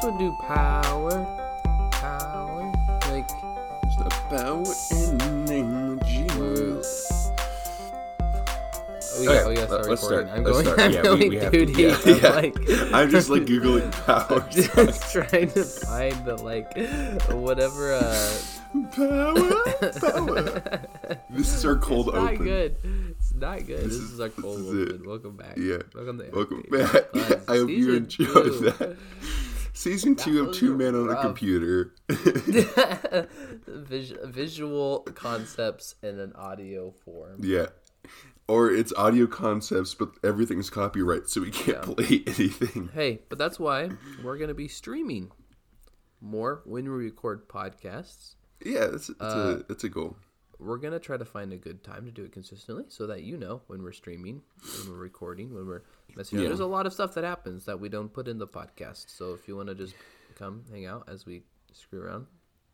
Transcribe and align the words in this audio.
just 0.00 0.12
would 0.12 0.18
do 0.18 0.36
power, 0.46 1.10
power, 1.92 2.72
like. 3.10 3.28
There's 3.82 3.96
the 3.96 4.10
power 4.30 4.64
in 5.10 5.18
the 5.18 5.52
name 5.52 5.98
of 5.98 6.06
Jesus. 6.06 7.30
Oh 9.12 9.22
yeah, 9.22 9.30
Okay, 9.30 9.42
oh 9.44 9.50
yeah, 9.50 9.66
start 9.66 9.88
let's 9.88 10.02
recording. 10.02 10.26
start, 10.28 10.38
I'm 10.38 10.44
let's 10.44 10.52
going. 10.52 10.64
start. 10.66 10.80
I'm 10.80 10.92
Yeah, 10.92 11.02
going 11.02 11.18
we- 11.20 11.28
we 11.30 11.36
have 11.36 11.52
to- 11.52 11.72
yeah, 11.72 11.98
yeah. 12.06 12.28
I'm 12.28 12.34
like, 12.42 12.94
I'm 12.94 13.10
just 13.10 13.28
like 13.28 13.42
googling 13.42 13.92
power. 14.06 14.46
just 14.50 15.12
trying 15.12 15.50
to 15.52 15.64
find 15.64 16.24
the 16.24 16.36
like 16.36 16.72
whatever. 17.32 17.94
uh 17.94 18.40
power, 18.92 19.92
power. 20.00 20.80
This 21.30 21.52
is 21.54 21.64
our 21.66 21.76
cold 21.76 22.06
It's 22.08 22.16
not 22.16 22.32
open. 22.34 22.44
good. 22.46 22.76
It's 23.18 23.34
not 23.34 23.66
good. 23.66 23.80
This, 23.80 23.86
This 23.88 23.96
is, 23.96 24.12
is- 24.12 24.20
our 24.20 24.28
cold 24.30 24.58
this 24.58 24.66
is 24.66 24.74
it. 24.74 24.92
open. 24.94 25.08
Welcome 25.08 25.36
back. 25.36 25.56
Yeah. 25.58 25.78
Welcome 25.94 26.18
to 26.18 26.30
Welcome 26.32 26.64
Empty 26.72 26.78
back. 26.98 27.12
Buzz 27.12 27.48
I 27.48 27.56
hope 27.58 27.68
you 27.70 27.94
enjoyed 27.96 28.28
two. 28.32 28.60
that. 28.60 28.96
Season 29.80 30.14
two 30.14 30.42
of 30.46 30.54
Two 30.54 30.76
Men 30.76 30.94
on 30.94 31.08
a. 31.08 31.16
Computer. 31.22 31.94
Vis- 33.66 34.12
visual 34.24 35.00
concepts 35.14 35.94
in 36.02 36.18
an 36.20 36.32
audio 36.34 36.90
form. 36.90 37.38
yeah. 37.42 37.66
Or 38.46 38.70
it's 38.70 38.92
audio 38.94 39.26
concepts, 39.26 39.94
but 39.94 40.10
everything's 40.24 40.68
copyright, 40.70 41.28
so 41.28 41.40
we 41.40 41.50
can't 41.50 41.78
Yeah. 41.86 41.94
play 41.94 42.22
anything. 42.26 42.90
Hey, 42.92 43.20
but 43.30 43.38
that's 43.38 43.58
why 43.60 43.90
we're 44.22 44.36
gonna 44.38 44.54
be 44.54 44.68
streaming 44.68 45.30
more 46.20 46.60
when 46.66 46.84
we 46.84 46.90
record 46.90 47.48
podcasts. 47.48 48.34
Yeah, 48.62 48.88
that's, 48.88 49.06
that's 49.06 49.20
Uh, 49.22 49.60
a 49.60 49.62
that's 49.68 49.84
a 49.84 49.88
goal. 49.88 50.16
We're 50.58 50.76
gonna 50.78 50.98
try 50.98 51.16
to 51.16 51.24
find 51.24 51.52
a 51.54 51.56
good 51.56 51.82
time 51.84 52.04
to 52.04 52.10
do 52.10 52.24
it 52.24 52.32
consistently, 52.32 52.84
so 52.88 53.06
that 53.06 53.22
you 53.22 53.38
know 53.38 53.62
when 53.68 53.82
we're 53.82 53.92
streaming, 53.92 54.42
when 54.80 54.92
we're 54.92 54.98
recording, 55.00 55.54
when 55.54 55.66
we're 55.66 55.82
messing. 56.16 56.38
Yeah. 56.38 56.46
There's 56.48 56.60
a 56.60 56.66
lot 56.66 56.86
of 56.86 56.92
stuff 56.92 57.14
that 57.14 57.24
happens 57.24 57.64
that 57.66 57.80
we 57.80 57.88
don't 57.88 58.12
put 58.12 58.28
in 58.28 58.38
the 58.38 58.46
podcast. 58.46 59.10
So 59.16 59.32
if 59.34 59.46
you 59.48 59.56
want 59.56 59.68
to 59.68 59.74
just 59.74 59.94
come 60.36 60.64
hang 60.70 60.86
out 60.86 61.08
as 61.08 61.26
we 61.26 61.42
screw 61.72 62.00
around, 62.02 62.26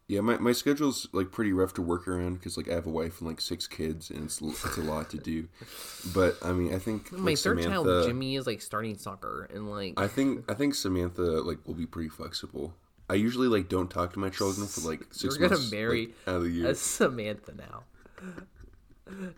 Yeah, 0.08 0.20
my, 0.20 0.38
my 0.38 0.52
schedule's 0.52 1.08
like 1.12 1.32
pretty 1.32 1.52
rough 1.52 1.74
to 1.74 1.82
work 1.82 2.06
around 2.06 2.34
because 2.34 2.56
like 2.56 2.68
I 2.70 2.74
have 2.74 2.86
a 2.86 2.90
wife 2.90 3.20
and 3.20 3.28
like 3.28 3.40
six 3.40 3.66
kids 3.66 4.10
and 4.10 4.24
it's 4.26 4.40
it's 4.40 4.76
a 4.76 4.82
lot 4.82 5.10
to 5.10 5.18
do. 5.18 5.48
But 6.14 6.36
I 6.42 6.52
mean, 6.52 6.72
I 6.74 6.78
think 6.78 7.10
my 7.12 7.30
like, 7.32 7.38
third 7.38 7.62
Samantha, 7.62 7.90
child 7.90 8.06
Jimmy 8.06 8.36
is 8.36 8.46
like 8.46 8.62
starting 8.62 8.96
soccer 8.96 9.48
and 9.52 9.68
like 9.70 9.94
I 10.00 10.06
think 10.08 10.50
I 10.50 10.54
think 10.54 10.74
Samantha 10.74 11.22
like 11.22 11.58
will 11.66 11.74
be 11.74 11.86
pretty 11.86 12.08
flexible. 12.08 12.74
I 13.10 13.14
usually 13.14 13.48
like 13.48 13.68
don't 13.68 13.88
talk 13.90 14.12
to 14.14 14.18
my 14.18 14.30
children 14.30 14.66
for 14.66 14.80
like 14.88 15.06
6 15.12 15.24
We're 15.34 15.48
gonna 15.48 15.56
months 15.60 15.70
marry 15.72 16.06
like, 16.06 16.14
out 16.28 16.36
of 16.36 16.42
the 16.44 16.50
year. 16.50 16.74
Samantha 16.98 17.54
now. 17.54 17.82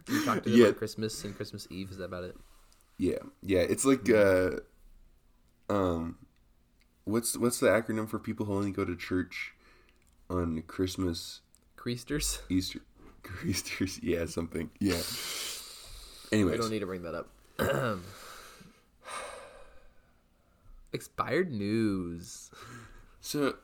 Do 0.06 0.12
you 0.14 0.24
talk 0.24 0.42
to 0.44 0.50
them 0.50 0.58
Yeah. 0.58 0.66
on 0.68 0.74
Christmas 0.74 1.22
and 1.24 1.34
Christmas 1.36 1.66
Eve? 1.70 1.90
Is 1.90 1.98
that 1.98 2.04
about 2.04 2.24
it? 2.24 2.36
Yeah, 2.98 3.18
yeah. 3.42 3.60
It's 3.60 3.84
like 3.84 4.10
uh, 4.10 4.50
um, 5.70 6.18
what's 7.04 7.36
what's 7.36 7.60
the 7.60 7.68
acronym 7.68 8.08
for 8.08 8.18
people 8.18 8.46
who 8.46 8.54
only 8.54 8.72
go 8.72 8.84
to 8.84 8.96
church 8.96 9.54
on 10.28 10.62
Christmas, 10.66 11.40
Creasters? 11.76 12.40
Easter, 12.48 12.80
Easter's? 13.46 14.02
Yeah, 14.02 14.26
something. 14.26 14.70
Yeah. 14.80 15.00
Anyway, 16.32 16.52
We 16.52 16.58
don't 16.58 16.70
need 16.70 16.80
to 16.80 16.86
bring 16.86 17.02
that 17.02 17.14
up. 17.14 17.28
Expired 20.92 21.52
news. 21.52 22.50
so 23.20 23.54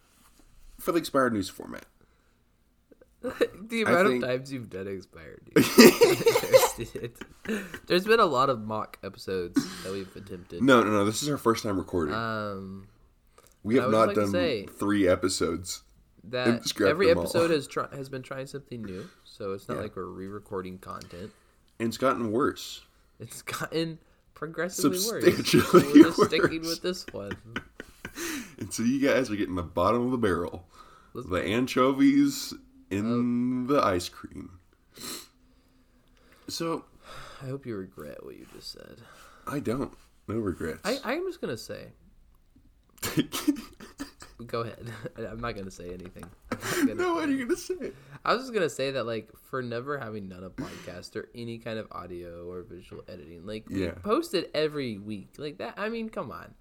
for 0.78 0.92
the 0.92 0.98
expired 0.98 1.32
news 1.32 1.48
format, 1.48 1.86
the 3.68 3.82
amount 3.82 4.08
think- 4.08 4.22
of 4.22 4.28
times 4.28 4.52
you've 4.52 4.70
done 4.70 4.86
expired. 4.86 5.42
There's 7.86 8.04
been 8.06 8.20
a 8.20 8.26
lot 8.26 8.50
of 8.50 8.60
mock 8.60 8.98
episodes 9.02 9.54
that 9.82 9.92
we've 9.92 10.14
attempted. 10.16 10.62
no, 10.62 10.82
no, 10.82 10.90
no. 10.90 11.04
This 11.04 11.22
is 11.22 11.28
our 11.28 11.36
first 11.38 11.62
time 11.62 11.76
recording. 11.78 12.14
Um, 12.14 12.88
we 13.62 13.76
have 13.76 13.90
not 13.90 14.08
like 14.08 14.16
done 14.16 14.66
three 14.66 15.06
episodes. 15.08 15.82
that 16.24 16.62
every 16.84 17.08
them 17.08 17.18
all. 17.18 17.24
episode 17.24 17.50
has 17.50 17.66
try, 17.68 17.86
has 17.94 18.08
been 18.08 18.22
trying 18.22 18.46
something 18.46 18.82
new, 18.82 19.08
so 19.24 19.52
it's 19.52 19.68
not 19.68 19.76
Yeah. 19.76 19.82
like 19.82 19.96
we're 19.96 20.06
re-recording 20.06 20.78
content. 20.78 21.30
And 21.78 21.88
it's 21.88 21.98
gotten 21.98 22.32
worse. 22.32 22.82
It's 23.20 23.42
gotten 23.42 23.98
progressively 24.34 24.98
worse. 24.98 25.24
Substantially 25.24 25.84
We're 25.92 26.04
just 26.04 26.22
sticking 26.24 26.60
worse. 26.62 26.68
with 26.68 26.82
this 26.82 27.06
one. 27.12 27.36
And 28.58 28.72
so 28.72 28.82
you 28.82 29.06
guys 29.06 29.30
are 29.30 29.36
getting 29.36 29.54
the 29.56 29.62
bottom 29.62 30.04
of 30.04 30.10
the 30.12 30.18
barrel. 30.18 30.66
Let's- 31.14 31.28
the 31.28 31.42
anchovies 31.42 32.54
in 32.90 33.66
oh. 33.68 33.72
the 33.74 33.84
ice 33.84 34.08
cream. 34.08 34.58
So 36.48 36.84
I 37.42 37.46
hope 37.46 37.66
you 37.66 37.76
regret 37.76 38.24
what 38.24 38.36
you 38.36 38.46
just 38.54 38.72
said. 38.72 38.98
I 39.46 39.60
don't. 39.60 39.92
No 40.28 40.36
regrets. 40.36 40.80
I, 40.84 40.98
I'm 41.04 41.26
just 41.26 41.40
gonna 41.40 41.56
say. 41.56 41.88
Go 44.46 44.60
ahead. 44.62 44.90
I'm 45.16 45.40
not 45.40 45.54
gonna 45.54 45.70
say 45.70 45.88
anything. 45.88 46.24
Gonna 46.50 46.94
no, 46.94 47.14
what 47.14 47.28
are 47.28 47.32
you 47.32 47.46
gonna 47.46 47.56
say? 47.56 47.92
I 48.24 48.34
was 48.34 48.42
just 48.42 48.54
gonna 48.54 48.70
say 48.70 48.90
that 48.92 49.04
like 49.04 49.30
for 49.50 49.62
never 49.62 49.98
having 49.98 50.28
done 50.28 50.44
a 50.44 50.50
podcast 50.50 51.14
or 51.16 51.28
any 51.34 51.58
kind 51.58 51.78
of 51.78 51.86
audio 51.92 52.46
or 52.50 52.62
visual 52.62 53.02
editing, 53.08 53.46
like 53.46 53.68
we 53.68 53.84
Yeah. 53.84 53.92
post 53.92 54.34
it 54.34 54.50
every 54.54 54.98
week. 54.98 55.34
Like 55.38 55.58
that 55.58 55.74
I 55.76 55.88
mean, 55.88 56.08
come 56.08 56.30
on. 56.30 56.54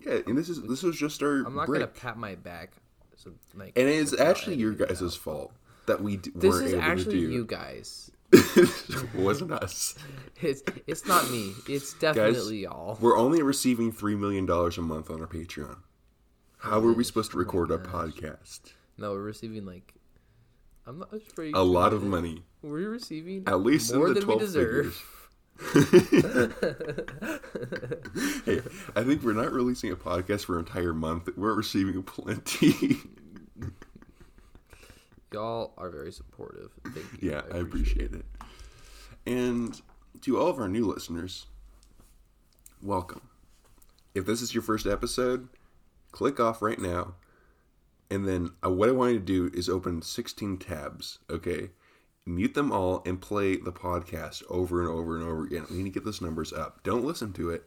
Yeah, 0.00 0.18
and 0.26 0.36
this 0.36 0.48
is 0.48 0.62
this 0.62 0.82
was 0.82 0.96
just 0.96 1.22
our 1.22 1.44
I'm 1.46 1.54
not 1.54 1.66
break. 1.66 1.80
gonna 1.80 1.92
pat 1.92 2.18
my 2.18 2.34
back. 2.34 2.72
So 3.16 3.32
like 3.54 3.72
and 3.76 3.88
it's 3.88 4.18
actually 4.18 4.56
your 4.56 4.72
guys' 4.72 5.02
out. 5.02 5.12
fault 5.14 5.52
that 5.86 6.02
we 6.02 6.16
d- 6.18 6.30
This 6.34 6.50
weren't 6.54 6.66
is 6.66 6.72
able 6.74 6.82
actually 6.82 7.14
to 7.20 7.26
do. 7.26 7.32
you 7.32 7.44
guys. 7.44 8.10
it 8.32 9.14
wasn't 9.14 9.52
us. 9.52 9.94
It's 10.40 10.62
it's 10.86 11.06
not 11.06 11.30
me. 11.30 11.52
It's 11.68 11.94
definitely 11.94 12.58
y'all. 12.62 12.98
We're 13.00 13.16
only 13.16 13.42
receiving 13.42 13.92
three 13.92 14.16
million 14.16 14.44
dollars 14.46 14.76
a 14.78 14.82
month 14.82 15.10
on 15.10 15.20
our 15.20 15.26
Patreon. 15.26 15.76
How 16.58 16.78
are 16.80 16.92
we 16.92 17.04
supposed 17.04 17.30
to 17.32 17.38
record 17.38 17.70
a 17.70 17.78
podcast? 17.78 18.72
No, 18.98 19.12
we're 19.12 19.20
receiving 19.22 19.64
like 19.66 19.94
I'm 20.86 20.98
not 20.98 21.12
you 21.12 21.52
A 21.54 21.62
lot 21.62 21.92
of 21.92 22.02
money, 22.02 22.42
We're 22.62 22.90
receiving 22.90 23.44
at 23.46 23.60
least 23.60 23.94
more 23.94 24.12
than 24.12 24.26
we 24.26 24.38
deserve. 24.38 24.86
figures. 24.94 25.02
Hey, 25.56 25.70
I 28.96 29.04
think 29.04 29.22
we're 29.22 29.34
not 29.34 29.52
releasing 29.52 29.92
a 29.92 29.96
podcast 29.96 30.44
for 30.44 30.58
an 30.58 30.66
entire 30.66 30.92
month. 30.92 31.28
We're 31.36 31.54
receiving 31.54 32.02
plenty. 32.02 32.96
Y'all 35.32 35.72
are 35.78 35.90
very 35.90 36.12
supportive. 36.12 36.70
Thank 36.84 37.22
you. 37.22 37.30
yeah, 37.30 37.42
I 37.52 37.58
appreciate 37.58 38.12
it. 38.12 38.24
And 39.26 39.80
to 40.22 40.38
all 40.38 40.48
of 40.48 40.58
our 40.58 40.68
new 40.68 40.86
listeners, 40.86 41.46
welcome. 42.82 43.22
If 44.14 44.26
this 44.26 44.42
is 44.42 44.54
your 44.54 44.62
first 44.62 44.86
episode, 44.86 45.48
click 46.12 46.38
off 46.38 46.62
right 46.62 46.78
now. 46.78 47.14
And 48.10 48.28
then 48.28 48.50
uh, 48.64 48.70
what 48.70 48.88
I 48.88 48.92
want 48.92 49.12
you 49.12 49.18
to 49.18 49.24
do 49.24 49.50
is 49.54 49.68
open 49.68 50.02
16 50.02 50.58
tabs, 50.58 51.18
okay? 51.30 51.70
Mute 52.26 52.54
them 52.54 52.72
all 52.72 53.02
and 53.04 53.20
play 53.20 53.56
the 53.56 53.72
podcast 53.72 54.42
over 54.48 54.80
and 54.80 54.90
over 54.90 55.16
and 55.18 55.28
over 55.28 55.44
again. 55.44 55.66
We 55.70 55.78
need 55.78 55.84
to 55.84 55.90
get 55.90 56.04
those 56.04 56.22
numbers 56.22 56.52
up. 56.52 56.82
Don't 56.82 57.04
listen 57.04 57.32
to 57.34 57.50
it, 57.50 57.64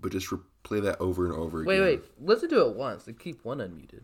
but 0.00 0.12
just 0.12 0.30
play 0.62 0.80
that 0.80 1.00
over 1.00 1.24
and 1.24 1.34
over 1.34 1.64
Wait, 1.64 1.76
again. 1.76 1.84
wait. 1.86 2.02
Listen 2.20 2.50
to 2.50 2.66
it 2.68 2.76
once 2.76 3.06
and 3.06 3.18
keep 3.18 3.42
one 3.44 3.58
unmuted. 3.58 4.02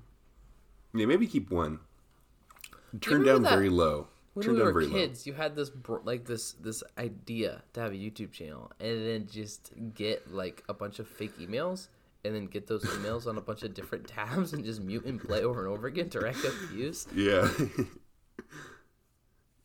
Yeah, 0.94 1.05
maybe 1.06 1.26
keep 1.26 1.50
one. 1.50 1.81
Turn 3.02 3.23
down 3.25 3.43
that- 3.43 3.50
very 3.50 3.69
low. 3.69 4.08
When 4.32 4.44
Turn 4.44 4.55
we 4.55 4.58
down 4.61 4.67
were 4.67 4.81
very 4.82 4.93
kids, 4.93 5.26
you 5.26 5.32
had 5.32 5.56
this 5.56 5.70
like 6.05 6.26
this 6.26 6.52
this 6.52 6.82
idea 6.99 7.62
to 7.73 7.81
have 7.81 7.93
a 7.93 7.96
YouTube 7.96 8.32
channel, 8.32 8.70
and 8.78 9.06
then 9.06 9.26
just 9.31 9.73
get 9.94 10.31
like 10.31 10.62
a 10.69 10.75
bunch 10.75 10.99
of 10.99 11.08
fake 11.08 11.38
emails, 11.38 11.88
and 12.23 12.34
then 12.34 12.44
get 12.46 12.67
those 12.67 12.84
emails 12.84 13.26
on 13.26 13.38
a 13.38 13.40
bunch 13.40 13.62
of 13.62 13.73
different 13.73 14.06
tabs, 14.08 14.52
and 14.52 14.62
just 14.62 14.82
mute 14.82 15.06
and 15.06 15.19
play 15.23 15.43
over 15.43 15.61
and 15.64 15.69
over 15.73 15.87
again 15.87 16.11
up 16.44 16.52
views. 16.70 17.06
low. 17.14 17.14
Yeah. 17.14 17.84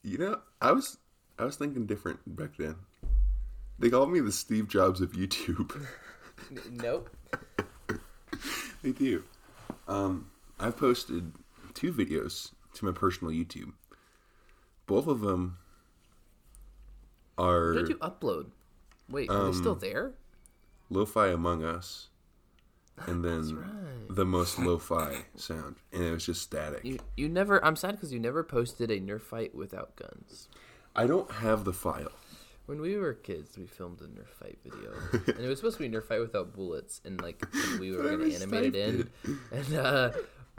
you 0.03 0.17
know, 0.17 0.39
I 0.61 0.71
was 0.71 0.97
I 1.39 1.45
was 1.45 1.55
thinking 1.55 1.85
different 1.85 2.19
back 2.35 2.51
then. 2.57 2.75
They 3.79 3.89
called 3.89 4.11
me 4.11 4.19
the 4.19 4.31
Steve 4.31 4.67
Jobs 4.67 5.01
of 5.01 5.13
YouTube. 5.13 5.75
nope. 6.71 7.09
they 8.83 8.91
do. 8.91 9.23
Um, 9.87 10.29
I've 10.59 10.77
posted 10.77 11.33
two 11.73 11.91
videos 11.91 12.51
to 12.75 12.85
my 12.85 12.91
personal 12.91 13.33
YouTube. 13.33 13.73
Both 14.85 15.07
of 15.07 15.21
them 15.21 15.57
are 17.37 17.73
What 17.73 17.79
did 17.79 17.89
you 17.89 17.97
upload? 17.97 18.51
Wait, 19.09 19.29
are 19.29 19.45
they 19.45 19.53
still 19.57 19.71
Um, 19.73 19.79
there? 19.79 20.11
Lo-Fi 20.89 21.27
Among 21.29 21.63
Us, 21.63 22.09
and 23.07 23.23
then 23.23 23.55
right. 23.55 24.15
the 24.15 24.25
most 24.25 24.59
lo-fi 24.65 25.23
sound, 25.35 25.75
and 25.91 26.03
it 26.03 26.11
was 26.11 26.25
just 26.25 26.41
static. 26.41 26.81
You 26.83 26.99
you 27.17 27.29
never. 27.29 27.63
I'm 27.63 27.75
sad 27.75 27.91
because 27.91 28.11
you 28.11 28.19
never 28.19 28.43
posted 28.43 28.91
a 28.91 28.99
Nerf 28.99 29.21
fight 29.21 29.55
without 29.55 29.95
guns. 29.95 30.47
I 30.95 31.07
don't 31.07 31.31
have 31.31 31.63
the 31.63 31.73
file. 31.73 32.11
When 32.65 32.79
we 32.79 32.95
were 32.95 33.13
kids, 33.13 33.57
we 33.57 33.65
filmed 33.65 34.01
a 34.01 34.05
Nerf 34.05 34.29
fight 34.39 34.59
video, 34.63 34.93
and 35.35 35.43
it 35.43 35.47
was 35.47 35.59
supposed 35.59 35.77
to 35.77 35.89
be 35.89 35.95
Nerf 35.95 36.05
fight 36.05 36.21
without 36.21 36.53
bullets, 36.53 37.01
and 37.03 37.21
like 37.21 37.43
we 37.79 37.91
were 37.95 38.03
gonna 38.03 38.33
animate 38.33 38.75
it 38.75 38.75
in. 38.75 39.09
And 39.51 39.75
uh, 39.75 40.11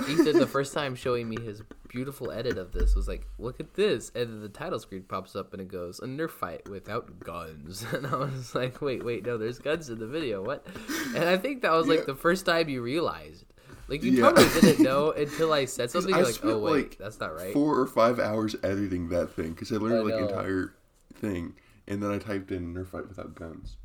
Ethan, 0.08 0.38
the 0.38 0.46
first 0.46 0.74
time 0.74 0.94
showing 0.94 1.28
me 1.28 1.40
his 1.40 1.62
beautiful 1.88 2.30
edit 2.32 2.58
of 2.58 2.72
this, 2.72 2.94
was 2.94 3.06
like, 3.06 3.26
"Look 3.38 3.60
at 3.60 3.74
this!" 3.74 4.10
And 4.14 4.28
then 4.28 4.40
the 4.40 4.48
title 4.48 4.78
screen 4.78 5.02
pops 5.04 5.36
up, 5.36 5.52
and 5.52 5.62
it 5.62 5.68
goes, 5.68 5.98
"A 6.00 6.06
Nerf 6.06 6.30
fight 6.30 6.68
without 6.68 7.20
guns." 7.20 7.84
And 7.92 8.06
I 8.06 8.16
was 8.16 8.54
like, 8.54 8.80
"Wait, 8.80 9.04
wait, 9.04 9.24
no, 9.26 9.38
there's 9.38 9.58
guns 9.58 9.90
in 9.90 9.98
the 9.98 10.06
video. 10.06 10.42
What?" 10.42 10.66
And 11.14 11.24
I 11.24 11.36
think 11.36 11.62
that 11.62 11.72
was 11.72 11.86
like 11.86 12.00
Yeah. 12.00 12.04
the 12.06 12.14
first 12.16 12.46
time 12.46 12.68
you 12.68 12.82
realized. 12.82 13.44
Like 13.88 14.02
you 14.02 14.12
Yeah. 14.12 14.30
probably 14.32 14.60
didn't 14.60 14.80
know 14.84 15.10
until 15.12 15.52
I 15.52 15.66
said 15.66 15.90
something. 15.90 16.10
You're 16.14 16.24
like, 16.24 16.28
oh, 16.28 16.32
spent, 16.38 16.52
oh 16.54 16.58
wait, 16.58 16.72
like, 16.72 16.98
that's 16.98 17.20
not 17.20 17.34
right. 17.34 17.52
Four 17.52 17.78
or 17.78 17.86
five 17.86 18.18
hours 18.18 18.56
editing 18.62 19.08
that 19.10 19.32
thing 19.32 19.50
because 19.50 19.70
I 19.72 19.76
learned 19.76 19.96
I 19.96 20.14
like 20.14 20.22
entire 20.30 20.74
thing, 21.14 21.54
and 21.86 22.02
then 22.02 22.10
I 22.10 22.18
typed 22.18 22.50
in 22.50 22.74
"Nerf 22.74 22.88
fight 22.88 23.08
without 23.08 23.34
guns." 23.34 23.76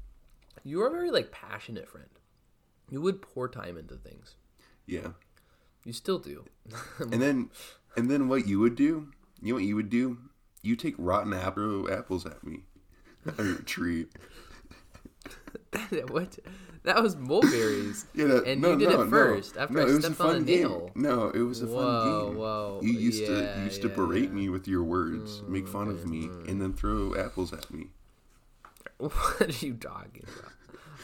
You 0.63 0.81
are 0.81 0.87
a 0.87 0.91
very 0.91 1.11
like 1.11 1.31
passionate 1.31 1.87
friend. 1.87 2.09
You 2.89 3.01
would 3.01 3.21
pour 3.21 3.47
time 3.49 3.77
into 3.77 3.95
things. 3.95 4.35
Yeah, 4.85 5.09
You 5.87 5.93
still 5.93 6.19
do. 6.19 6.43
and 6.99 7.21
then 7.21 7.49
and 7.95 8.11
then 8.11 8.27
what 8.27 8.45
you 8.45 8.59
would 8.59 8.75
do? 8.75 9.07
You 9.41 9.49
know 9.49 9.53
what 9.53 9.63
you 9.63 9.77
would 9.77 9.89
do? 9.89 10.17
You 10.61 10.75
take 10.75 10.95
rotten 10.97 11.33
apple 11.33 11.89
apples 11.89 12.25
at 12.25 12.43
me, 12.43 12.63
or 13.39 13.51
a 13.51 13.63
tree. 13.63 14.07
what? 16.09 16.39
That 16.83 17.01
was 17.01 17.15
mulberries. 17.15 18.05
Yeah, 18.13 18.25
that, 18.25 18.47
and 18.47 18.61
no, 18.61 18.71
you 18.71 18.79
did 18.79 18.89
no, 18.89 19.01
it 19.01 19.05
no. 19.05 19.09
first 19.09 19.55
after 19.55 19.75
no, 19.75 19.79
I 19.79 19.83
it 19.83 19.85
was 19.87 19.97
a 19.99 20.01
stepped 20.01 20.15
fun 20.17 20.43
game. 20.43 20.59
nail. 20.63 20.91
No, 20.93 21.29
it 21.29 21.39
was 21.39 21.61
a 21.61 21.67
Whoa, 21.67 21.75
fun 21.75 22.27
game. 22.31 22.37
whoa, 22.37 22.79
You 22.83 22.91
used 22.91 23.25
to 23.27 23.53
you 23.57 23.63
used 23.63 23.81
to 23.83 23.87
berate 23.89 24.23
yeah. 24.23 24.29
Mm, 24.29 24.33
me 24.33 24.49
with 24.49 24.67
your 24.67 24.83
words, 24.83 25.41
make 25.47 25.69
fun 25.69 25.87
of 25.87 26.05
me, 26.05 26.25
and 26.49 26.61
then 26.61 26.73
throw 26.73 27.15
apples 27.15 27.53
at 27.53 27.71
me. 27.71 27.91
What 28.97 29.41
are 29.41 29.65
you 29.65 29.75
talking 29.75 30.25
about? 30.37 30.51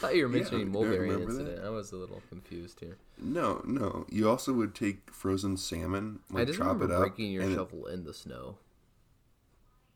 I 0.04 0.08
thought 0.08 0.16
you 0.16 0.24
were 0.28 0.30
Yeah, 0.34 0.40
mentioning 0.42 0.66
don't 0.66 0.74
mulberry 0.74 1.00
remember 1.10 1.32
that? 1.34 1.40
incident. 1.42 1.66
I 1.66 1.70
was 1.70 1.92
a 1.92 1.96
little 1.96 2.22
confused 2.30 2.80
here. 2.82 2.98
No, 3.22 3.62
no. 3.66 4.06
You 4.10 4.30
also 4.30 4.52
would 4.54 4.76
take 4.76 5.10
frozen 5.12 5.56
salmon, 5.58 6.20
I 6.32 6.40
like 6.40 6.48
just 6.48 6.60
chop 6.60 6.68
remember 6.68 6.86
it 6.94 6.96
up. 6.96 7.00
breaking 7.02 7.32
your 7.32 7.44
and 7.44 7.56
shovel 7.56 7.88
in 7.88 8.04
the 8.04 8.14
snow. 8.14 8.58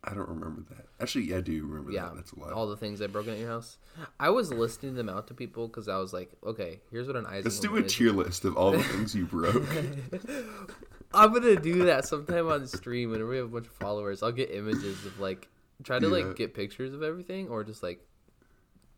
I 0.03 0.13
don't 0.13 0.29
remember 0.29 0.61
that. 0.69 0.85
Actually, 1.01 1.25
yeah, 1.25 1.37
I 1.37 1.41
do 1.41 1.65
remember 1.65 1.91
Yeah, 1.91 2.03
that. 2.05 2.15
That's 2.15 2.31
a 2.31 2.39
lot. 2.39 2.53
all 2.53 2.67
the 2.67 2.77
things 2.77 3.01
I 3.01 3.07
broken 3.07 3.33
at 3.33 3.39
your 3.39 3.49
house. 3.49 3.77
I 4.19 4.29
was 4.29 4.53
listing 4.53 4.93
them 4.95 5.09
out 5.09 5.27
to 5.27 5.33
people 5.33 5.67
because 5.67 5.89
I 5.89 5.97
was 5.97 6.13
like, 6.13 6.31
okay, 6.45 6.79
here's 6.91 7.07
what 7.07 7.17
an 7.17 7.25
Isaac. 7.25 7.45
Let's 7.45 7.59
do 7.59 7.75
a 7.75 7.83
tier 7.83 8.11
list 8.13 8.45
of 8.45 8.55
all 8.55 8.71
the 8.71 8.83
things 8.83 9.13
you 9.13 9.25
broke. 9.25 9.65
I'm 11.13 11.33
gonna 11.33 11.55
do 11.59 11.85
that 11.85 12.05
sometime 12.05 12.47
on 12.47 12.67
stream 12.67 13.11
whenever 13.11 13.29
we 13.29 13.37
have 13.37 13.45
a 13.47 13.49
bunch 13.49 13.65
of 13.67 13.73
followers. 13.73 14.23
I'll 14.23 14.31
get 14.31 14.51
images 14.51 15.05
of 15.05 15.19
like 15.19 15.49
try 15.83 15.99
to 15.99 16.07
Yeah. 16.07 16.13
like 16.25 16.35
get 16.37 16.53
pictures 16.53 16.93
of 16.93 17.03
everything 17.03 17.49
or 17.49 17.63
just 17.65 17.81
like 17.83 17.99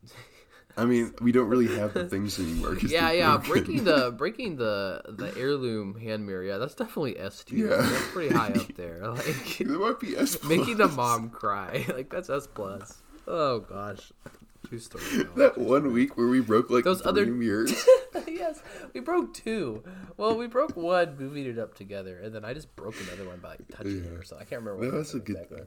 I 0.78 0.86
mean, 0.86 1.14
we 1.20 1.32
don't 1.34 1.50
really 1.50 1.68
have 1.76 1.94
the 1.94 2.08
things 2.08 2.40
anymore. 2.40 2.78
yeah 2.88 3.12
yeah 3.12 3.38
broken. 3.38 3.50
breaking 3.66 3.84
the 3.84 4.12
breaking 4.12 4.56
the 4.56 5.02
the 5.10 5.34
heirloom 5.38 6.00
hand 6.00 6.26
mirror 6.26 6.44
yeah 6.44 6.58
that's 6.58 6.76
definitely 6.76 7.20
S 7.20 7.44
tier 7.44 7.70
Yeah. 7.70 7.82
that's 7.82 8.08
pretty 8.12 8.34
high 8.34 8.50
up 8.52 8.74
there 8.76 9.06
like 9.08 9.58
There 9.58 9.68
might 9.80 10.00
be 10.00 10.16
S 10.16 10.42
making 10.46 10.78
the 10.78 10.88
mom 10.88 11.32
cry 11.32 11.86
like 11.94 12.10
that's 12.10 12.30
S 12.30 12.48
plus 12.48 13.02
oh 13.28 13.60
gosh 13.60 14.12
story 14.78 15.04
no, 15.18 15.24
That 15.36 15.58
one 15.58 15.82
story. 15.82 15.94
week 15.94 16.18
where 16.18 16.28
we 16.28 16.40
broke 16.42 16.70
like 16.70 16.84
Those 16.84 17.04
other- 17.06 17.26
mirrors. 17.26 17.74
yes 18.28 18.62
we 18.94 19.00
broke 19.02 19.34
two 19.34 19.84
well 20.16 20.38
we 20.38 20.48
broke 20.48 20.78
one 20.78 21.18
moving 21.18 21.46
it 21.46 21.58
up 21.60 21.74
together 21.76 22.20
and 22.20 22.34
then 22.34 22.46
I 22.46 22.54
just 22.54 22.74
broke 22.76 22.96
another 23.08 23.28
one 23.28 23.40
by 23.40 23.50
like 23.50 23.68
touching 23.70 24.04
it 24.06 24.12
or 24.14 24.24
something 24.24 24.46
I 24.46 24.50
can't 24.50 24.62
remember 24.62 24.86
That 24.86 24.92
what 24.94 25.00
was 25.00 25.14
a 25.16 25.20
good 25.20 25.36
exactly. 25.38 25.58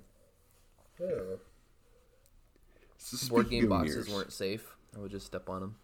thing. 0.99 1.39
So 2.99 3.29
board 3.29 3.51
game 3.51 3.69
boxes 3.69 3.95
mirrors- 4.07 4.09
weren't 4.15 4.33
safe. 4.33 4.77
I 4.97 5.01
would 5.01 5.11
just 5.11 5.27
step 5.27 5.49
on 5.49 5.63
him. 5.63 5.75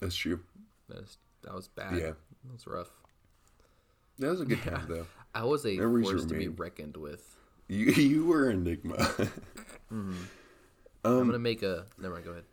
That's 0.00 0.16
true. 0.16 0.40
That 0.88 0.98
was, 0.98 1.18
that 1.42 1.54
was 1.54 1.68
bad. 1.68 1.94
Yeah. 1.94 2.12
That 2.44 2.52
was 2.52 2.66
rough. 2.66 2.90
That 4.18 4.30
was 4.30 4.40
a 4.40 4.44
good 4.44 4.62
time 4.62 4.84
though. 4.88 5.06
I 5.34 5.44
was 5.44 5.64
a 5.64 5.76
Memories 5.76 6.10
force 6.10 6.24
to 6.26 6.34
be 6.34 6.48
reckoned 6.48 6.96
with. 6.96 7.36
You 7.68 7.86
you 7.92 8.26
were 8.26 8.50
Enigma. 8.50 9.10
I'm 9.90 10.16
um, 11.04 11.26
gonna 11.26 11.38
make 11.38 11.62
a. 11.62 11.86
Never 11.98 12.14
mind. 12.14 12.26
Go 12.26 12.32
ahead. 12.32 12.44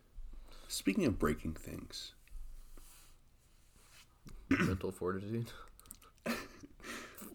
speaking 0.68 1.04
of 1.06 1.18
breaking 1.18 1.54
things, 1.54 2.12
Mental 4.48 4.90
fortitude. 4.90 5.52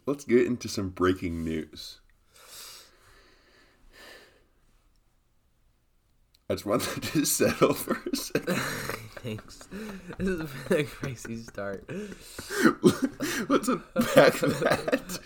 let's 0.05 0.25
get 0.25 0.45
into 0.45 0.67
some 0.67 0.89
breaking 0.89 1.43
news. 1.43 1.99
I 6.47 6.53
just 6.53 6.65
wanted 6.65 7.01
to 7.01 7.25
settle 7.25 7.73
for 7.73 7.99
a 8.11 8.15
second. 8.15 8.55
Thanks. 9.23 9.67
This 10.19 10.39
has 10.39 10.49
been 10.69 10.79
a 10.79 10.83
crazy 10.83 11.37
start. 11.37 11.89
Let's 13.49 13.67
unpack 13.67 14.33
that. 14.33 15.19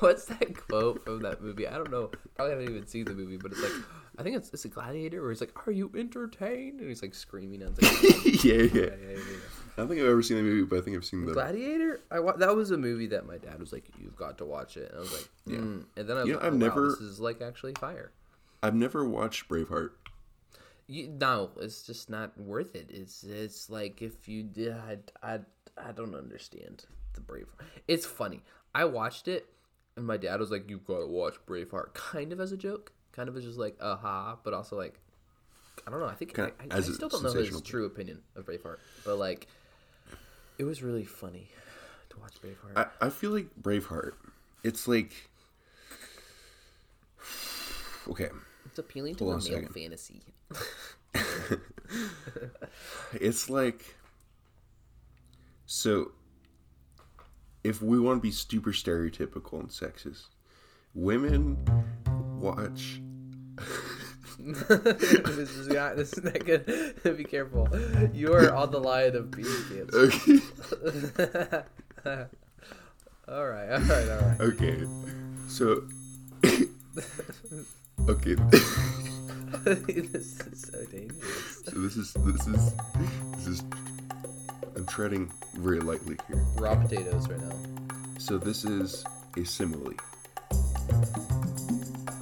What's 0.00 0.24
that 0.26 0.66
quote 0.68 1.04
from 1.04 1.22
that 1.22 1.40
movie? 1.40 1.68
I 1.68 1.74
don't 1.74 1.92
know. 1.92 2.10
Probably 2.34 2.50
haven't 2.54 2.70
even 2.70 2.86
seen 2.88 3.04
the 3.04 3.14
movie, 3.14 3.36
but 3.36 3.52
it's 3.52 3.62
like 3.62 3.72
I 4.18 4.24
think 4.24 4.36
it's 4.36 4.50
it's 4.52 4.64
a 4.64 4.68
gladiator 4.68 5.20
where 5.22 5.30
he's 5.30 5.40
like, 5.40 5.68
"Are 5.68 5.72
you 5.72 5.92
entertained?" 5.96 6.80
and 6.80 6.88
he's 6.88 7.02
like 7.02 7.14
screaming 7.14 7.62
and 7.62 7.78
it's 7.78 8.02
like, 8.02 8.24
yeah, 8.44 8.54
yeah. 8.54 8.64
yeah, 8.64 8.96
yeah, 9.00 9.16
yeah. 9.16 9.36
I 9.76 9.80
don't 9.82 9.88
think 9.88 10.00
I've 10.00 10.06
ever 10.08 10.22
seen 10.22 10.38
the 10.38 10.42
movie, 10.42 10.62
but 10.64 10.78
I 10.78 10.80
think 10.82 10.96
I've 10.96 11.04
seen 11.04 11.26
the. 11.26 11.32
Gladiator. 11.32 12.00
I 12.10 12.20
wa- 12.20 12.36
that 12.36 12.56
was 12.56 12.70
a 12.70 12.78
movie 12.78 13.08
that 13.08 13.26
my 13.26 13.36
dad 13.36 13.60
was 13.60 13.72
like, 13.72 13.84
"You've 13.98 14.16
got 14.16 14.38
to 14.38 14.46
watch 14.46 14.76
it," 14.78 14.88
and 14.90 14.96
I 14.98 15.00
was 15.00 15.12
like, 15.12 15.28
Yeah. 15.46 15.56
mm. 15.58 15.84
and 15.96 16.08
then 16.08 16.16
I 16.16 16.20
was 16.20 16.28
You 16.28 16.32
know, 16.34 16.38
like, 16.38 16.46
I've 16.46 16.52
oh, 16.54 16.56
wow, 16.56 16.66
never- 16.66 16.90
this 16.90 17.00
is 17.00 17.20
like 17.20 17.42
actually 17.42 17.74
fire. 17.74 18.12
I've 18.62 18.74
never 18.74 19.06
watched 19.06 19.48
Braveheart. 19.48 19.90
You, 20.88 21.08
no, 21.08 21.50
it's 21.60 21.82
just 21.82 22.08
not 22.08 22.38
worth 22.40 22.74
it. 22.74 22.90
It's 22.90 23.22
it's 23.22 23.68
like 23.68 24.00
if 24.02 24.28
you 24.28 24.42
did, 24.44 24.72
I, 24.72 24.98
I, 25.22 25.40
I 25.76 25.92
don't 25.92 26.14
understand 26.14 26.86
the 27.14 27.20
Brave. 27.20 27.48
It's 27.86 28.06
funny. 28.06 28.42
I 28.74 28.84
watched 28.86 29.28
it, 29.28 29.46
and 29.96 30.06
my 30.06 30.16
dad 30.16 30.40
was 30.40 30.50
like, 30.50 30.70
"You've 30.70 30.86
got 30.86 31.00
to 31.00 31.06
watch 31.06 31.34
Braveheart," 31.46 31.92
kind 31.92 32.32
of 32.32 32.40
as 32.40 32.52
a 32.52 32.56
joke, 32.56 32.92
kind 33.12 33.28
of 33.28 33.36
as 33.36 33.44
just 33.44 33.58
like, 33.58 33.76
aha, 33.82 34.38
but 34.42 34.54
also 34.54 34.76
like, 34.76 35.00
I 35.86 35.90
don't 35.90 36.00
know. 36.00 36.06
I 36.06 36.14
think 36.14 36.38
I, 36.38 36.44
I, 36.70 36.78
I 36.78 36.80
still 36.80 37.08
don't 37.08 37.22
know 37.22 37.32
his 37.32 37.60
true 37.60 37.84
opinion 37.84 38.22
of 38.36 38.46
Braveheart, 38.46 38.78
but 39.04 39.16
like, 39.18 39.48
it 40.58 40.64
was 40.64 40.82
really 40.82 41.04
funny 41.04 41.48
to 42.10 42.18
watch 42.18 42.34
Braveheart. 42.42 42.76
I, 43.00 43.06
I 43.06 43.10
feel 43.10 43.30
like 43.30 43.48
Braveheart. 43.60 44.12
It's 44.64 44.86
like. 44.88 45.12
Okay. 48.08 48.28
it's 48.64 48.78
appealing 48.78 49.16
to 49.16 49.24
Hold 49.24 49.42
the 49.42 49.48
a 49.48 49.50
male 49.50 49.60
second. 49.68 49.74
fantasy. 49.74 50.22
It's 53.20 53.48
like. 53.48 53.94
So. 55.66 56.12
If 57.64 57.82
we 57.82 57.98
want 57.98 58.18
to 58.18 58.22
be 58.22 58.30
super 58.30 58.70
stereotypical 58.70 59.58
and 59.58 59.68
sexist, 59.70 60.26
women 60.94 61.58
watch. 62.38 63.00
this 64.68 65.56
is 65.56 65.68
not. 65.68 65.96
This 65.96 66.12
is 66.12 66.22
not 66.22 66.44
good. 66.44 66.66
Be 67.16 67.24
careful. 67.24 67.68
You 68.14 68.32
are 68.32 68.54
on 68.54 68.70
the 68.70 68.78
line 68.78 69.16
of 69.16 69.30
being 69.30 69.48
canceled. 69.68 70.12
Okay. 72.06 72.26
all 73.26 73.46
right. 73.48 73.68
All 73.68 73.80
right. 73.80 74.08
All 74.08 74.20
right. 74.20 74.40
Okay. 74.40 74.86
So. 75.48 75.82
okay. 78.08 78.36
this 79.64 80.14
is 80.14 80.70
so 80.70 80.84
dangerous. 80.84 81.62
So 81.64 81.70
this 81.72 81.96
is 81.96 82.12
this 82.12 82.46
is 82.46 82.72
this 83.34 83.46
is. 83.48 83.64
I'm 84.76 84.86
treading 84.86 85.32
very 85.54 85.80
lightly 85.80 86.16
here. 86.28 86.44
Raw 86.58 86.76
potatoes 86.76 87.28
right 87.28 87.40
now. 87.40 87.56
So 88.18 88.38
this 88.38 88.64
is 88.64 89.04
a 89.36 89.44
simile. 89.44 89.94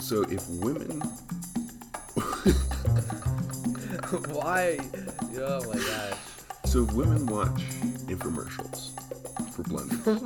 So 0.00 0.22
if 0.22 0.48
women 0.48 1.02
Why? 4.30 4.78
Oh 5.38 5.62
my 5.66 5.78
gosh. 5.78 6.18
so 6.66 6.84
women 6.94 7.26
watch 7.26 7.62
infomercials 8.06 8.90
for 9.52 9.62
blenders, 9.64 10.20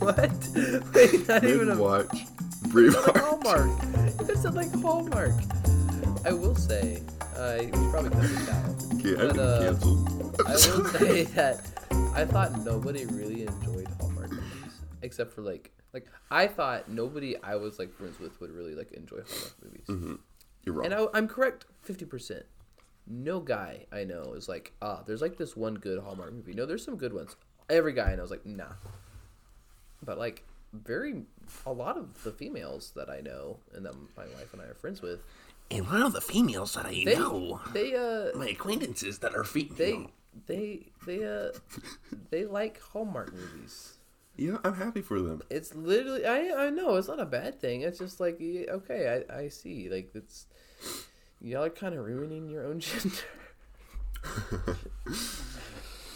what? 0.00 0.94
Wait, 0.94 1.28
not 1.28 1.44
even 1.44 1.70
a 1.70 1.76
watch 1.78 2.06
like 2.12 2.28
Braveheart. 2.68 3.18
Hallmark. 3.18 3.70
It's 4.28 4.44
like 4.54 4.72
Hallmark. 4.80 5.32
I 6.24 6.32
will 6.32 6.54
say, 6.54 7.02
uh, 7.36 7.62
probably 7.90 8.10
out. 8.50 8.84
Okay, 8.94 9.12
I've 9.12 9.28
But, 9.28 9.34
been 9.34 9.40
uh, 9.40 9.60
canceled. 9.62 10.36
I'm 10.46 10.52
will 10.52 10.84
say 10.86 11.22
that 11.24 11.60
I 12.14 12.24
thought 12.26 12.60
nobody 12.64 13.06
really 13.06 13.42
enjoyed 13.46 13.88
Hallmark 14.00 14.30
movies, 14.32 14.80
except 15.02 15.32
for 15.32 15.40
like 15.42 15.70
like 15.94 16.06
I 16.30 16.46
thought 16.46 16.88
nobody 16.90 17.36
I 17.42 17.56
was 17.56 17.78
like 17.78 17.92
friends 17.94 18.18
with 18.20 18.38
would 18.40 18.50
really 18.50 18.74
like 18.74 18.92
enjoy 18.92 19.20
Hallmark 19.22 19.88
movies. 19.88 20.20
You're 20.64 20.74
wrong. 20.74 20.86
And 20.86 20.94
I, 20.94 21.06
I'm 21.14 21.28
correct, 21.28 21.66
fifty 21.82 22.04
percent. 22.04 22.44
No 23.06 23.40
guy 23.40 23.86
I 23.90 24.04
know 24.04 24.34
is 24.34 24.48
like, 24.48 24.72
ah, 24.80 25.02
there's 25.06 25.22
like 25.22 25.36
this 25.36 25.56
one 25.56 25.74
good 25.74 26.02
Hallmark 26.02 26.32
movie. 26.32 26.52
No, 26.52 26.66
there's 26.66 26.84
some 26.84 26.96
good 26.96 27.12
ones. 27.12 27.36
Every 27.68 27.92
guy 27.92 28.12
I 28.12 28.16
know 28.16 28.24
is 28.24 28.30
like, 28.30 28.46
nah. 28.46 28.74
But 30.02 30.18
like, 30.18 30.44
very 30.72 31.22
a 31.66 31.72
lot 31.72 31.96
of 31.96 32.22
the 32.22 32.30
females 32.30 32.92
that 32.94 33.10
I 33.10 33.20
know 33.20 33.58
and 33.74 33.84
that 33.84 33.94
my 34.16 34.24
wife 34.26 34.52
and 34.52 34.62
I 34.62 34.66
are 34.66 34.74
friends 34.74 35.02
with, 35.02 35.20
And 35.70 35.86
one 35.86 36.02
of 36.02 36.12
the 36.12 36.20
females 36.20 36.74
that 36.74 36.86
I 36.86 37.02
they 37.04 37.14
know, 37.14 37.60
they 37.72 37.94
uh 37.94 38.36
my 38.36 38.48
acquaintances 38.48 39.18
that 39.20 39.34
are 39.34 39.44
female, 39.44 39.76
they 39.76 40.06
they 40.46 40.86
they 41.06 41.24
uh 41.24 41.52
they 42.30 42.44
like 42.44 42.80
Hallmark 42.80 43.32
movies. 43.32 43.98
Yeah, 44.36 44.56
I'm 44.64 44.74
happy 44.74 45.02
for 45.02 45.20
them. 45.20 45.42
It's 45.50 45.74
literally 45.74 46.24
I 46.26 46.66
I 46.66 46.70
know 46.70 46.96
it's 46.96 47.08
not 47.08 47.20
a 47.20 47.26
bad 47.26 47.60
thing. 47.60 47.82
It's 47.82 47.98
just 47.98 48.20
like 48.20 48.40
okay, 48.40 49.24
I 49.30 49.34
I 49.42 49.48
see 49.48 49.88
like 49.88 50.10
it's 50.14 50.46
y'all 51.40 51.64
are 51.64 51.70
kind 51.70 51.94
of 51.94 52.04
ruining 52.04 52.48
your 52.48 52.66
own 52.66 52.80
gender. 52.86 53.16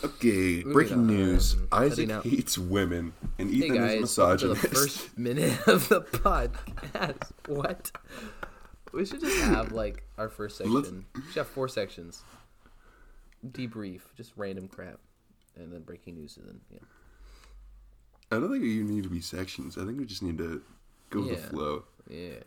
Okay, 0.04 0.58
Moving 0.58 0.72
breaking 0.72 0.98
on. 0.98 1.06
news. 1.06 1.56
Isaac 1.72 2.10
out. 2.10 2.24
hates 2.24 2.58
women, 2.58 3.14
and 3.38 3.48
Hey 3.48 3.56
Ethan 3.68 3.76
guys, 3.78 4.02
is 4.10 4.18
welcome 4.18 4.38
to 4.38 4.48
the 4.48 4.56
first 4.56 5.16
minute 5.16 5.66
of 5.66 5.88
the 5.88 6.02
podcast. 6.02 7.30
What? 7.48 7.90
We 8.92 9.06
should 9.06 9.20
just 9.20 9.40
have 9.44 9.72
like 9.72 10.02
our 10.18 10.28
first 10.28 10.60
Let's- 10.60 10.88
section. 10.88 11.06
We 11.14 11.22
should 11.28 11.34
have 11.36 11.48
four 11.48 11.68
sections. 11.68 12.22
Debrief, 13.46 14.02
just 14.16 14.32
random 14.36 14.68
crap, 14.68 14.98
and 15.56 15.72
then 15.72 15.80
breaking 15.82 16.16
news, 16.16 16.36
and 16.36 16.46
then 16.48 16.60
yeah. 16.70 16.78
I 18.34 18.40
don't 18.40 18.50
think 18.50 18.64
you 18.64 18.84
need 18.84 19.04
to 19.04 19.08
be 19.08 19.20
sections. 19.20 19.78
I 19.78 19.84
think 19.84 19.98
we 19.98 20.04
just 20.04 20.22
need 20.22 20.38
to 20.38 20.62
go 21.10 21.20
with 21.20 21.42
the 21.42 21.48
flow. 21.48 21.84
Yeah. 22.08 22.40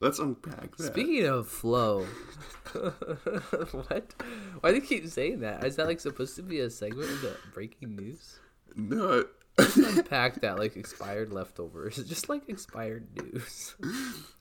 Let's 0.00 0.18
unpack 0.18 0.76
that. 0.76 0.92
Speaking 0.92 1.24
of 1.26 1.48
flow, 1.48 2.00
what? 2.74 4.14
Why 4.60 4.70
do 4.70 4.76
you 4.76 4.82
keep 4.82 5.06
saying 5.08 5.40
that? 5.40 5.64
Is 5.64 5.76
that 5.76 5.86
like 5.86 6.00
supposed 6.00 6.36
to 6.36 6.42
be 6.42 6.60
a 6.60 6.68
segment 6.68 7.10
of 7.10 7.20
the 7.22 7.36
breaking 7.54 7.96
news? 7.96 8.38
no, 8.74 9.24
Unpack 9.76 10.42
that 10.42 10.58
like 10.58 10.76
expired 10.76 11.32
leftovers, 11.32 11.96
just 12.08 12.28
like 12.28 12.46
expired 12.46 13.06
news. 13.16 13.74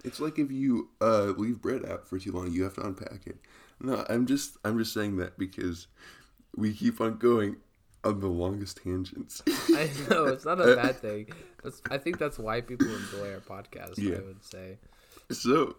it's 0.03 0.19
like 0.19 0.37
if 0.37 0.51
you 0.51 0.89
uh, 0.99 1.33
leave 1.37 1.61
bread 1.61 1.85
out 1.85 2.05
for 2.05 2.19
too 2.19 2.33
long, 2.33 2.51
you 2.51 2.63
have 2.63 2.73
to 2.73 2.85
unpack 2.85 3.25
it. 3.25 3.37
No, 3.79 4.05
I'm 4.09 4.25
just 4.25 4.57
I'm 4.65 4.77
just 4.77 4.93
saying 4.93 5.15
that 5.17 5.37
because 5.37 5.87
we 6.53 6.73
keep 6.73 6.99
on 6.99 7.17
going 7.17 7.55
on 8.05 8.19
the 8.19 8.27
longest 8.27 8.81
tangents. 8.83 9.41
I 9.69 9.89
know 10.09 10.25
it's 10.25 10.45
not 10.45 10.61
a 10.61 10.75
bad 10.75 10.97
thing. 10.97 11.27
That's, 11.63 11.81
I 11.89 11.97
think 11.97 12.19
that's 12.19 12.37
why 12.37 12.61
people 12.61 12.87
enjoy 12.87 13.33
our 13.33 13.39
podcast. 13.39 13.97
Yeah. 13.97 14.17
I 14.17 14.19
would 14.21 14.43
say. 14.43 14.77
So, 15.31 15.75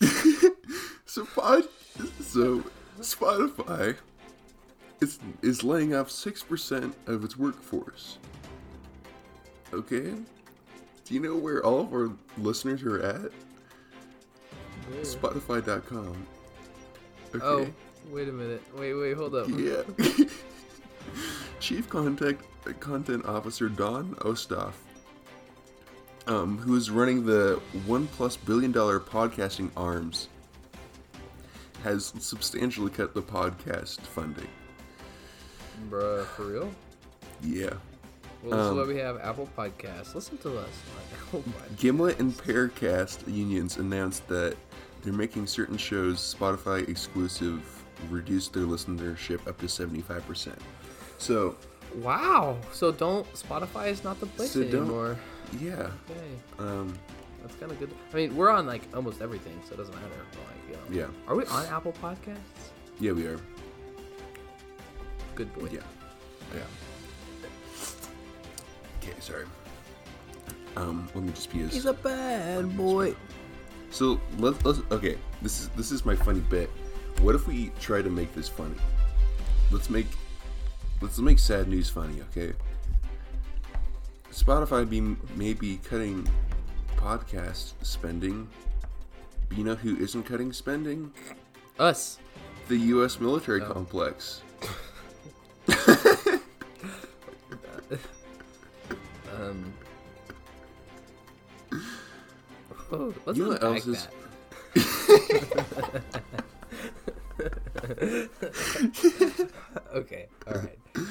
so 1.04 1.26
pod, 1.26 1.64
so 2.22 2.64
Spotify 3.00 3.96
is 5.00 5.18
is 5.42 5.62
laying 5.62 5.94
off 5.94 6.10
six 6.10 6.42
percent 6.42 6.96
of 7.06 7.22
its 7.24 7.36
workforce. 7.36 8.16
Okay, 9.74 10.14
do 11.04 11.14
you 11.14 11.20
know 11.20 11.36
where 11.36 11.64
all 11.64 11.80
of 11.80 11.92
our 11.92 12.10
listeners 12.38 12.82
are 12.82 13.02
at? 13.02 13.30
Spotify.com. 15.02 16.26
Oh, 17.34 17.38
okay. 17.38 17.70
Oh, 17.70 17.85
wait 18.10 18.28
a 18.28 18.32
minute. 18.32 18.62
Wait, 18.78 18.94
wait, 18.94 19.16
hold 19.16 19.34
up. 19.34 19.48
Yeah. 19.56 19.82
Chief 21.60 21.88
Contact 21.88 22.42
Content 22.80 23.24
Officer 23.26 23.68
Dawn 23.68 24.14
Ostroff, 24.20 24.72
um, 26.26 26.58
who 26.58 26.76
is 26.76 26.90
running 26.90 27.24
the 27.24 27.60
one 27.86 28.06
plus 28.08 28.36
billion 28.36 28.72
dollar 28.72 29.00
podcasting 29.00 29.70
arms, 29.76 30.28
has 31.82 32.12
substantially 32.18 32.90
cut 32.90 33.14
the 33.14 33.22
podcast 33.22 34.00
funding. 34.00 34.48
Bruh, 35.88 36.24
for 36.26 36.46
real? 36.46 36.70
Yeah. 37.42 37.70
Well, 38.42 38.58
this 38.58 38.66
Um, 38.68 38.78
is 38.78 38.86
why 38.86 38.92
we 38.94 38.98
have 39.00 39.18
Apple 39.20 39.48
Podcasts. 39.56 40.14
Listen 40.14 40.36
to 40.38 40.58
us 40.58 40.68
Apple 41.28 41.42
Podcasts. 41.42 41.76
Gimlet 41.78 42.18
and 42.18 42.32
Parcast 42.36 43.32
unions 43.32 43.76
announced 43.78 44.26
that 44.28 44.56
they're 45.02 45.12
making 45.12 45.46
certain 45.46 45.76
shows 45.76 46.18
Spotify 46.38 46.86
exclusive 46.88 47.75
reduce 48.10 48.48
their 48.48 48.64
listenership 48.64 49.46
up 49.48 49.58
to 49.58 49.66
75%. 49.66 50.54
So, 51.18 51.56
Wow. 52.02 52.58
So 52.72 52.92
don't 52.92 53.26
Spotify 53.34 53.88
is 53.88 54.04
not 54.04 54.20
the 54.20 54.26
place 54.26 54.50
So 54.52 54.60
anymore. 54.60 55.16
yeah. 55.58 55.72
Okay, 56.10 56.38
Um, 56.58 56.92
that's 57.40 57.54
kind 57.56 57.70
of 57.72 57.78
good. 57.78 57.90
I 58.12 58.16
mean, 58.16 58.36
we're 58.36 58.50
on 58.50 58.66
like 58.66 58.82
almost 58.94 59.22
everything, 59.22 59.58
so 59.66 59.74
it 59.74 59.76
doesn't 59.78 59.94
matter. 59.94 60.08
Like, 60.32 60.68
you 60.90 61.00
know. 61.00 61.06
yeah. 61.06 61.28
Are 61.28 61.34
we 61.36 61.44
on 61.46 61.64
Apple 61.66 61.92
Podcasts? 62.02 62.70
Yeah, 63.00 63.12
we 63.12 63.26
are. 63.26 63.38
Good 65.36 65.54
boy. 65.54 65.68
Yeah. 65.72 65.80
Yeah. 66.54 66.60
Okay, 69.02 69.14
sorry. 69.20 69.44
Um, 70.76 71.08
let 71.14 71.24
me 71.24 71.30
just 71.32 71.50
be 71.52 71.62
as 71.62 71.86
a 71.86 71.92
bad 71.94 72.76
boy. 72.76 73.14
so 73.90 74.20
let, 74.38 74.62
let's 74.64 74.80
okay. 74.90 75.16
This 75.40 75.60
is 75.60 75.68
this 75.70 75.90
is 75.92 76.04
my 76.04 76.14
funny 76.16 76.40
bit. 76.40 76.70
What 77.20 77.34
if 77.34 77.46
we 77.48 77.70
try 77.80 78.02
to 78.02 78.10
make 78.10 78.34
this 78.34 78.48
funny? 78.48 78.76
Let's 79.70 79.90
make 79.90 80.06
let's 81.00 81.18
make 81.18 81.38
sad 81.38 81.68
news 81.68 81.88
funny, 81.90 82.20
okay? 82.30 82.52
Spotify 84.32 84.88
be 84.88 85.00
maybe 85.34 85.78
cutting 85.78 86.28
podcast 86.96 87.72
spending. 87.82 88.48
You 89.50 89.64
know 89.64 89.74
who 89.74 89.96
isn't 89.96 90.24
cutting 90.24 90.52
spending? 90.52 91.12
Us. 91.78 92.18
The 92.68 92.76
U.S. 92.76 93.20
military 93.20 93.62
Oh. 93.62 93.72
complex. 93.72 94.42
Um. 99.38 99.72
Oh, 102.90 103.12
let's 103.26 103.38
You 103.38 103.44
know 103.44 103.50
what 103.50 103.62
else 103.62 103.86
is- 103.86 104.08
that. 104.74 106.02
okay, 109.94 110.26
all 110.46 110.54
right. 110.54 110.78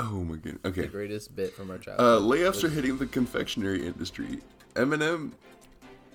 Oh 0.00 0.22
my 0.22 0.36
god. 0.36 0.60
Okay. 0.64 0.82
The 0.82 0.86
greatest 0.86 1.34
bit 1.34 1.52
from 1.54 1.70
our 1.70 1.76
Uh, 1.76 1.80
childhood. 1.80 2.22
layoffs 2.22 2.62
are 2.62 2.68
hitting 2.68 2.98
the 2.98 3.06
confectionery 3.06 3.84
industry. 3.84 4.38
M&M 4.76 5.34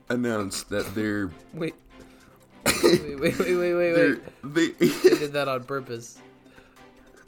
announced 0.08 0.70
that 0.70 0.86
they're 0.96 1.32
Wait. 1.54 1.76
Wait, 2.82 3.20
wait, 3.20 3.38
wait, 3.40 3.56
wait, 3.58 3.76
wait, 3.76 4.20
they 4.42 4.68
They 4.70 4.88
did 5.20 5.34
that 5.34 5.50
on 5.50 5.66
purpose. 5.66 6.18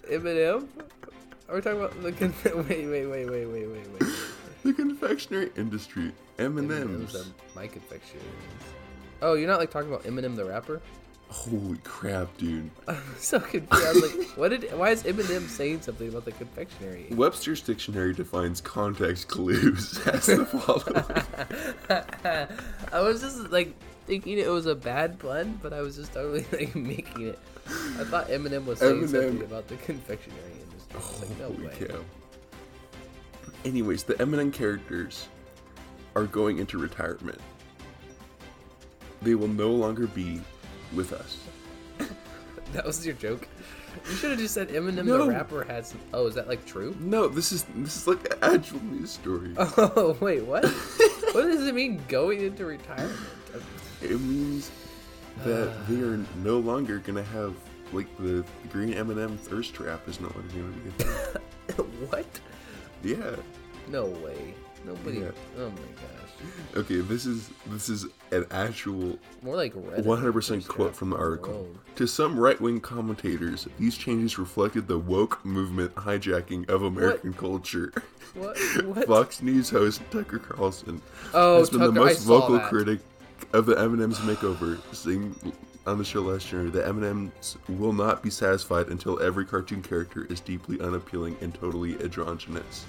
Eminem? 0.10 0.70
Are 1.50 1.56
we 1.56 1.62
talking 1.62 1.82
about 1.82 2.02
the 2.02 2.14
con- 2.14 2.34
wait, 2.70 2.88
wait, 2.88 3.06
wait, 3.06 3.26
wait, 3.30 3.46
wait, 3.48 3.68
wait, 3.68 3.88
wait. 3.92 4.10
the 4.64 4.72
confectionery 4.74 5.52
industry. 5.58 6.14
M&M's. 6.40 6.72
M&M's 6.72 7.32
my 7.54 7.68
confectionaries. 7.68 8.24
Oh, 9.26 9.34
you're 9.34 9.48
not 9.48 9.60
like 9.60 9.72
talking 9.72 9.90
about 9.90 10.04
Eminem 10.04 10.36
the 10.36 10.46
rapper? 10.46 10.82
Holy 11.30 11.80
crap, 11.80 12.38
dude! 12.38 12.70
I'm 12.88 13.02
so 13.18 13.40
confused. 13.40 14.02
Like, 14.20 14.38
what 14.38 14.50
did? 14.50 14.72
Why 14.78 14.92
is 14.92 15.02
Eminem 15.02 15.50
saying 15.50 15.82
something 15.82 16.08
about 16.08 16.26
the 16.26 16.32
confectionery? 16.34 17.08
Webster's 17.10 17.62
dictionary 17.62 18.14
defines 18.14 18.62
context 18.62 19.28
clues 19.28 19.98
as 20.08 20.28
the 20.28 20.46
following. 20.46 21.04
I 22.94 23.02
was 23.02 23.20
just 23.22 23.50
like 23.52 23.74
thinking 24.06 24.38
it 24.38 24.48
was 24.48 24.68
a 24.68 24.76
bad 24.76 25.18
pun, 25.18 25.60
but 25.64 25.74
I 25.74 25.82
was 25.82 25.96
just 25.96 26.14
totally 26.14 26.46
like 26.52 26.76
making 26.76 27.24
it. 27.30 27.40
I 27.66 28.04
thought 28.04 28.28
Eminem 28.28 28.66
was 28.66 28.78
saying 28.78 29.02
Eminem- 29.02 29.10
something 29.10 29.42
about 29.42 29.68
the 29.68 29.78
confectionery 29.78 30.40
industry. 30.62 31.00
Was 31.00 31.22
like, 31.22 31.40
no 31.40 31.48
Holy 31.48 31.66
way. 31.66 31.88
cow. 31.88 32.06
Anyways, 33.66 34.04
the 34.04 34.22
M&M 34.22 34.52
characters 34.52 35.28
are 36.16 36.26
going 36.26 36.60
into 36.60 36.78
retirement. 36.78 37.42
They 39.22 39.36
will 39.36 39.48
no 39.48 39.72
longer 39.72 40.08
be 40.08 40.42
with 40.94 41.14
us. 41.14 41.38
That 42.74 42.84
was 42.86 43.06
your 43.06 43.16
joke. 43.16 43.48
You 44.10 44.16
should 44.16 44.32
have 44.32 44.40
just 44.40 44.54
said 44.54 44.68
Eminem 44.70 45.06
No. 45.06 45.20
the 45.26 45.32
rapper 45.32 45.64
had 45.64 45.86
some. 45.86 46.00
Oh, 46.14 46.28
is 46.28 46.36
that 46.36 46.50
like 46.50 46.66
true? 46.66 46.94
No, 47.00 47.30
this 47.30 47.54
is 47.54 47.64
this 47.76 47.96
is 47.96 48.08
like 48.08 48.20
an 48.34 48.38
actual 48.42 48.84
news 48.84 49.12
story. 49.12 49.54
Oh 49.58 50.18
wait, 50.20 50.44
what? 50.44 50.66
what 50.66 51.44
does 51.46 51.66
it 51.68 51.74
mean 51.76 52.02
going 52.10 52.42
into 52.42 52.66
retirement? 52.66 53.18
It 54.02 54.20
means 54.20 54.72
that 55.46 55.72
they 55.88 56.02
are 56.02 56.20
no 56.44 56.60
longer 56.60 56.98
gonna 57.00 57.24
have 57.24 57.56
like 57.94 58.08
the 58.18 58.44
green 58.72 58.94
M&M 58.94 59.38
thirst 59.38 59.74
trap 59.74 60.06
is 60.10 60.20
no 60.20 60.28
longer 60.30 60.50
gonna 60.50 61.40
be 61.78 61.84
what? 62.08 62.26
Yeah. 63.04 63.36
No 63.88 64.06
way. 64.08 64.54
Nobody. 64.86 65.20
Yeah. 65.20 65.32
Oh 65.60 65.70
my 65.70 65.76
gosh. 65.76 66.15
Okay, 66.76 66.98
this 66.98 67.26
is 67.26 67.50
this 67.68 67.88
is 67.90 68.06
an 68.32 68.46
actual 68.52 69.18
More 69.42 69.56
like 69.56 69.74
100% 69.74 70.68
quote 70.68 70.96
from 70.96 71.12
the 71.12 71.16
article. 71.18 71.68
To 71.96 72.06
some 72.08 72.38
right-wing 72.38 72.82
commentators, 72.82 73.68
these 73.80 73.98
changes 73.98 74.38
reflected 74.38 74.88
the 74.88 74.98
woke 74.98 75.44
movement 75.46 75.96
hijacking 75.96 76.70
of 76.70 76.84
American 76.84 77.34
culture. 77.34 77.94
What? 78.34 78.58
What? 78.86 79.08
Fox 79.08 79.42
News 79.42 79.70
host 79.70 80.02
Tucker 80.12 80.40
Carlson 80.40 81.02
Oh, 81.34 81.60
has 81.60 81.70
been 81.70 81.80
the 81.80 81.88
Tucker, 81.88 82.00
I 82.02 82.04
most 82.06 82.26
vocal 82.26 82.56
that. 82.56 82.68
critic 82.70 83.00
of 83.54 83.66
the 83.66 83.80
M&M's 83.80 84.20
makeover, 84.20 84.78
saying 84.94 85.34
on 85.88 85.98
the 85.98 86.04
show 86.04 86.22
last 86.22 86.52
year 86.52 86.70
that 86.72 86.88
M&M's 86.88 87.58
will 87.70 87.94
not 87.94 88.22
be 88.22 88.30
satisfied 88.30 88.88
until 88.90 89.22
every 89.22 89.46
cartoon 89.46 89.82
character 89.82 90.26
is 90.30 90.42
deeply 90.42 90.82
unappealing 90.82 91.38
and 91.42 91.54
totally 91.54 91.94
androgynous. 92.02 92.86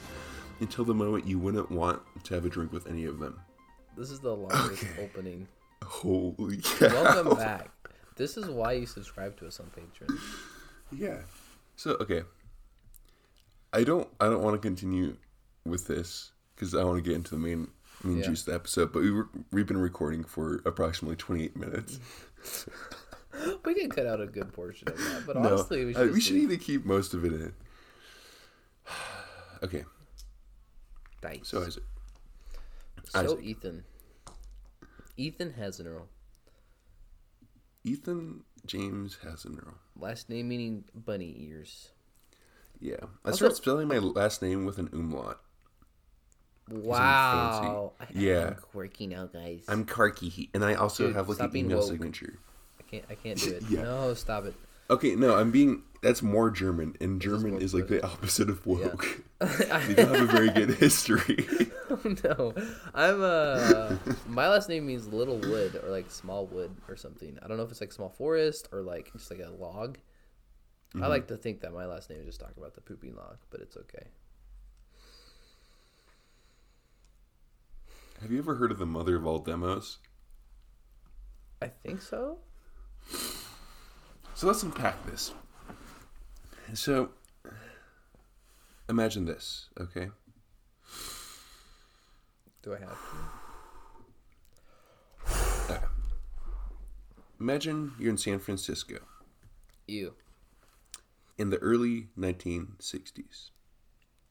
Until 0.60 0.84
the 0.84 0.94
moment 0.94 1.26
you 1.26 1.38
wouldn't 1.38 1.70
want 1.70 2.00
to 2.24 2.34
have 2.34 2.44
a 2.44 2.48
drink 2.48 2.72
with 2.72 2.86
any 2.86 3.04
of 3.04 3.18
them. 3.18 3.38
This 3.96 4.10
is 4.10 4.20
the 4.20 4.34
longest 4.34 4.84
opening. 5.00 5.46
Holy 5.84 6.58
cow. 6.58 6.88
Welcome 6.88 7.36
back. 7.36 7.70
This 8.16 8.36
is 8.36 8.48
why 8.48 8.72
you 8.72 8.86
subscribe 8.86 9.36
to 9.38 9.46
us 9.46 9.60
on 9.60 9.66
Patreon. 9.66 10.18
Yeah. 10.90 11.18
So 11.76 11.92
okay. 12.00 12.22
I 13.72 13.84
don't 13.84 14.08
I 14.20 14.26
don't 14.30 14.42
want 14.42 14.54
to 14.54 14.66
continue 14.66 15.16
with 15.66 15.86
this 15.86 16.32
because 16.54 16.74
I 16.74 16.84
want 16.84 16.96
to 16.96 17.02
get 17.02 17.14
into 17.16 17.32
the 17.32 17.40
main 17.40 17.68
main 18.02 18.18
Yeah. 18.18 18.24
juice 18.26 18.40
of 18.40 18.46
the 18.46 18.54
episode, 18.54 18.92
but 18.92 19.02
we 19.02 19.10
were, 19.10 19.28
we've 19.52 19.66
been 19.66 19.76
recording 19.78 20.24
for 20.24 20.62
approximately 20.64 21.16
28 21.16 21.56
minutes. 21.56 22.00
We 23.66 23.74
can 23.74 23.90
cut 23.90 24.06
out 24.06 24.18
a 24.18 24.26
good 24.26 24.50
portion 24.54 24.88
of 24.88 24.96
that, 24.96 25.26
but 25.26 25.36
No, 25.36 25.48
honestly, 25.50 25.84
we 25.84 25.94
uh, 25.94 25.98
should. 26.04 26.12
we 26.14 26.20
should 26.22 26.36
either 26.36 26.56
keep 26.56 26.86
most 26.86 27.12
of 27.12 27.22
it 27.22 27.34
in. 27.34 27.52
okay, 29.62 29.84
Nice. 31.22 31.40
so 31.48 31.62
Isaac. 31.62 31.82
So 33.04 33.20
Isaac. 33.20 33.40
Ethan. 33.42 33.84
Ethan 35.16 35.54
Hasenero. 35.58 36.02
Ethan 37.84 38.42
James 38.66 39.18
Hasenero. 39.24 39.74
Last 39.98 40.28
name 40.28 40.48
meaning 40.48 40.84
bunny 40.94 41.34
ears. 41.48 41.90
Yeah, 42.80 42.96
I 43.24 43.28
Also- 43.30 43.36
started 43.36 43.54
spelling 43.56 43.88
my 43.88 43.98
last 43.98 44.42
name 44.42 44.66
with 44.66 44.78
an 44.78 44.88
umlaut. 44.92 45.40
Wow. 46.68 47.92
I, 48.00 48.06
Yeah. 48.12 48.48
I'm 48.48 48.54
quirky 48.56 49.06
now, 49.06 49.26
guys. 49.26 49.64
I'm 49.68 49.86
Karki, 49.86 50.50
and 50.52 50.64
I 50.64 50.74
also 50.74 51.06
Dude, 51.06 51.14
have 51.16 51.28
like 51.28 51.38
an 51.40 51.56
email 51.56 51.78
woke. 51.78 51.88
signature. 51.88 52.38
I 52.78 52.82
can't. 52.82 53.04
I 53.08 53.14
can't 53.14 53.38
do 53.40 53.50
it. 53.54 53.62
Yeah. 53.70 53.82
No, 53.82 54.14
stop 54.14 54.44
it. 54.46 54.54
Okay, 54.88 55.16
no, 55.16 55.36
I'm 55.36 55.50
being. 55.50 55.82
That's 56.02 56.22
more 56.22 56.50
German, 56.50 56.96
and 57.00 57.20
German 57.20 57.60
is 57.60 57.74
like 57.74 57.88
the 57.88 58.04
opposite 58.04 58.48
of 58.48 58.64
woke. 58.64 59.22
I 59.40 59.46
they 59.88 59.94
don't 59.94 60.14
have 60.14 60.28
a 60.28 60.32
very 60.32 60.50
good 60.50 60.70
history. 60.70 61.46
oh, 61.90 62.16
no, 62.24 62.54
I'm 62.94 63.22
uh 63.22 63.96
my 64.28 64.48
last 64.48 64.68
name 64.68 64.86
means 64.86 65.08
little 65.08 65.38
wood 65.38 65.80
or 65.82 65.90
like 65.90 66.10
small 66.10 66.46
wood 66.46 66.74
or 66.88 66.96
something. 66.96 67.38
I 67.42 67.48
don't 67.48 67.56
know 67.56 67.64
if 67.64 67.70
it's 67.70 67.80
like 67.80 67.92
small 67.92 68.10
forest 68.10 68.68
or 68.72 68.82
like 68.82 69.12
just 69.12 69.30
like 69.30 69.40
a 69.40 69.50
log. 69.50 69.98
Mm-hmm. 70.94 71.02
I 71.02 71.08
like 71.08 71.26
to 71.28 71.36
think 71.36 71.60
that 71.62 71.72
my 71.72 71.86
last 71.86 72.08
name 72.08 72.20
is 72.20 72.26
just 72.26 72.40
talking 72.40 72.56
about 72.58 72.74
the 72.74 72.80
pooping 72.80 73.16
log, 73.16 73.38
but 73.50 73.60
it's 73.60 73.76
okay. 73.76 74.06
have 78.22 78.30
you 78.32 78.38
ever 78.38 78.54
heard 78.54 78.70
of 78.70 78.78
the 78.78 78.86
mother 78.86 79.16
of 79.16 79.26
all 79.26 79.38
demos? 79.38 79.98
I 81.60 81.68
think 81.68 82.00
so. 82.00 82.38
So 84.36 84.46
let's 84.46 84.62
unpack 84.62 85.04
this. 85.06 85.32
So, 86.74 87.08
imagine 88.86 89.24
this, 89.24 89.70
okay? 89.80 90.10
Do 92.62 92.74
I 92.74 92.78
have? 92.80 92.98
to? 95.66 95.72
Okay. 95.74 95.84
Imagine 97.40 97.92
you're 97.98 98.10
in 98.10 98.18
San 98.18 98.38
Francisco 98.38 98.98
You 99.86 100.12
in 101.38 101.48
the 101.48 101.56
early 101.58 102.08
1960s. 102.18 103.50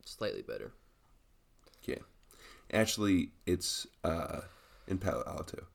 slightly 0.05 0.43
better. 0.43 0.71
Okay. 1.83 2.01
Actually, 2.71 3.31
it's 3.47 3.87
uh, 4.03 4.41
in 4.87 4.99
Palo 4.99 5.23
Alto, 5.25 5.65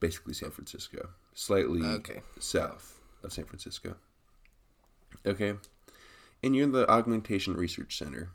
basically 0.00 0.34
San 0.34 0.50
Francisco, 0.50 1.10
slightly 1.34 1.82
Okay. 1.82 2.22
south 2.40 3.00
of 3.24 3.32
San 3.32 3.44
Francisco. 3.44 3.96
Okay. 5.26 5.54
And 6.42 6.54
you're 6.54 6.64
in 6.64 6.72
the 6.72 6.88
Augmentation 6.90 7.54
Research 7.54 7.96
Center, 7.96 8.30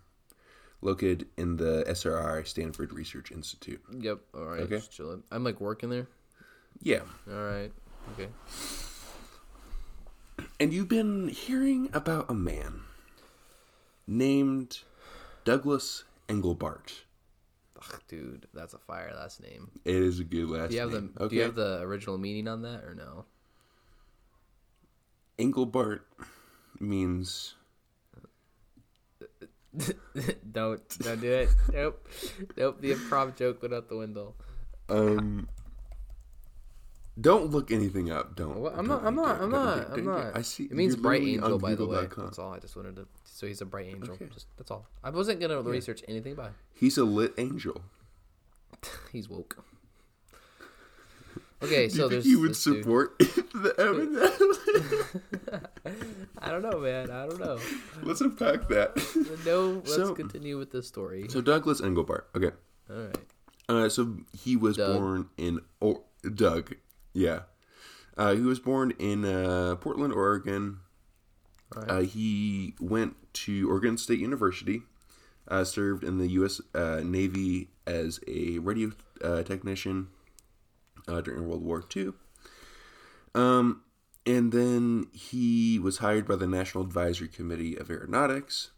located 0.81 1.27
in 1.37 1.57
the 1.57 1.83
SRI 1.87 2.43
Stanford 2.43 2.91
Research 2.93 3.31
Institute. 3.31 3.81
Yep. 3.99 4.19
All 4.33 4.45
right. 4.45 4.61
Okay. 4.61 4.77
Just 4.77 4.91
chilling. 4.91 5.23
I'm 5.31 5.43
like 5.43 5.61
working 5.61 5.89
there. 5.89 6.07
Yeah. 6.81 7.01
All 7.29 7.43
right. 7.43 7.71
Okay. 8.13 8.29
And 10.59 10.73
you've 10.73 10.87
been 10.89 11.27
hearing 11.29 11.89
about 11.93 12.29
a 12.29 12.33
man 12.33 12.81
named 14.07 14.79
Douglas 15.45 16.03
Engelbart. 16.27 17.01
Ugh, 17.77 18.01
dude, 18.07 18.47
that's 18.53 18.73
a 18.73 18.77
fire 18.77 19.13
last 19.15 19.41
name. 19.41 19.69
It 19.85 19.95
is 19.95 20.19
a 20.19 20.23
good 20.23 20.49
last 20.49 20.69
Do 20.69 20.75
you 20.75 20.81
have 20.81 20.91
name. 20.91 21.11
the 21.15 21.27
Do 21.29 21.35
you 21.35 21.43
have 21.43 21.55
the 21.55 21.79
original 21.81 22.17
meaning 22.17 22.47
on 22.47 22.63
that 22.63 22.83
or 22.83 22.93
no? 22.95 23.25
Engelbart 25.39 26.01
means 26.79 27.55
don't 30.51 30.81
don't 30.99 31.21
do 31.21 31.31
it. 31.31 31.49
Nope. 31.73 32.07
Nope. 32.57 32.81
The 32.81 32.93
improv 32.95 33.35
joke 33.35 33.61
went 33.61 33.73
out 33.73 33.89
the 33.89 33.97
window. 33.97 34.33
um. 34.89 35.47
Don't 37.19 37.51
look 37.51 37.69
anything 37.69 38.09
up. 38.09 38.35
Don't. 38.37 38.55
What? 38.59 38.77
I'm 38.77 38.87
don't- 38.87 39.03
not. 39.03 39.05
I'm 39.05 39.15
not. 39.15 39.25
don't- 39.39 39.41
I'm 39.43 39.51
don't- 39.51 39.65
not. 39.65 39.75
don't- 39.89 39.99
I'm 39.99 40.05
don't- 40.05 40.37
I 40.37 40.41
see. 40.41 40.63
It 40.63 40.71
means 40.71 40.95
bright 40.95 41.21
angel, 41.21 41.59
by 41.59 41.75
the 41.75 41.85
way. 41.85 42.07
That's 42.17 42.39
all. 42.39 42.53
I 42.53 42.59
just 42.59 42.77
wanted 42.77 42.95
to. 42.95 43.07
So 43.25 43.45
he's 43.45 43.59
a 43.61 43.65
bright 43.65 43.87
angel. 43.87 44.13
Okay. 44.15 44.27
Just 44.33 44.47
that's 44.57 44.71
all. 44.71 44.85
I 45.03 45.09
wasn't 45.09 45.41
gonna 45.41 45.61
research 45.61 46.01
anything 46.07 46.35
by. 46.35 46.49
He's 46.73 46.97
a 46.97 47.03
lit 47.03 47.33
angel. 47.37 47.81
He's 49.11 49.27
woke. 49.27 49.57
Okay, 51.61 51.87
Do 51.87 51.95
so 51.95 52.03
you 52.03 52.09
there's 52.09 52.25
you 52.25 52.39
would 52.39 52.55
support 52.55 53.19
the 53.19 53.73
Eminem? 53.77 55.63
I 56.39 56.49
don't 56.51 56.61
know, 56.61 56.79
man. 56.79 57.11
I 57.11 57.25
don't 57.27 57.39
know. 57.39 57.59
Let's 58.03 58.21
unpack 58.21 58.67
that. 58.69 58.95
No, 59.45 59.67
let's 59.85 59.95
So- 59.95 60.13
continue 60.15 60.57
with 60.57 60.71
this 60.71 60.87
story. 60.87 61.25
So 61.29 61.41
Douglas 61.41 61.81
Engelbart. 61.81 62.23
Okay. 62.35 62.51
all 62.89 62.95
right. 62.97 63.17
Uh, 63.67 63.89
so 63.89 64.17
he 64.37 64.55
was 64.55 64.77
Doug. 64.77 64.97
born 64.99 65.29
in 65.37 65.59
or 65.79 66.01
Doug, 66.35 66.75
yeah. 67.13 67.41
Uh, 68.17 68.33
he 68.35 68.41
was 68.41 68.59
born 68.59 68.93
in 68.99 69.23
uh, 69.25 69.75
Portland, 69.79 70.13
Oregon. 70.13 70.79
Alright. 71.75 71.89
Uh, 71.91 71.99
he 72.01 72.73
went 72.79 73.15
to 73.33 73.69
Oregon 73.69 73.97
State 73.97 74.19
University. 74.19 74.81
Uh, 75.47 75.63
served 75.63 76.03
in 76.03 76.17
the 76.19 76.27
U.S. 76.31 76.61
Uh, 76.75 77.01
Navy 77.03 77.69
as 77.87 78.19
a 78.27 78.59
radio 78.59 78.91
uh, 79.23 79.41
technician 79.43 80.07
uh, 81.09 81.21
during 81.21 81.47
World 81.47 81.63
War 81.63 81.83
II. 81.95 82.13
Um, 83.35 83.83
and 84.25 84.51
then 84.51 85.07
he 85.11 85.79
was 85.79 85.97
hired 85.97 86.27
by 86.27 86.35
the 86.35 86.47
National 86.47 86.83
Advisory 86.83 87.27
Committee 87.27 87.75
of 87.75 87.89
Aeronautics. 87.89 88.71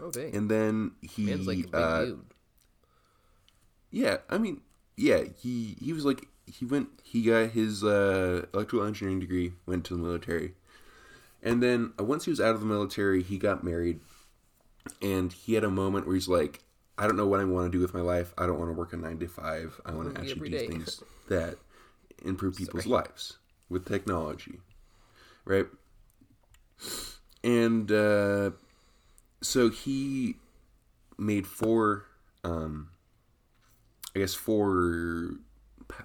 Oh 0.00 0.10
dang. 0.10 0.34
And 0.34 0.50
then 0.50 0.92
he 1.00 1.26
Man's 1.26 1.46
like 1.46 1.58
a 1.58 1.62
big 1.62 1.74
uh, 1.74 2.04
dude. 2.04 2.24
Yeah, 3.90 4.16
I 4.28 4.38
mean, 4.38 4.60
yeah, 4.96 5.22
he 5.38 5.76
he 5.80 5.92
was 5.92 6.04
like 6.04 6.26
he 6.46 6.64
went 6.64 6.88
he 7.02 7.22
got 7.22 7.50
his 7.50 7.84
uh, 7.84 8.46
electrical 8.52 8.86
engineering 8.86 9.20
degree, 9.20 9.52
went 9.66 9.84
to 9.86 9.96
the 9.96 10.02
military, 10.02 10.54
and 11.42 11.62
then 11.62 11.92
uh, 11.98 12.04
once 12.04 12.24
he 12.24 12.30
was 12.30 12.40
out 12.40 12.54
of 12.54 12.60
the 12.60 12.66
military, 12.66 13.22
he 13.22 13.38
got 13.38 13.62
married, 13.62 14.00
and 15.00 15.32
he 15.32 15.54
had 15.54 15.62
a 15.62 15.70
moment 15.70 16.06
where 16.06 16.16
he's 16.16 16.28
like, 16.28 16.63
I 16.96 17.06
don't 17.06 17.16
know 17.16 17.26
what 17.26 17.40
I 17.40 17.44
want 17.44 17.70
to 17.70 17.76
do 17.76 17.80
with 17.80 17.94
my 17.94 18.00
life. 18.00 18.32
I 18.38 18.46
don't 18.46 18.58
want 18.58 18.70
to 18.70 18.74
work 18.74 18.92
a 18.92 18.96
nine 18.96 19.18
to 19.18 19.28
five. 19.28 19.80
I 19.84 19.92
want 19.92 20.14
to 20.14 20.20
actually 20.20 20.50
do 20.50 20.58
day." 20.58 20.66
things 20.66 21.02
that 21.28 21.58
improve 22.24 22.56
people's 22.56 22.86
lives 22.86 23.38
with 23.68 23.86
technology, 23.86 24.60
right? 25.44 25.66
And 27.42 27.90
uh, 27.90 28.52
so 29.42 29.70
he 29.70 30.36
made 31.18 31.46
four 31.46 32.06
um, 32.44 32.90
I 34.14 34.20
guess 34.20 34.34
four 34.34 35.36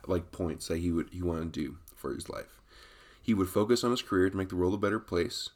like 0.07 0.31
points 0.31 0.67
that 0.67 0.77
he 0.77 0.91
would 0.91 1.09
he 1.11 1.21
wanted 1.21 1.53
to 1.53 1.61
do 1.61 1.77
for 1.95 2.13
his 2.13 2.29
life. 2.29 2.61
He 3.21 3.33
would 3.33 3.49
focus 3.49 3.83
on 3.83 3.91
his 3.91 4.01
career 4.01 4.29
to 4.29 4.37
make 4.37 4.49
the 4.49 4.55
world 4.55 4.73
a 4.73 4.77
better 4.77 4.99
place. 4.99 5.49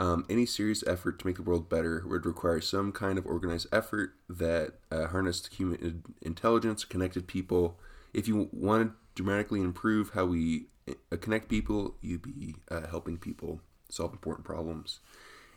Um, 0.00 0.24
any 0.30 0.46
serious 0.46 0.82
effort 0.86 1.18
to 1.18 1.26
make 1.26 1.36
the 1.36 1.42
world 1.42 1.68
better 1.68 2.02
would 2.06 2.24
require 2.24 2.62
some 2.62 2.90
kind 2.90 3.18
of 3.18 3.26
organized 3.26 3.66
effort 3.70 4.14
that 4.30 4.72
uh, 4.90 5.08
harnessed 5.08 5.52
human 5.52 6.02
intelligence, 6.22 6.86
connected 6.86 7.26
people. 7.26 7.78
If 8.14 8.26
you 8.26 8.48
want 8.50 8.88
to 8.88 8.94
dramatically 9.14 9.60
improve 9.60 10.12
how 10.14 10.24
we 10.24 10.68
uh, 10.88 11.16
connect 11.20 11.50
people, 11.50 11.96
you'd 12.00 12.22
be 12.22 12.54
uh, 12.70 12.86
helping 12.86 13.18
people 13.18 13.60
solve 13.90 14.12
important 14.12 14.46
problems. 14.46 15.00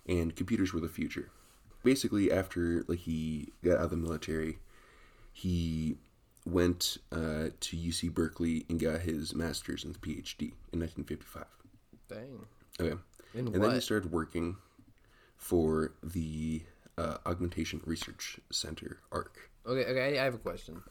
And 0.05 0.35
computers 0.35 0.73
were 0.73 0.81
the 0.81 0.89
future. 0.89 1.31
Basically, 1.85 2.29
after 2.29 2.83
like 2.89 2.99
he 2.99 3.53
got 3.63 3.77
out 3.77 3.85
of 3.85 3.89
the 3.91 3.95
military, 3.95 4.57
he 5.31 5.95
went 6.45 6.97
uh, 7.13 7.47
to 7.61 7.77
UC 7.77 8.13
Berkeley 8.13 8.65
and 8.69 8.77
got 8.77 9.01
his 9.01 9.33
master's 9.33 9.85
and 9.85 9.99
PhD 10.01 10.51
in 10.73 10.81
1955. 10.81 11.45
Dang. 12.09 12.45
Okay. 12.81 12.99
In 13.33 13.47
and 13.47 13.63
then 13.63 13.73
he 13.73 13.79
started 13.79 14.11
working 14.11 14.57
for 15.37 15.93
the 16.03 16.61
uh, 16.97 17.17
Augmentation 17.25 17.81
Research 17.85 18.39
Center, 18.51 18.99
ARC. 19.11 19.49
Okay, 19.65 19.89
okay. 19.89 20.19
I 20.19 20.23
have 20.23 20.35
a 20.35 20.39
question. 20.39 20.81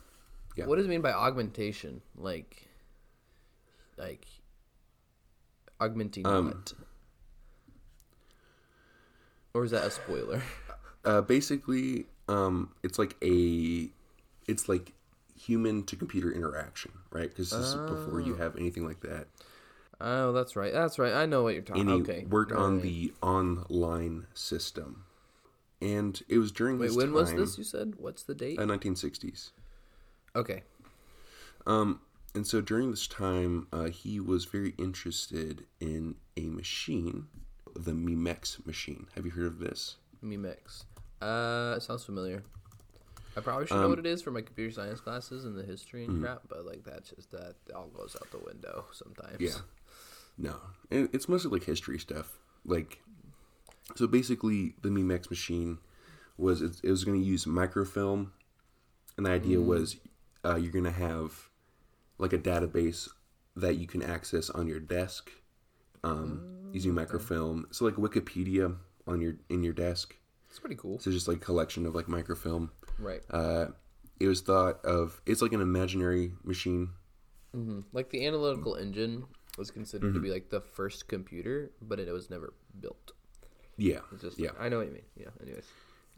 Yeah. 0.57 0.67
What 0.67 0.77
does 0.77 0.87
it 0.87 0.89
mean 0.89 1.01
by 1.01 1.13
augmentation? 1.13 2.03
Like, 2.17 2.69
like 3.97 4.27
augmenting 5.81 6.27
Um, 6.27 6.47
what? 6.49 6.73
Or 9.55 9.65
is 9.65 9.71
that 9.73 9.85
a 9.85 9.91
spoiler? 9.91 10.43
Uh, 11.05 11.21
basically, 11.21 12.07
um, 12.29 12.71
it's 12.85 12.97
like 12.97 13.17
a, 13.25 13.89
it's 14.47 14.69
like 14.69 14.93
human 15.37 15.83
to 15.83 15.97
computer 15.97 16.31
interaction, 16.31 16.93
right? 17.11 17.29
Because 17.29 17.51
this 17.51 17.59
is 17.59 17.75
before 17.75 18.21
you 18.21 18.37
have 18.37 18.57
anything 18.57 18.87
like 18.87 19.01
that. 19.01 19.27
Oh, 20.05 20.33
that's 20.33 20.57
right. 20.57 20.73
That's 20.73 20.99
right. 20.99 21.13
I 21.13 21.27
know 21.27 21.45
what 21.45 21.55
you're 21.55 21.63
talking. 21.63 21.83
And 21.83 21.91
he 21.91 22.03
Okay. 22.03 22.27
worked 22.29 22.51
on 22.53 22.81
the 22.81 23.15
online 23.23 24.27
system, 24.35 25.05
and 25.81 26.21
it 26.29 26.39
was 26.39 26.51
during 26.51 26.79
this. 26.79 26.97
Wait, 26.97 27.05
when 27.05 27.13
was 27.15 27.33
this? 27.35 27.57
You 27.57 27.65
said 27.65 27.95
what's 27.97 28.25
the 28.25 28.35
date? 28.35 28.59
Uh, 28.59 28.65
1960s. 28.67 29.53
Okay. 30.35 30.65
Um, 31.67 32.01
and 32.35 32.45
so 32.47 32.61
during 32.61 32.91
this 32.91 33.07
time, 33.07 33.69
uh, 33.73 33.85
he 33.85 34.19
was 34.19 34.45
very 34.47 34.75
interested 34.79 35.67
in 35.79 36.17
a 36.37 36.49
machine, 36.49 37.29
the 37.75 37.93
Memex 37.93 38.65
machine. 38.67 39.07
Have 39.15 39.25
you 39.25 39.31
heard 39.33 39.47
of 39.47 39.59
this? 39.61 39.97
Memex. 40.25 40.85
Uh, 41.21 41.75
it 41.77 41.83
sounds 41.83 42.05
familiar. 42.05 42.43
I 43.37 43.41
probably 43.41 43.67
should 43.67 43.81
know 43.81 43.89
what 43.89 43.99
it 43.99 44.07
is 44.07 44.21
for 44.21 44.31
my 44.31 44.43
computer 44.43 44.73
science 44.75 45.01
classes 45.01 45.45
and 45.45 45.57
the 45.57 45.63
history 45.63 46.05
and 46.05 46.21
crap, 46.21 46.43
but 46.49 46.67
like 46.67 46.85
that's 46.85 47.11
just 47.11 47.31
that 47.31 47.55
all 47.75 47.87
goes 47.87 48.17
out 48.21 48.31
the 48.31 48.39
window 48.39 48.85
sometimes. 48.93 49.37
Yeah. 49.39 49.59
No, 50.39 50.57
it, 50.91 51.11
it's 51.13 51.29
mostly 51.29 51.51
like 51.51 51.65
history 51.65 51.99
stuff. 51.99 52.39
Like, 52.65 53.01
so 53.97 54.07
basically, 54.07 54.75
the 54.83 54.89
Memex 54.89 55.31
machine 55.31 55.79
was 56.37 56.63
it, 56.63 56.81
it 56.83 56.91
was 56.91 57.05
going 57.05 57.21
to 57.21 57.27
use 57.27 57.47
microfilm, 57.47 58.33
and 59.17 59.27
the 59.27 59.31
idea 59.31 59.61
was 59.61 59.97
uh, 60.45 60.57
you're 60.57 60.73
going 60.73 60.85
to 60.85 60.91
have 60.91 61.49
like 62.19 62.33
a 62.33 62.39
database 62.39 63.09
that 63.57 63.77
you 63.77 63.87
can 63.87 64.03
access 64.03 64.49
on 64.51 64.67
your 64.67 64.81
desk 64.81 65.31
um, 66.05 66.71
using 66.73 66.95
microfilm. 66.95 67.67
So 67.71 67.85
like 67.85 67.95
Wikipedia 67.95 68.75
on 69.07 69.21
your 69.21 69.35
in 69.49 69.63
your 69.63 69.73
desk. 69.73 70.17
It's 70.49 70.59
pretty 70.59 70.77
cool. 70.77 70.99
So 70.99 71.11
just 71.11 71.29
like 71.29 71.41
collection 71.41 71.87
of 71.87 71.95
like 71.95 72.09
microfilm. 72.09 72.71
Right. 72.99 73.23
Uh, 73.31 73.67
it 74.21 74.29
was 74.29 74.41
thought 74.41 74.85
of 74.85 75.21
it's 75.27 75.43
like 75.43 75.53
an 75.53 75.61
imaginary 75.61 76.33
machine. 76.45 76.91
Like 77.93 78.11
the 78.11 78.27
analytical 78.27 78.77
engine 78.77 79.25
was 79.59 79.71
considered 79.71 80.15
to 80.15 80.21
be 80.21 80.31
like 80.31 80.51
the 80.51 80.61
first 80.61 81.09
computer, 81.09 81.71
but 81.81 81.99
it 81.99 82.11
was 82.11 82.31
never 82.31 82.55
built. 82.81 83.13
Yeah, 83.77 84.01
just 84.21 84.39
yeah. 84.39 84.51
I 84.59 84.69
know 84.69 84.79
what 84.79 84.87
you 84.87 84.93
mean. 84.93 85.03
Yeah. 85.17 85.29
Anyways. 85.43 85.67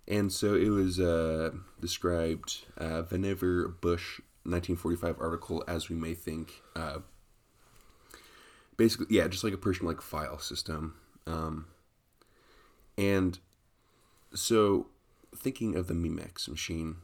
And 0.06 0.32
so 0.32 0.54
it 0.54 0.68
was 0.68 1.00
uh, 1.00 1.52
described 1.80 2.64
uh, 2.76 3.02
Vannevar 3.02 3.80
Bush 3.80 4.20
1945 4.44 5.16
article 5.18 5.64
as 5.66 5.88
we 5.88 5.96
may 5.96 6.14
think. 6.14 6.62
Uh, 6.76 6.98
basically, 8.76 9.06
yeah, 9.08 9.28
just 9.28 9.44
like 9.44 9.54
a 9.54 9.58
Persian 9.58 9.86
like 9.86 10.02
file 10.02 10.38
system. 10.38 10.96
Um, 11.26 11.66
and 12.98 13.38
so 14.34 14.88
thinking 15.34 15.74
of 15.74 15.86
the 15.86 15.94
Memex 15.94 16.48
machine, 16.48 16.96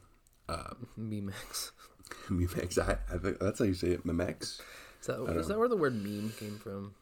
Memex. 0.99 1.71
Memex, 2.29 2.77
I, 2.77 2.97
I 3.13 3.17
think 3.17 3.39
that's 3.39 3.59
how 3.59 3.65
you 3.65 3.73
say 3.73 3.89
it, 3.89 4.05
Memex. 4.05 4.59
Is 5.01 5.07
that, 5.07 5.19
is 5.37 5.47
that 5.47 5.57
where 5.57 5.67
the 5.67 5.75
word 5.77 5.95
meme 5.95 6.31
came 6.37 6.57
from? 6.59 6.93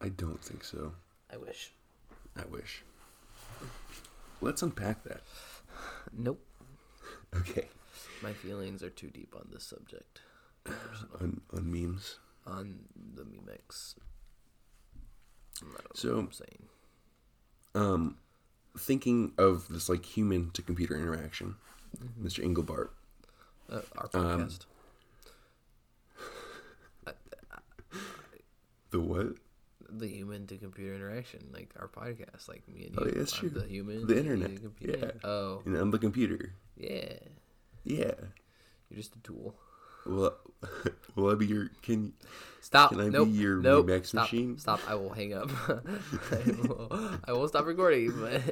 I 0.00 0.08
don't 0.10 0.42
think 0.42 0.64
so. 0.64 0.92
I 1.32 1.36
wish. 1.38 1.72
I 2.36 2.44
wish. 2.50 2.82
Let's 4.40 4.62
unpack 4.62 5.04
that. 5.04 5.20
Nope. 6.16 6.40
Okay. 7.34 7.68
My 8.22 8.34
feelings 8.34 8.82
are 8.82 8.90
too 8.90 9.08
deep 9.08 9.34
on 9.34 9.48
this 9.50 9.64
subject. 9.64 10.20
On, 11.20 11.40
on 11.56 11.72
memes. 11.72 12.18
on 12.46 12.80
the 13.14 13.22
Memex. 13.22 13.94
I 15.62 15.64
don't 15.64 15.72
know 15.72 15.78
So- 15.94 16.14
what 16.16 16.18
I'm 16.18 16.32
saying. 16.32 16.62
um, 17.74 18.16
thinking 18.78 19.32
of 19.38 19.66
this 19.68 19.88
like 19.88 20.04
human 20.04 20.50
to 20.50 20.60
computer 20.62 20.94
interaction, 20.94 21.54
Mm-hmm. 21.98 22.26
Mr. 22.26 22.44
Engelbart. 22.44 22.90
Uh, 23.70 23.80
our 23.96 24.10
Um, 24.34 24.48
The 28.92 29.00
what? 29.00 29.26
the 29.94 30.06
human 30.08 30.46
to 30.46 30.56
computer 30.56 30.94
interaction, 30.94 31.48
like 31.52 31.68
our 31.78 31.86
podcast, 31.88 32.48
like 32.48 32.62
me 32.66 32.86
and 32.86 32.98
Oh, 32.98 33.04
you. 33.04 33.10
yeah, 33.12 33.18
that's 33.18 33.32
I'm 33.34 33.38
true. 33.40 33.50
The 33.50 33.66
human. 33.66 34.06
The 34.06 34.16
internet. 34.18 34.54
the 34.54 34.60
computer. 34.60 34.98
Yeah. 35.22 35.28
Oh, 35.28 35.60
And 35.66 35.76
on 35.76 35.90
the 35.90 35.98
computer. 35.98 36.54
yeah. 36.78 37.14
Yeah. 37.84 38.14
You're 38.88 38.96
just 38.96 39.14
a 39.16 39.18
tool. 39.20 39.54
Will, 40.06 40.34
will 41.14 41.30
I 41.30 41.34
be 41.34 41.46
your? 41.46 41.68
Can 41.82 42.12
Stop. 42.62 42.90
Can 42.90 43.00
I 43.00 43.10
be 43.24 43.30
your 43.32 43.56
nope. 43.58 43.86
Memex 43.86 44.06
stop, 44.06 44.22
machine? 44.24 44.56
Stop. 44.58 44.80
I 44.88 44.94
will 44.94 45.10
hang 45.12 45.34
up. 45.34 45.50
I, 45.68 46.50
will, 46.66 47.10
I 47.26 47.32
will 47.32 47.48
stop 47.48 47.66
recording, 47.66 48.12
but 48.18 48.42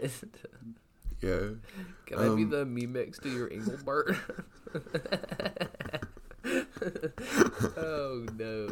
yeah? 1.23 1.57
can 2.07 2.19
I 2.19 2.35
be 2.35 2.45
Um, 2.45 2.51
the 2.51 2.65
Memex 2.67 3.21
to 3.23 3.29
your 3.31 3.49
Engelbart? 3.49 4.17
oh 7.77 8.27
no. 8.37 8.69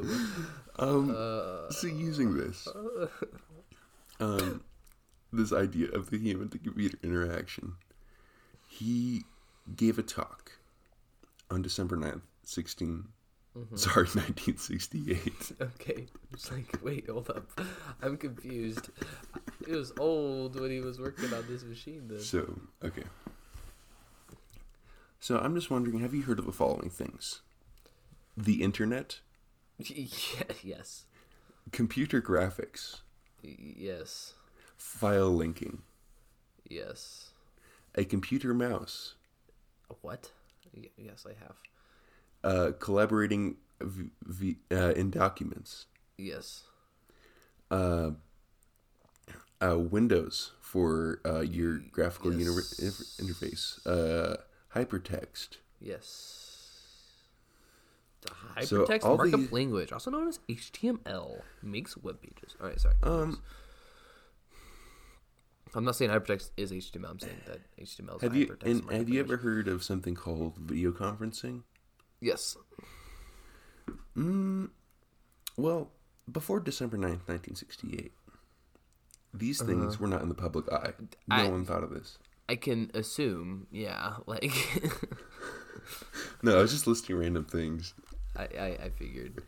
Um. 0.79 1.11
Uh, 1.11 1.71
so 1.71 1.87
using 1.87 2.37
this, 2.37 2.67
um, 4.21 4.63
this 5.33 5.53
idea 5.53 5.91
of 5.91 6.11
the 6.11 6.19
human 6.19 6.49
to 6.51 6.59
computer 6.59 6.99
interaction, 7.03 7.75
he 8.69 9.25
gave 9.77 9.99
a 9.99 10.03
talk 10.03 10.53
on 11.51 11.63
December 11.63 11.97
9th, 11.97 12.23
16. 12.45 13.05
Mm-hmm. 13.57 13.77
Sorry, 13.77 14.07
1968. 14.07 15.53
Okay. 15.61 16.07
It's 16.33 16.53
like, 16.53 16.79
wait, 16.83 17.09
hold 17.09 17.31
up. 17.31 17.61
I'm 18.03 18.17
confused. 18.17 18.91
It 19.67 19.73
was 19.73 19.93
old 19.99 20.61
when 20.61 20.71
he 20.71 20.81
was 20.81 21.01
working 21.01 21.33
on 21.33 21.45
this 21.49 21.65
machine 21.65 22.09
then. 22.09 22.21
So, 22.21 22.59
okay. 22.85 23.05
So, 25.21 25.39
I'm 25.39 25.55
just 25.55 25.71
wondering 25.71 25.99
have 26.01 26.15
you 26.15 26.23
heard 26.23 26.39
of 26.39 26.47
the 26.47 26.53
following 26.53 26.91
things? 26.91 27.41
The 28.41 28.63
internet, 28.63 29.19
yes. 30.63 31.05
computer 31.73 32.23
graphics, 32.23 33.01
Yes. 33.43 34.35
file 34.77 35.31
linking, 35.31 35.83
Yes. 36.69 37.31
a 37.97 38.05
computer 38.05 38.55
mouse, 38.55 39.15
What? 40.03 40.31
Y- 40.73 40.91
Yes, 40.97 41.27
I 41.27 41.35
have. 41.35 41.57
uh, 42.45 42.73
collaborating 42.79 43.57
v- 43.81 44.11
v- 44.25 44.59
uh, 44.71 44.93
in 44.95 45.11
documents, 45.11 45.87
Yes. 46.17 46.63
uh, 47.73 48.13
uh, 49.61 49.79
Windows 49.79 50.53
for 50.61 51.21
uh, 51.27 51.41
your 51.41 51.79
graphical 51.79 52.33
Yes. 52.33 52.79
inter- 52.79 53.33
interface, 53.33 53.85
uh, 53.85 54.37
hypertext. 54.75 55.57
Yes. 55.81 56.45
The 58.21 58.67
So 58.67 58.85
hypertext 58.85 59.05
all 59.05 59.17
markup 59.17 59.41
these- 59.41 59.53
language, 59.53 59.93
also 59.93 60.11
known 60.11 60.27
as 60.29 60.41
HTML, 60.49 61.43
makes 61.63 61.97
web 61.97 62.21
pages. 62.21 62.57
All 62.61 62.67
right, 62.67 62.81
sorry. 62.81 62.95
Um, 63.03 63.43
I'm 65.75 65.85
not 65.85 65.95
saying 65.97 66.11
hypertext 66.11 66.51
is 66.57 66.73
HTML. 66.73 67.11
I'm 67.11 67.19
saying 67.21 67.41
that 67.47 67.61
HTML 67.79 68.17
is 68.17 68.23
have 68.23 68.35
you 68.35 68.47
hypertext 68.49 68.63
and 68.65 68.91
have 68.91 69.09
you 69.09 69.21
ever 69.21 69.37
heard 69.37 69.69
of 69.69 69.85
something 69.85 70.15
called 70.15 70.57
video 70.57 70.91
conferencing? 70.93 71.63
Yes. 72.21 72.57
Well, 75.57 75.91
before 76.31 76.61
December 76.61 76.97
9th, 76.97 77.27
1968, 77.29 78.13
these 79.35 79.61
things 79.63 79.99
were 80.01 80.09
not 80.09 80.23
in 80.23 80.29
the 80.29 80.35
public 80.35 80.71
eye. 80.73 80.93
No 81.29 81.35
Uh-huh. 81.37 81.43
I- 81.47 81.49
one 81.51 81.65
thought 81.65 81.85
of 81.85 81.91
this. 81.91 82.19
I 82.51 82.57
can 82.57 82.91
assume, 82.95 83.67
yeah, 83.71 84.17
like 84.27 84.51
No, 86.43 86.59
I 86.59 86.63
was 86.63 86.73
just 86.73 86.87
listing 86.87 87.17
random 87.17 87.45
things. 87.45 87.93
I, 88.39 88.43
I, 88.59 88.67
I 88.85 88.91
figured. 88.97 89.43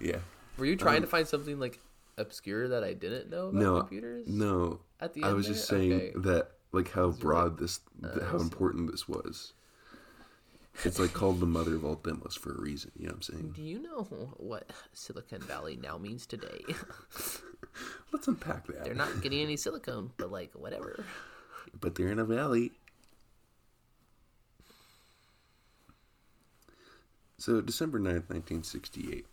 Yeah. 0.00 0.18
Were 0.58 0.66
you 0.66 0.76
trying 0.76 1.02
to 1.02 1.06
find 1.06 1.26
something 1.28 1.58
like 1.60 1.78
obscure 2.18 2.68
that 2.68 2.82
I 2.84 2.92
didn't 2.94 3.30
know 3.30 3.48
about 3.48 3.58
Um, 3.58 3.62
No, 3.62 3.78
computers? 3.80 4.26
no. 4.28 4.80
At 5.00 5.14
the 5.14 5.22
I 5.24 5.32
was 5.32 5.46
just 5.46 5.66
saying 5.66 5.92
Okay. 5.92 6.12
that, 6.16 6.52
like, 6.72 6.90
how 6.92 7.10
broad 7.10 7.58
this, 7.58 7.80
th- 8.02 8.22
I 8.22 8.26
how 8.26 8.38
important 8.38 8.90
this 8.90 9.08
was. 9.08 9.52
It's 10.84 10.98
like 10.98 11.12
called 11.12 11.38
the 11.40 11.46
mother 11.46 11.74
of 11.74 11.84
all 11.84 11.96
demos 11.96 12.34
for 12.34 12.52
a 12.54 12.60
reason. 12.60 12.92
You 12.96 13.04
know 13.06 13.10
what 13.10 13.16
I'm 13.16 13.22
saying? 13.22 13.52
Do 13.56 13.62
you 13.62 13.78
know 13.78 14.04
what 14.38 14.70
Silicon 14.94 15.42
Valley 15.42 15.76
now 15.82 15.98
means 15.98 16.26
today? 16.26 16.62
Let's 18.12 18.26
unpack 18.28 18.66
that. 18.68 18.84
They're 18.84 18.94
not 18.94 19.20
getting 19.20 19.40
any 19.40 19.56
silicone, 19.56 20.12
but 20.16 20.30
like 20.32 20.52
whatever. 20.54 21.04
but 21.78 21.94
they're 21.94 22.08
in 22.08 22.18
a 22.18 22.24
valley. 22.24 22.72
So 27.42 27.60
December 27.60 27.98
9th, 27.98 28.30
1968. 28.30 29.26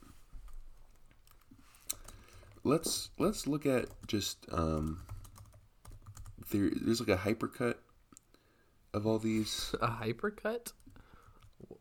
Let's 2.63 3.11
let's 3.19 3.45
look 3.45 3.67
at 3.67 3.85
just 4.07 4.47
um 4.51 5.03
there 6.49 6.71
there's 6.81 6.99
like 6.99 7.09
a 7.09 7.21
hypercut 7.21 7.75
of 8.95 9.05
all 9.05 9.19
these. 9.19 9.75
A 9.79 9.87
hypercut? 9.89 10.71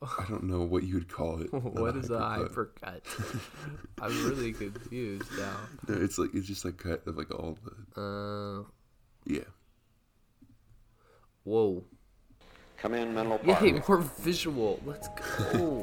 I 0.02 0.26
don't 0.28 0.42
know 0.44 0.64
what 0.64 0.82
you 0.82 0.96
would 0.96 1.08
call 1.08 1.40
it. 1.40 1.50
not 1.52 1.62
What 1.62 1.96
is 1.96 2.10
a 2.10 2.18
hypercut. 2.18 3.04
hypercut? 3.04 3.40
I'm 4.02 4.28
really 4.28 4.52
confused 4.52 5.30
now. 5.38 5.56
No, 5.88 5.94
it's 5.94 6.18
like 6.18 6.34
it's 6.34 6.46
just 6.46 6.62
like 6.62 6.76
cut 6.76 7.06
of 7.06 7.16
like 7.16 7.30
all 7.30 7.56
the 7.64 8.02
Uh, 8.02 8.64
yeah. 9.24 9.48
whoa. 11.44 11.84
Command 12.80 13.12
mental 13.12 13.40
Yay, 13.44 13.72
part. 13.72 13.88
more 13.88 13.98
visual. 14.20 14.78
Let's 14.86 15.08
go. 15.08 15.82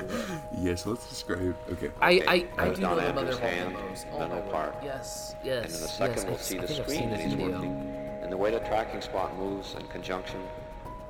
Yeah, 0.66 0.74
so 0.74 0.90
let's 0.90 1.08
describe 1.08 1.56
okay. 1.74 1.92
I, 2.02 2.10
I, 2.10 2.16
Okay, 2.16 2.48
I 2.58 2.70
do 2.74 2.82
Don 2.82 2.98
know 2.98 3.06
the 3.08 3.14
mother 3.14 3.28
Andrews' 3.34 3.36
of 3.38 3.44
all 3.44 3.50
hand, 3.50 3.76
demos. 3.76 4.06
Oh 4.14 4.18
mental 4.20 4.42
my 4.46 4.52
part. 4.52 4.74
word. 4.74 4.84
Yes, 4.84 5.36
And 5.44 5.50
in 5.50 5.64
a 5.66 5.68
second, 5.70 6.16
yes. 6.16 6.26
we'll 6.26 6.34
I- 6.34 6.38
see 6.38 6.58
I 6.58 6.62
the 6.62 6.68
screen 6.74 7.10
that 7.12 7.20
he's 7.20 7.34
video. 7.36 7.52
working 7.52 7.94
and 8.24 8.32
the 8.32 8.38
way 8.38 8.50
the 8.50 8.60
tracking 8.62 9.00
spot 9.02 9.38
moves 9.38 9.76
in 9.76 9.86
conjunction 9.90 10.40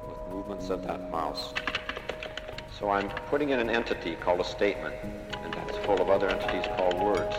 with 0.09 0.17
movements 0.29 0.69
of 0.71 0.83
that 0.87 1.09
mouse. 1.09 1.53
So 2.77 2.89
I'm 2.89 3.07
putting 3.29 3.51
in 3.51 3.61
an 3.61 3.69
entity 3.69 4.15
called 4.17 4.41
a 4.41 4.43
statement, 4.43 4.93
and 5.41 5.53
that's 5.53 5.77
full 5.85 6.01
of 6.01 6.09
other 6.09 6.27
entities 6.27 6.65
called 6.75 7.01
words. 7.01 7.37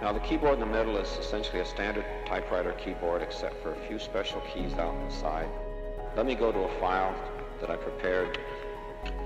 Now 0.00 0.12
the 0.12 0.20
keyboard 0.20 0.54
in 0.54 0.60
the 0.60 0.66
middle 0.66 0.96
is 0.96 1.08
essentially 1.18 1.58
a 1.58 1.64
standard 1.66 2.04
typewriter 2.24 2.70
keyboard 2.74 3.20
except 3.20 3.60
for 3.64 3.72
a 3.74 3.80
few 3.88 3.98
special 3.98 4.40
keys 4.42 4.72
out 4.74 4.94
on 4.94 5.08
the 5.08 5.12
side. 5.12 5.48
Let 6.16 6.24
me 6.24 6.36
go 6.36 6.52
to 6.52 6.58
a 6.60 6.80
file 6.80 7.16
that 7.60 7.70
I 7.70 7.76
prepared 7.76 8.38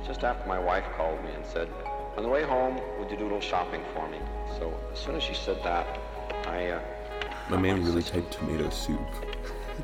just 0.06 0.24
after 0.24 0.46
my 0.48 0.58
wife 0.58 0.84
called 0.96 1.22
me 1.24 1.30
and 1.32 1.44
said, 1.46 1.68
on 2.16 2.22
the 2.22 2.28
way 2.28 2.42
home, 2.42 2.80
would 2.98 3.10
you 3.10 3.16
do 3.16 3.24
a 3.24 3.28
little 3.28 3.40
shopping 3.40 3.82
for 3.94 4.08
me? 4.08 4.18
So 4.58 4.72
as 4.92 4.98
soon 4.98 5.16
as 5.16 5.22
she 5.22 5.34
said 5.34 5.62
that, 5.64 5.86
I 6.46 6.68
uh, 6.68 6.80
My 7.48 7.56
man 7.56 7.82
really 7.84 8.02
typed 8.02 8.32
tomato 8.32 8.68
soup. 8.70 9.00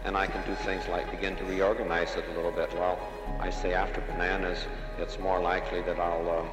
and 0.05 0.17
I 0.17 0.27
can 0.27 0.47
do 0.47 0.55
things 0.57 0.87
like 0.89 1.11
begin 1.11 1.37
to 1.37 1.45
reorganize 1.45 2.17
it 2.17 2.25
a 2.31 2.35
little 2.35 2.53
bit. 2.53 2.73
Well, 2.75 2.99
I 3.41 3.51
say 3.51 3.73
after 3.73 4.01
bananas, 4.03 4.59
it's 4.99 5.19
more 5.19 5.41
likely 5.41 5.81
that 5.83 5.99
I'll 5.99 6.29
um, 6.31 6.49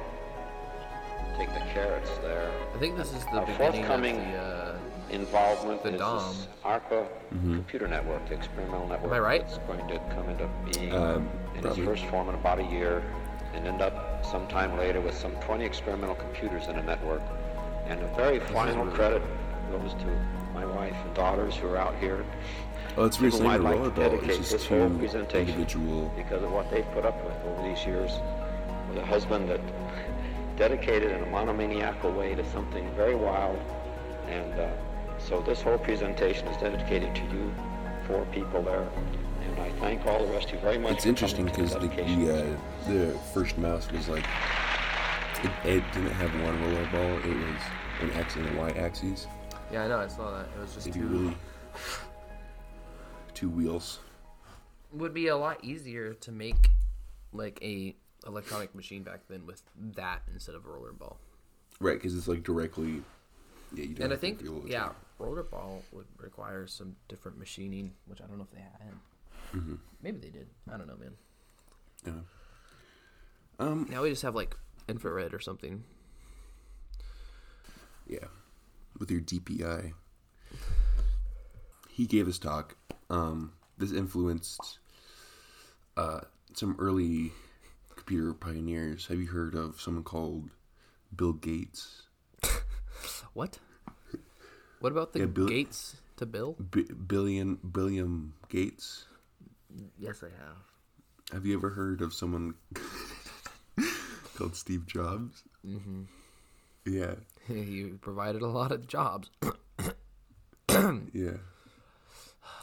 take 1.36 1.52
the 1.52 1.60
carrots 1.74 2.10
there. 2.22 2.50
I 2.74 2.78
think 2.78 2.96
this 2.96 3.12
is 3.12 3.24
the 3.26 3.42
A 3.42 3.46
beginning 3.46 3.50
of 3.50 3.56
forthcoming 3.56 4.18
the. 4.32 4.38
Uh, 4.38 4.65
involvement 5.10 5.82
The 5.82 5.94
is 5.94 5.98
DOM. 6.00 6.18
this 6.18 6.48
ARPA 6.64 7.06
computer 7.30 7.86
network, 7.88 8.26
the 8.28 8.34
experimental 8.34 8.86
network. 8.88 9.10
Am 9.12 9.16
I 9.16 9.20
right? 9.20 9.40
It's 9.42 9.58
going 9.58 9.86
to 9.88 9.98
come 10.14 10.28
into 10.28 10.48
being 10.72 10.92
Um, 10.92 11.28
in 11.54 11.62
probably. 11.62 11.82
its 11.82 11.88
first 11.88 12.04
form 12.06 12.28
in 12.28 12.34
about 12.34 12.58
a 12.58 12.64
year 12.64 13.02
and 13.54 13.66
end 13.66 13.80
up 13.82 14.24
sometime 14.24 14.76
later 14.76 15.00
with 15.00 15.16
some 15.16 15.32
20 15.36 15.64
experimental 15.64 16.16
computers 16.16 16.66
in 16.66 16.76
a 16.76 16.82
network. 16.82 17.22
And 17.86 18.02
a 18.02 18.08
very 18.16 18.40
final 18.40 18.84
really- 18.84 18.96
credit 18.96 19.22
goes 19.70 19.94
to 19.94 20.06
my 20.54 20.64
wife 20.66 20.94
and 21.04 21.14
daughters 21.14 21.56
who 21.56 21.68
are 21.68 21.76
out 21.76 21.94
here 21.96 22.24
Oh, 22.98 23.04
it's 23.04 23.16
very 23.18 23.30
to 23.30 23.36
whom 23.36 23.46
similar 23.52 23.58
to 23.58 23.62
like 23.62 23.74
to 23.74 23.80
rollerball. 23.90 23.94
dedicate 24.10 24.28
It's 24.30 24.38
this 24.38 24.50
just 24.52 24.66
whole 24.68 24.88
two 24.88 24.98
presentation 24.98 25.48
individual. 25.54 26.10
because 26.16 26.42
of 26.42 26.50
what 26.52 26.70
they've 26.70 26.90
put 26.92 27.04
up 27.04 27.22
with 27.24 27.34
over 27.46 27.68
these 27.68 27.84
years 27.84 28.10
with 28.88 28.98
a 28.98 29.04
husband 29.06 29.48
that 29.50 29.60
dedicated 30.56 31.10
in 31.12 31.22
a 31.22 31.26
monomaniacal 31.26 32.10
way 32.12 32.34
to 32.34 32.44
something 32.50 32.88
very 32.96 33.14
wild. 33.14 33.58
And 34.28 34.58
uh, 34.58 34.68
so 35.28 35.40
this 35.40 35.60
whole 35.62 35.78
presentation 35.78 36.46
is 36.48 36.56
dedicated 36.58 37.14
to 37.14 37.22
you, 37.22 37.52
four 38.06 38.24
people 38.26 38.62
there. 38.62 38.88
And 39.42 39.60
I 39.60 39.70
thank 39.80 40.06
all 40.06 40.24
the 40.24 40.32
rest 40.32 40.48
of 40.48 40.54
you 40.54 40.60
very 40.60 40.78
much. 40.78 40.92
It's 40.94 41.02
for 41.02 41.08
interesting 41.08 41.44
because 41.46 41.72
the 41.72 41.80
the, 41.80 42.56
uh, 42.56 42.56
the 42.88 43.18
first 43.34 43.58
mouse 43.58 43.90
was 43.90 44.08
like 44.08 44.24
it, 45.42 45.50
it 45.64 45.84
didn't 45.92 46.10
have 46.12 46.32
one 46.42 46.60
roller 46.62 46.88
ball; 46.90 47.18
It 47.30 47.36
was 47.36 47.60
an 48.00 48.10
X 48.12 48.36
and 48.36 48.48
a 48.48 48.60
Y 48.60 48.70
axis. 48.70 49.26
yeah, 49.72 49.84
I 49.84 49.88
know. 49.88 49.98
I 49.98 50.08
saw 50.08 50.30
that. 50.30 50.48
It 50.56 50.60
was 50.60 50.74
just 50.74 50.86
It'd 50.86 51.00
be 51.00 51.06
really 51.06 51.36
two 53.34 53.48
wheels. 53.48 53.98
Would 54.92 55.14
be 55.14 55.28
a 55.28 55.36
lot 55.36 55.62
easier 55.64 56.14
to 56.14 56.32
make 56.32 56.70
like 57.32 57.58
a 57.62 57.94
electronic 58.26 58.74
machine 58.74 59.02
back 59.02 59.20
then 59.28 59.46
with 59.46 59.62
that 59.94 60.22
instead 60.32 60.54
of 60.54 60.64
a 60.64 60.68
roller 60.68 60.92
ball. 60.92 61.18
Right, 61.80 61.94
because 61.98 62.16
it's 62.16 62.28
like 62.28 62.42
directly. 62.42 63.02
Yeah, 63.74 63.84
you 63.84 63.94
don't 63.94 64.04
And 64.04 64.12
I 64.12 64.16
think 64.16 64.42
yeah, 64.66 64.90
rollerball 65.20 65.82
would 65.92 66.06
require 66.18 66.66
some 66.66 66.96
different 67.08 67.38
machining, 67.38 67.92
which 68.06 68.20
I 68.20 68.26
don't 68.26 68.38
know 68.38 68.44
if 68.44 68.54
they 68.54 68.60
had. 68.60 68.92
Mm-hmm. 69.54 69.74
Maybe 70.02 70.18
they 70.18 70.30
did. 70.30 70.48
I 70.72 70.76
don't 70.76 70.86
know, 70.86 70.96
man. 70.96 71.12
Yeah. 72.06 73.66
Um. 73.66 73.86
Now 73.90 74.02
we 74.02 74.10
just 74.10 74.22
have 74.22 74.34
like 74.34 74.56
infrared 74.88 75.34
or 75.34 75.40
something. 75.40 75.84
Yeah. 78.06 78.26
With 78.98 79.10
your 79.10 79.20
DPI. 79.20 79.92
He 81.90 82.06
gave 82.06 82.26
his 82.26 82.38
talk. 82.38 82.76
Um, 83.10 83.52
this 83.78 83.92
influenced 83.92 84.78
uh, 85.96 86.20
some 86.54 86.76
early 86.78 87.32
computer 87.94 88.34
pioneers. 88.34 89.06
Have 89.06 89.18
you 89.18 89.26
heard 89.26 89.54
of 89.54 89.80
someone 89.80 90.04
called 90.04 90.50
Bill 91.14 91.32
Gates? 91.32 92.05
What? 93.36 93.58
What 94.80 94.92
about 94.92 95.12
the 95.12 95.18
Yeah, 95.20 95.26
Bill- 95.26 95.46
gates 95.48 95.96
to 96.16 96.24
Bill? 96.24 96.56
B- 96.70 96.88
billion 97.06 97.56
Billiam 97.56 98.32
Gates. 98.48 99.04
Yes, 99.98 100.22
I 100.24 100.28
have. 100.40 100.56
Have 101.34 101.44
you 101.44 101.52
ever 101.54 101.68
heard 101.68 102.00
of 102.00 102.14
someone 102.14 102.54
called 104.36 104.56
Steve 104.56 104.86
Jobs? 104.86 105.42
Mm-hmm. 105.66 106.04
Yeah, 106.86 107.16
he 107.46 107.92
provided 108.00 108.40
a 108.40 108.46
lot 108.46 108.72
of 108.72 108.86
jobs. 108.86 109.28
yeah. 111.12 111.36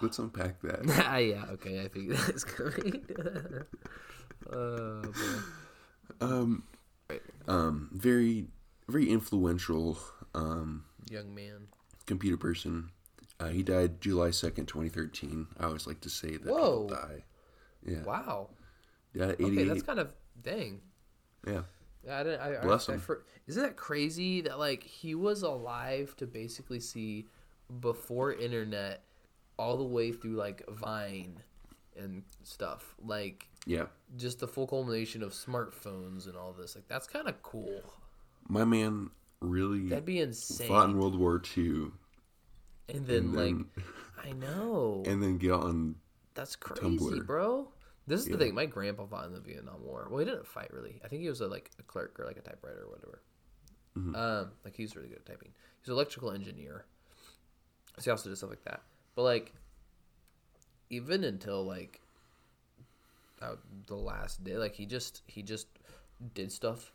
Let's 0.02 0.18
unpack 0.18 0.60
that. 0.64 0.80
ah, 1.06 1.18
yeah, 1.18 1.46
okay, 1.52 1.84
I 1.84 1.88
think 1.88 2.10
that's 2.10 2.44
coming. 2.44 3.06
oh, 4.52 5.02
boy. 5.04 6.20
Um, 6.20 6.64
um, 7.48 7.90
very, 7.94 8.48
very 8.88 9.10
influential 9.10 9.98
um, 10.34 10.86
Young 11.10 11.34
man. 11.34 11.68
computer 12.06 12.38
person. 12.38 12.90
Uh, 13.40 13.48
he 13.50 13.64
died 13.64 14.00
July 14.02 14.32
second, 14.32 14.68
twenty 14.68 14.90
thirteen. 14.90 15.48
I 15.60 15.66
always 15.66 15.88
like 15.88 16.02
to 16.02 16.10
say 16.10 16.38
that 16.38 16.46
Whoa. 16.46 16.88
die. 16.90 17.24
Yeah, 17.86 18.04
Wow. 18.04 18.50
yeah, 19.14 19.26
Okay, 19.40 19.64
that's 19.66 19.84
kind 19.84 20.00
of 20.00 20.14
dang. 20.42 20.80
yeah, 21.46 21.64
Yeah, 22.06 22.20
I 22.20 22.24
didn't. 22.24 22.40
I, 22.42 22.62
Bless 22.62 22.88
I, 22.88 22.94
I 22.94 22.96
him. 22.96 23.02
for, 23.02 23.26
isn't 23.48 23.62
that 23.62 23.76
crazy 23.76 24.42
that 24.42 24.58
like 24.60 24.84
he 24.84 25.16
was 25.16 25.42
alive 25.44 26.16
to 26.18 26.28
basically 26.28 26.80
see 26.80 27.28
before 27.82 28.34
internet, 28.34 29.04
all 29.60 29.76
the 29.78 29.84
way 29.84 30.12
through 30.14 30.36
like 30.36 30.64
Vine, 30.70 31.40
and 31.98 32.24
stuff 32.44 32.96
like 33.04 33.48
yeah. 33.66 33.86
just 34.16 34.40
the 34.40 34.48
full 34.48 34.68
culmination 34.68 35.22
of 35.24 35.32
smartphones 35.34 36.28
and 36.28 36.38
all 36.38 36.54
this. 36.54 36.76
Like 36.76 36.88
that's 36.88 37.08
kind 37.08 37.28
of 37.28 37.42
cool. 37.44 37.82
My 38.48 38.66
man 38.66 39.10
really 39.40 39.90
That'd 39.90 40.06
be 40.06 40.20
insane. 40.20 40.68
fought 40.68 40.90
in 40.90 40.98
World 40.98 41.18
War 41.18 41.42
II, 41.56 41.92
and 42.90 43.06
then 43.08 43.18
and 43.18 43.36
like, 43.36 43.86
I 44.24 44.32
know 44.34 45.04
and 45.08 45.22
then 45.22 45.38
get 45.38 45.52
on. 45.52 45.96
that's 46.34 46.56
crazy, 46.56 46.98
Tumblr. 46.98 47.26
bro. 47.26 47.70
This 48.06 48.22
is 48.22 48.28
the 48.28 48.38
thing. 48.38 48.54
My 48.54 48.66
grandpa 48.66 49.06
fought 49.06 49.28
in 49.28 49.34
the 49.34 49.40
Vietnam 49.40 49.82
War. 49.82 50.08
Well, 50.10 50.20
he 50.20 50.26
didn't 50.26 50.46
fight 50.46 50.74
really. 50.74 51.00
I 51.06 51.08
think 51.08 51.22
he 51.22 51.30
was 51.30 51.40
a, 51.40 51.48
like 51.48 51.72
a 51.80 51.84
clerk 51.84 52.20
or 52.20 52.26
like 52.26 52.36
a 52.36 52.42
typewriter 52.42 52.82
or 52.82 52.90
whatever. 52.90 53.22
Mm-hmm. 53.98 54.16
Um, 54.16 54.52
like 54.66 54.76
he's 54.76 54.96
really 54.96 55.08
good 55.08 55.20
at 55.20 55.26
typing. 55.26 55.52
He's 55.80 55.88
an 55.88 55.94
electrical 55.94 56.32
engineer. 56.32 56.86
So 57.98 58.04
he 58.04 58.12
also 58.12 58.30
did 58.30 58.38
stuff 58.38 58.50
like 58.50 58.64
that. 58.66 58.82
But 59.16 59.24
like, 59.24 59.54
even 60.90 61.24
until 61.24 61.64
like 61.64 62.02
uh, 63.42 63.56
the 63.88 63.96
last 63.96 64.44
day, 64.44 64.58
like 64.58 64.76
he 64.76 64.86
just 64.86 65.22
he 65.28 65.42
just 65.42 65.68
did 66.34 66.52
stuff 66.52 66.92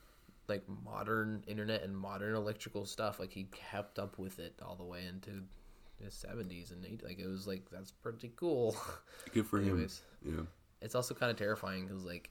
like 0.48 0.62
modern 0.84 1.44
internet 1.46 1.82
and 1.82 1.96
modern 1.96 2.34
electrical 2.34 2.84
stuff. 2.87 3.18
Like 3.20 3.32
he 3.32 3.44
kept 3.52 3.98
up 3.98 4.18
with 4.18 4.38
it 4.38 4.54
all 4.64 4.76
the 4.76 4.84
way 4.84 5.06
into 5.06 5.42
the 6.02 6.11
seventies 6.11 6.70
and 6.70 6.84
80s. 6.84 7.04
like 7.04 7.18
it 7.18 7.26
was 7.26 7.46
like 7.46 7.62
that's 7.70 7.90
pretty 7.90 8.32
cool. 8.37 8.76
Good 9.32 9.46
for 9.46 9.58
Anyways. 9.61 10.02
him. 10.24 10.34
Yeah. 10.37 10.44
it's 10.80 10.94
also 10.94 11.14
kind 11.14 11.30
of 11.30 11.37
terrifying 11.37 11.87
because 11.87 12.04
like 12.04 12.30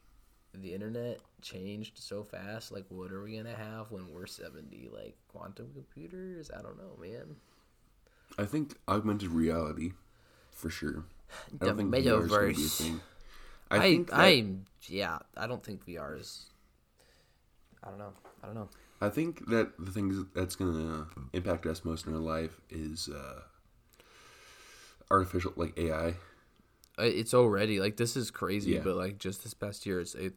the 0.53 0.73
internet 0.73 1.19
changed 1.41 1.99
so 1.99 2.23
fast 2.23 2.71
like 2.71 2.85
what 2.89 3.11
are 3.11 3.21
we 3.21 3.37
gonna 3.37 3.53
have 3.53 3.91
when 3.91 4.11
we're 4.11 4.25
70 4.25 4.89
like 4.91 5.15
quantum 5.27 5.67
computers 5.73 6.49
i 6.57 6.61
don't 6.63 6.77
know 6.77 6.97
man 6.99 7.35
I 8.39 8.45
think 8.45 8.75
augmented 8.87 9.29
reality, 9.29 9.91
for 10.51 10.69
sure. 10.69 11.05
I 11.61 11.65
don't 11.65 11.77
think 11.77 11.91
VR 11.93 12.23
is 12.23 12.29
gonna 12.31 12.47
be 12.47 12.53
a 12.65 12.67
thing. 12.67 13.01
i 13.71 13.77
I 13.77 13.79
think 13.81 14.09
that, 14.09 14.19
i 14.19 14.45
yeah 14.87 15.19
i 15.35 15.45
don't 15.47 15.63
think 15.63 15.85
vr 15.85 16.19
is 16.19 16.45
i 17.83 17.89
don't 17.89 17.99
know 17.99 18.13
i 18.43 18.45
don't 18.45 18.55
know 18.55 18.69
I 18.99 19.09
think 19.09 19.45
that 19.49 19.73
the 19.77 19.91
things 19.91 20.25
that's 20.33 20.55
gonna 20.55 21.05
impact 21.31 21.67
us 21.67 21.85
most 21.85 22.07
in 22.07 22.13
our 22.15 22.19
life 22.19 22.59
is 22.71 23.07
uh, 23.09 23.41
artificial, 25.11 25.53
like 25.55 25.77
AI. 25.77 26.07
Uh, 26.09 27.03
it's 27.03 27.33
already 27.35 27.79
like 27.79 27.97
this 27.97 28.17
is 28.17 28.31
crazy 28.31 28.71
Yeah. 28.71 28.79
but 28.83 28.95
like 28.95 29.19
just 29.19 29.43
this 29.43 29.53
past 29.53 29.85
year 29.85 29.99
it's 29.99 30.15
it 30.15 30.33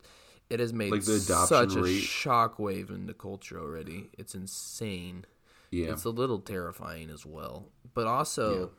it 0.51 0.61
has 0.61 0.75
made 0.75 0.93
Like, 0.93 1.05
the 1.05 1.15
adoption 1.15 1.47
such 1.71 1.75
a 1.77 1.81
rate- 1.83 2.03
shockwave 2.03 2.91
in 2.91 3.07
the 3.07 3.15
culture 3.15 3.59
already 3.59 4.11
it's 4.19 4.35
insane 4.35 5.25
Yeah, 5.71 5.93
It's 5.93 6.05
a 6.05 6.11
little 6.11 6.41
terrifying 6.41 7.09
as 7.11 7.25
well. 7.25 7.69
But 7.95 8.07
also, 8.09 8.73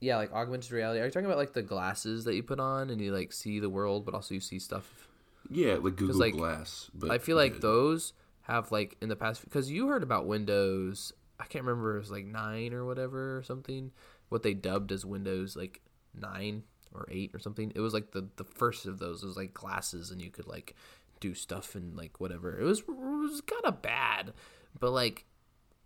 yeah. 0.00 0.16
like 0.16 0.32
augmented 0.32 0.72
reality. 0.72 0.98
Are 1.00 1.04
you 1.04 1.10
talking 1.12 1.26
about 1.26 1.38
like 1.38 1.52
the 1.52 1.62
glasses 1.62 2.24
that 2.24 2.34
you 2.34 2.42
put 2.42 2.58
on 2.58 2.90
and 2.90 3.00
you 3.00 3.12
like 3.12 3.32
see 3.32 3.60
the 3.60 3.70
world, 3.70 4.04
but 4.04 4.14
also 4.14 4.34
you 4.34 4.40
see 4.40 4.58
stuff? 4.58 5.06
Yeah, 5.50 5.74
like 5.74 5.96
Google 5.96 6.18
like, 6.18 6.34
Glass. 6.34 6.90
But 6.94 7.10
I 7.10 7.18
feel 7.18 7.36
like 7.36 7.54
good. 7.54 7.62
those 7.62 8.12
have 8.42 8.70
like 8.72 8.96
in 9.00 9.08
the 9.08 9.16
past 9.16 9.42
because 9.44 9.70
you 9.70 9.88
heard 9.88 10.02
about 10.02 10.26
Windows. 10.26 11.12
I 11.38 11.44
can't 11.44 11.64
remember 11.64 11.96
it 11.96 12.00
was 12.00 12.10
like 12.10 12.24
nine 12.24 12.72
or 12.72 12.84
whatever 12.84 13.36
or 13.38 13.42
something. 13.42 13.92
What 14.28 14.42
they 14.42 14.54
dubbed 14.54 14.90
as 14.92 15.04
Windows 15.04 15.56
like 15.56 15.80
nine 16.18 16.62
or 16.94 17.06
eight 17.10 17.30
or 17.34 17.38
something. 17.38 17.72
It 17.74 17.80
was 17.80 17.92
like 17.94 18.12
the 18.12 18.28
the 18.36 18.44
first 18.44 18.86
of 18.86 18.98
those. 18.98 19.22
It 19.22 19.26
was 19.26 19.36
like 19.36 19.52
glasses 19.54 20.10
and 20.10 20.20
you 20.22 20.30
could 20.30 20.46
like 20.46 20.74
do 21.20 21.34
stuff 21.34 21.74
and 21.74 21.96
like 21.96 22.20
whatever. 22.20 22.58
It 22.58 22.64
was 22.64 22.80
it 22.80 22.88
was 22.88 23.40
kind 23.42 23.64
of 23.64 23.82
bad, 23.82 24.32
but 24.78 24.92
like 24.92 25.24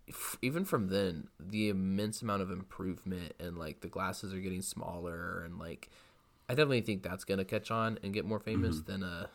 f- 0.07 0.37
even 0.41 0.65
from 0.65 0.87
then, 0.87 1.27
the 1.39 1.69
immense 1.69 2.21
amount 2.21 2.41
of 2.41 2.51
improvement 2.51 3.33
and 3.39 3.57
like 3.57 3.81
the 3.81 3.87
glasses 3.87 4.33
are 4.33 4.39
getting 4.39 4.61
smaller 4.61 5.43
and 5.43 5.57
like 5.59 5.89
I 6.49 6.53
definitely 6.53 6.81
think 6.81 7.03
that's 7.03 7.23
gonna 7.23 7.45
catch 7.45 7.71
on 7.71 7.97
and 8.03 8.13
get 8.13 8.25
more 8.25 8.39
famous 8.39 8.77
Mm-hmm. 8.77 8.91
than 8.91 9.03
uh 9.03 9.27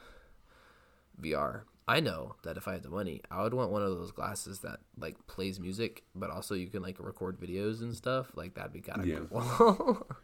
VR. 1.21 1.63
I 1.89 2.01
know 2.01 2.35
that 2.43 2.57
if 2.57 2.67
I 2.67 2.73
had 2.73 2.83
the 2.83 2.89
money, 2.89 3.21
I 3.31 3.43
would 3.45 3.55
want 3.55 3.71
one 3.71 3.81
of 3.83 3.91
those 3.97 4.11
glasses 4.11 4.59
that 4.61 4.81
like 4.99 5.25
plays 5.29 5.61
music, 5.61 6.03
but 6.17 6.31
also 6.31 6.55
you 6.57 6.67
can 6.67 6.83
like 6.83 6.97
record 6.99 7.39
videos 7.41 7.81
and 7.81 7.95
stuff. 7.95 8.33
Like 8.35 8.55
that'd 8.55 8.73
be 8.73 8.81
kind 8.81 9.01
of 9.03 9.07
Yeah. 9.07 9.19
cool. 9.31 10.07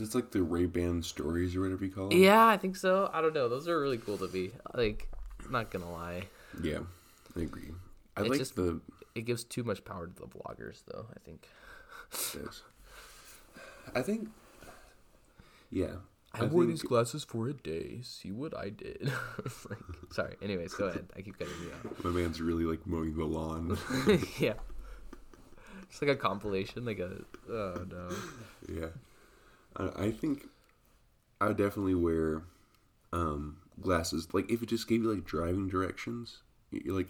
It's 0.00 0.14
like 0.14 0.30
the 0.30 0.42
Ray 0.42 0.64
Ban 0.66 1.02
stories 1.02 1.54
or 1.54 1.60
whatever 1.60 1.84
you 1.84 1.90
call 1.92 2.08
it. 2.08 2.16
yeah, 2.16 2.46
I 2.46 2.56
think 2.56 2.74
so. 2.76 3.10
I 3.12 3.20
don't 3.20 3.34
know. 3.34 3.48
Those 3.50 3.68
are 3.68 3.78
really 3.78 3.98
cool 3.98 4.16
to 4.18 4.26
be 4.28 4.50
Like, 4.72 5.08
not 5.50 5.70
gonna 5.70 5.92
lie, 5.92 6.24
Yeah, 6.62 6.80
I 7.36 7.40
agree. 7.40 7.70
I 8.16 8.22
It's 8.22 8.30
like 8.30 8.38
just- 8.38 8.56
the 8.56 8.80
it 9.14 9.26
gives 9.26 9.44
too 9.44 9.62
much 9.62 9.84
power 9.84 10.06
to 10.08 10.12
the 10.12 10.26
vloggers, 10.26 10.82
though. 10.86 11.06
I 11.14 11.18
think. 11.24 11.46
this. 12.32 12.62
I 13.94 14.02
think. 14.02 14.28
Yeah, 15.70 15.96
I, 16.34 16.44
wore 16.46 16.62
think- 16.62 16.72
these 16.72 16.82
glasses 16.82 17.24
for 17.24 17.48
a 17.48 17.52
day. 17.54 18.00
See 18.02 18.32
what 18.32 18.56
I 18.56 18.70
did. 18.70 19.10
Like, 19.70 19.78
sorry. 20.10 20.36
Anyways, 20.42 20.74
go 20.74 20.86
ahead. 20.86 21.06
I 21.16 21.20
keep 21.22 21.38
cutting 21.38 21.54
you 21.62 21.70
off. 21.90 22.04
My 22.04 22.10
man's 22.10 22.40
really 22.40 22.64
like 22.64 22.86
mowing 22.86 23.16
the 23.16 23.24
lawn. 23.24 23.78
yeah. 24.38 24.54
It's 25.90 26.02
like 26.02 26.10
a 26.10 26.16
compilation, 26.16 26.84
like 26.84 26.98
a 26.98 27.10
oh 27.50 27.84
no. 27.88 28.08
yeah, 28.68 28.86
I, 29.76 30.06
I 30.06 30.10
think 30.10 30.48
I 31.40 31.48
would 31.48 31.56
definitely 31.56 31.94
wear 31.94 32.42
um, 33.12 33.58
glasses. 33.80 34.26
Like 34.32 34.50
if 34.50 34.62
it 34.62 34.68
just 34.68 34.88
gave 34.88 35.02
you 35.02 35.12
like 35.14 35.24
driving 35.24 35.68
directions, 35.68 36.42
you 36.72 36.94
like 36.94 37.08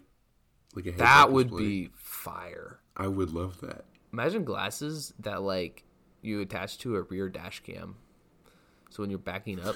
like 0.75 0.87
a 0.87 0.93
That 0.93 1.33
would 1.33 1.49
display. 1.49 1.63
be 1.67 1.91
fire. 1.95 2.79
I 2.97 3.09
would 3.09 3.31
love 3.31 3.61
that. 3.63 3.85
Imagine 4.13 4.45
glasses 4.45 5.15
that 5.21 5.43
like 5.43 5.85
you 6.21 6.41
attach 6.41 6.79
to 6.79 6.97
a 6.97 7.03
rear 7.03 7.29
dash 7.31 7.61
cam. 7.61 7.97
So 8.95 9.03
when 9.03 9.11
you're 9.11 9.19
backing 9.19 9.59
up, 9.59 9.75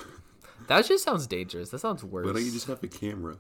that 0.68 0.84
just 0.84 1.02
sounds 1.02 1.26
dangerous. 1.26 1.70
That 1.70 1.80
sounds 1.80 2.04
worse. 2.04 2.24
Why 2.24 2.34
don't 2.34 2.44
you 2.44 2.52
just 2.52 2.68
have 2.68 2.80
a 2.84 2.86
camera? 2.86 3.36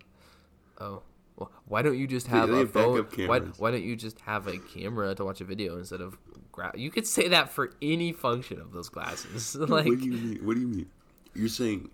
Oh, 0.80 1.02
well, 1.36 1.52
why 1.66 1.82
don't 1.82 1.96
you 1.96 2.08
just 2.08 2.26
have 2.26 2.50
a 2.50 2.66
phone? 2.66 3.04
backup 3.04 3.28
Why, 3.28 3.38
why 3.58 3.70
don't 3.70 3.84
you 3.84 3.94
just 3.94 4.18
have 4.22 4.48
a 4.48 4.58
camera 4.58 5.14
to 5.14 5.24
watch 5.24 5.40
a 5.40 5.44
video 5.44 5.78
instead 5.78 6.00
of 6.00 6.18
grab? 6.50 6.76
You 6.76 6.90
could 6.90 7.06
say 7.06 7.28
that 7.28 7.50
for 7.50 7.70
any 7.80 8.10
function 8.10 8.60
of 8.60 8.72
those 8.72 8.88
glasses. 8.88 9.54
like 9.54 9.70
what 9.86 10.00
do 10.00 10.04
you 10.04 10.10
mean? 10.10 10.44
What 10.44 10.54
do 10.54 10.62
you 10.62 10.66
mean? 10.66 10.90
You're 11.32 11.48
saying 11.48 11.90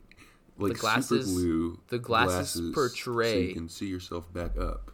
like 0.57 0.79
glasses- 0.79 1.27
super 1.27 1.40
glue 1.40 1.81
the 1.88 1.99
glasses 1.99 2.55
so 2.55 2.73
portray- 2.73 3.49
you 3.49 3.53
can 3.53 3.68
see 3.68 3.87
yourself 3.87 4.33
back 4.33 4.57
up. 4.57 4.92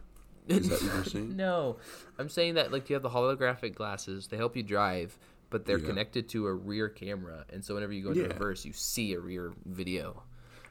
Is 0.49 0.67
that 0.67 0.81
what 0.81 0.93
you're 0.95 1.03
saying? 1.05 1.37
no, 1.37 1.77
I'm 2.19 2.27
saying 2.27 2.55
that 2.55 2.73
like 2.73 2.89
you 2.89 2.95
have 2.95 3.03
the 3.03 3.09
holographic 3.09 3.73
glasses. 3.73 4.27
They 4.27 4.35
help 4.35 4.57
you 4.57 4.63
drive, 4.63 5.17
but 5.51 5.65
they're 5.65 5.77
Yeah. 5.77 5.85
connected 5.85 6.27
to 6.29 6.47
a 6.47 6.53
rear 6.53 6.89
camera, 6.89 7.45
and 7.49 7.63
so 7.63 7.75
whenever 7.75 7.93
you 7.93 8.01
go 8.03 8.09
into 8.09 8.21
Yeah. 8.23 8.27
reverse, 8.29 8.65
you 8.65 8.73
see 8.73 9.13
a 9.13 9.19
rear 9.19 9.53
video. 9.65 10.23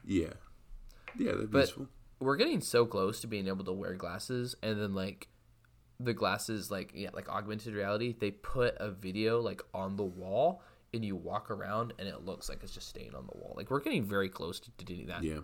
Yeah, 0.05 0.33
yeah, 1.17 1.33
that'd 1.33 1.41
be 1.43 1.47
But 1.47 1.61
useful. 1.69 1.89
we're 2.19 2.37
getting 2.37 2.61
so 2.61 2.87
close 2.87 3.21
to 3.21 3.29
being 3.29 3.47
able 3.47 3.65
to 3.67 3.73
wear 3.73 3.95
glasses, 3.95 4.57
and 4.63 4.81
then 4.81 4.95
like 4.95 5.29
the 6.01 6.15
glasses, 6.15 6.71
like 6.71 6.91
yeah, 6.95 7.11
like 7.13 7.29
augmented 7.29 7.75
reality, 7.75 8.13
they 8.19 8.31
put 8.33 8.75
a 8.81 8.91
video 8.91 9.41
like 9.41 9.63
on 9.75 9.97
the 9.97 10.03
wall, 10.05 10.63
and 10.93 11.05
you 11.05 11.15
walk 11.15 11.51
around, 11.51 11.93
and 11.99 12.09
it 12.09 12.25
looks 12.25 12.49
like 12.49 12.63
it's 12.65 12.73
just 12.75 12.89
staying 12.89 13.15
on 13.15 13.27
the 13.31 13.39
wall. 13.39 13.53
Like 13.57 13.71
we're 13.71 13.81
getting 13.81 14.03
very 14.05 14.29
close 14.31 14.59
to 14.61 14.71
doing 14.85 15.07
that. 15.07 15.23
Yeah, 15.23 15.41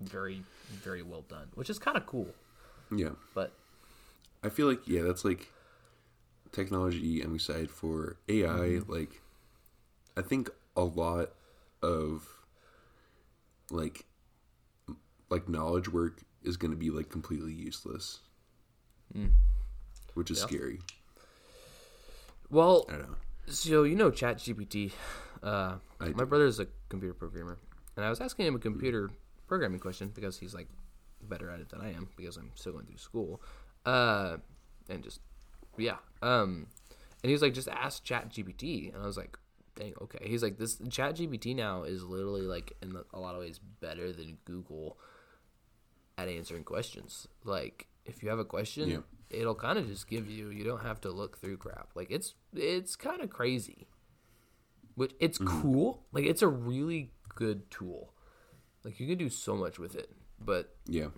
Very, 0.00 0.42
very 0.68 1.02
well 1.02 1.22
done, 1.22 1.48
which 1.54 1.70
is 1.70 1.78
kind 1.78 1.96
of 1.96 2.06
cool. 2.06 2.34
yeah. 2.90 3.10
But 3.34 3.52
I 4.42 4.48
feel 4.48 4.66
like 4.66 4.86
yeah, 4.88 5.02
that's 5.02 5.24
like 5.24 5.52
technology. 6.52 7.20
I'm 7.22 7.34
excited 7.34 7.70
for 7.70 8.16
AI. 8.28 8.48
Mm-hmm. 8.48 8.92
Like, 8.92 9.20
I 10.16 10.22
think 10.22 10.50
a 10.76 10.82
lot 10.84 11.30
of 11.82 12.28
like 13.70 14.04
like 15.28 15.48
knowledge 15.48 15.88
work 15.88 16.22
is 16.42 16.56
going 16.56 16.70
to 16.72 16.76
be 16.76 16.90
like 16.90 17.08
completely 17.08 17.52
useless, 17.52 18.20
which 20.14 20.30
is 20.30 20.38
Mm. 20.38 20.40
Yeah. 20.42 20.46
scary. 20.46 20.80
well, 22.50 22.84
I 22.88 22.92
don't 22.92 23.10
know. 23.10 23.16
So 23.46 23.82
you 23.84 23.96
know 23.96 24.10
ChatGPT. 24.10 24.92
Uh, 25.42 25.76
I 26.00 26.08
my 26.08 26.24
do. 26.24 26.26
brother's 26.26 26.60
a 26.60 26.66
computer 26.88 27.14
programmer, 27.14 27.58
and 27.96 28.04
I 28.04 28.10
was 28.10 28.20
asking 28.20 28.46
him 28.46 28.54
a 28.56 28.58
computer 28.58 29.10
programming 29.46 29.80
question 29.80 30.08
because 30.14 30.38
he's 30.38 30.54
like 30.54 30.68
better 31.22 31.50
at 31.50 31.60
it 31.60 31.68
than 31.70 31.80
I 31.80 31.92
am 31.92 32.08
because 32.16 32.36
I'm 32.36 32.50
still 32.54 32.72
going 32.72 32.86
through 32.86 32.98
school, 32.98 33.40
uh, 33.86 34.36
and 34.88 35.02
just 35.02 35.20
yeah. 35.76 35.96
Um, 36.22 36.66
and 37.22 37.28
he 37.28 37.32
was 37.32 37.42
like, 37.42 37.54
just 37.54 37.68
ask 37.68 38.04
ChatGPT, 38.04 38.92
and 38.94 39.02
I 39.02 39.06
was 39.06 39.16
like, 39.16 39.38
dang, 39.76 39.94
okay. 40.02 40.26
He's 40.26 40.42
like, 40.42 40.58
this 40.58 40.76
ChatGPT 40.76 41.54
now 41.56 41.82
is 41.84 42.02
literally 42.04 42.42
like 42.42 42.72
in 42.82 42.96
a 43.14 43.18
lot 43.18 43.34
of 43.34 43.40
ways 43.40 43.58
better 43.80 44.12
than 44.12 44.38
Google 44.44 44.98
at 46.18 46.28
answering 46.28 46.64
questions. 46.64 47.26
Like 47.44 47.86
if 48.04 48.22
you 48.22 48.28
have 48.30 48.38
a 48.38 48.44
question, 48.44 48.88
Yeah. 48.90 48.98
it'll 49.30 49.54
kind 49.54 49.78
of 49.78 49.86
just 49.86 50.08
give 50.08 50.28
you. 50.30 50.50
You 50.50 50.64
don't 50.64 50.82
have 50.82 51.00
to 51.02 51.10
look 51.10 51.38
through 51.38 51.58
crap. 51.58 51.90
Like 51.94 52.10
it's 52.10 52.34
it's 52.54 52.96
kind 52.96 53.20
of 53.22 53.30
crazy. 53.30 53.86
Which 54.96 55.12
it's 55.20 55.38
Mm-hmm. 55.38 55.62
cool. 55.62 56.02
Like 56.12 56.24
it's 56.24 56.42
a 56.42 56.48
really 56.48 57.12
good 57.34 57.70
tool. 57.70 58.12
Like 58.84 58.98
you 59.00 59.06
can 59.06 59.18
do 59.18 59.28
so 59.30 59.54
much 59.56 59.78
with 59.78 59.94
it. 59.94 60.10
But 60.38 60.74
Yeah. 60.86 61.08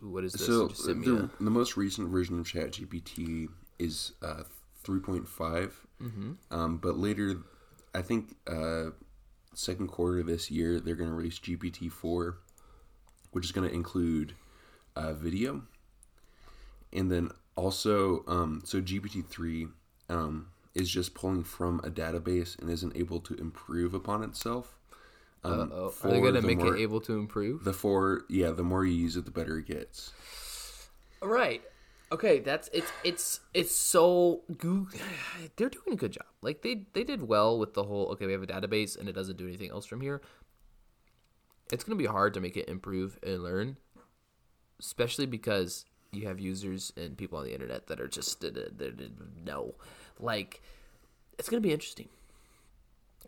What 0.00 0.24
is 0.24 0.32
this? 0.32 0.46
So 0.46 0.62
You 0.62 0.68
just 0.68 0.84
sent 0.84 0.98
me 0.98 1.06
the, 1.06 1.30
the 1.40 1.50
most 1.50 1.76
recent 1.76 2.08
version 2.08 2.38
of 2.38 2.46
ChatGPT 2.46 3.48
is 3.78 4.12
uh, 4.22 4.44
3.5, 4.84 5.26
mm-hmm. 6.02 6.32
um, 6.50 6.78
but 6.78 6.96
later, 6.96 7.38
I 7.94 8.02
think 8.02 8.36
uh, 8.46 8.90
second 9.54 9.88
quarter 9.88 10.22
this 10.22 10.50
year 10.50 10.80
they're 10.80 10.96
going 10.96 11.10
to 11.10 11.16
release 11.16 11.38
GPT 11.38 11.90
4, 11.90 12.36
which 13.32 13.44
is 13.44 13.52
going 13.52 13.68
to 13.68 13.74
include 13.74 14.34
uh, 14.94 15.12
video, 15.12 15.62
and 16.92 17.10
then 17.10 17.30
also 17.56 18.24
um, 18.26 18.62
so 18.64 18.80
GPT 18.80 19.26
3 19.26 19.68
um, 20.08 20.48
is 20.74 20.90
just 20.90 21.14
pulling 21.14 21.42
from 21.42 21.80
a 21.80 21.90
database 21.90 22.58
and 22.58 22.70
isn't 22.70 22.96
able 22.96 23.20
to 23.20 23.34
improve 23.34 23.94
upon 23.94 24.22
itself. 24.22 24.75
Um, 25.44 25.70
Uh-oh. 25.72 25.94
Are 26.02 26.10
they 26.10 26.20
gonna 26.20 26.40
the 26.40 26.46
make 26.46 26.58
more- 26.58 26.76
it 26.76 26.80
able 26.80 27.00
to 27.02 27.18
improve? 27.18 27.64
the 27.64 27.72
four? 27.72 28.22
Yeah, 28.28 28.50
the 28.50 28.64
more 28.64 28.84
you 28.84 28.94
use 28.94 29.16
it, 29.16 29.24
the 29.24 29.30
better 29.30 29.58
it 29.58 29.66
gets. 29.66 30.12
Right. 31.22 31.62
Okay, 32.12 32.38
that's 32.40 32.68
it's 32.72 32.92
it's 33.04 33.40
it's 33.54 33.74
so 33.74 34.42
Google. 34.58 34.98
They're 35.56 35.68
doing 35.68 35.92
a 35.92 35.96
good 35.96 36.12
job. 36.12 36.26
Like 36.42 36.62
they 36.62 36.86
they 36.92 37.04
did 37.04 37.22
well 37.26 37.58
with 37.58 37.74
the 37.74 37.82
whole. 37.84 38.08
Okay, 38.12 38.26
we 38.26 38.32
have 38.32 38.42
a 38.42 38.46
database 38.46 38.98
and 38.98 39.08
it 39.08 39.12
doesn't 39.12 39.36
do 39.36 39.46
anything 39.46 39.70
else 39.70 39.86
from 39.86 40.00
here. 40.00 40.20
It's 41.72 41.82
gonna 41.84 41.96
be 41.96 42.06
hard 42.06 42.34
to 42.34 42.40
make 42.40 42.56
it 42.56 42.68
improve 42.68 43.18
and 43.24 43.42
learn, 43.42 43.76
especially 44.78 45.26
because 45.26 45.84
you 46.12 46.28
have 46.28 46.38
users 46.38 46.92
and 46.96 47.16
people 47.16 47.38
on 47.38 47.44
the 47.44 47.52
internet 47.52 47.88
that 47.88 48.00
are 48.00 48.06
just 48.08 48.40
that 48.40 48.54
no, 49.44 49.74
like 50.20 50.62
it's 51.38 51.48
gonna 51.48 51.60
be 51.60 51.72
interesting. 51.72 52.08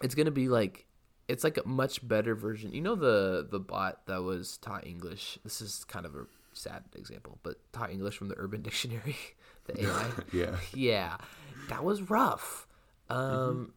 It's 0.02 0.14
gonna 0.14 0.30
be 0.30 0.48
like 0.48 0.86
it's 1.28 1.44
like 1.44 1.58
a 1.58 1.68
much 1.68 2.06
better 2.06 2.34
version. 2.34 2.72
You 2.72 2.80
know 2.80 2.94
the 2.94 3.46
the 3.48 3.60
bot 3.60 4.06
that 4.06 4.22
was 4.22 4.56
taught 4.56 4.86
English. 4.86 5.38
This 5.44 5.60
is 5.60 5.84
kind 5.84 6.06
of 6.06 6.14
a 6.14 6.26
sad 6.54 6.84
example, 6.96 7.38
but 7.42 7.56
taught 7.72 7.90
English 7.90 8.16
from 8.16 8.28
the 8.28 8.34
Urban 8.38 8.62
Dictionary, 8.68 9.16
the 9.66 9.84
AI. 9.84 10.06
Yeah. 10.32 10.56
yeah, 10.74 11.16
that 11.68 11.84
was 11.84 12.10
rough. 12.10 12.66
Um, 13.10 13.72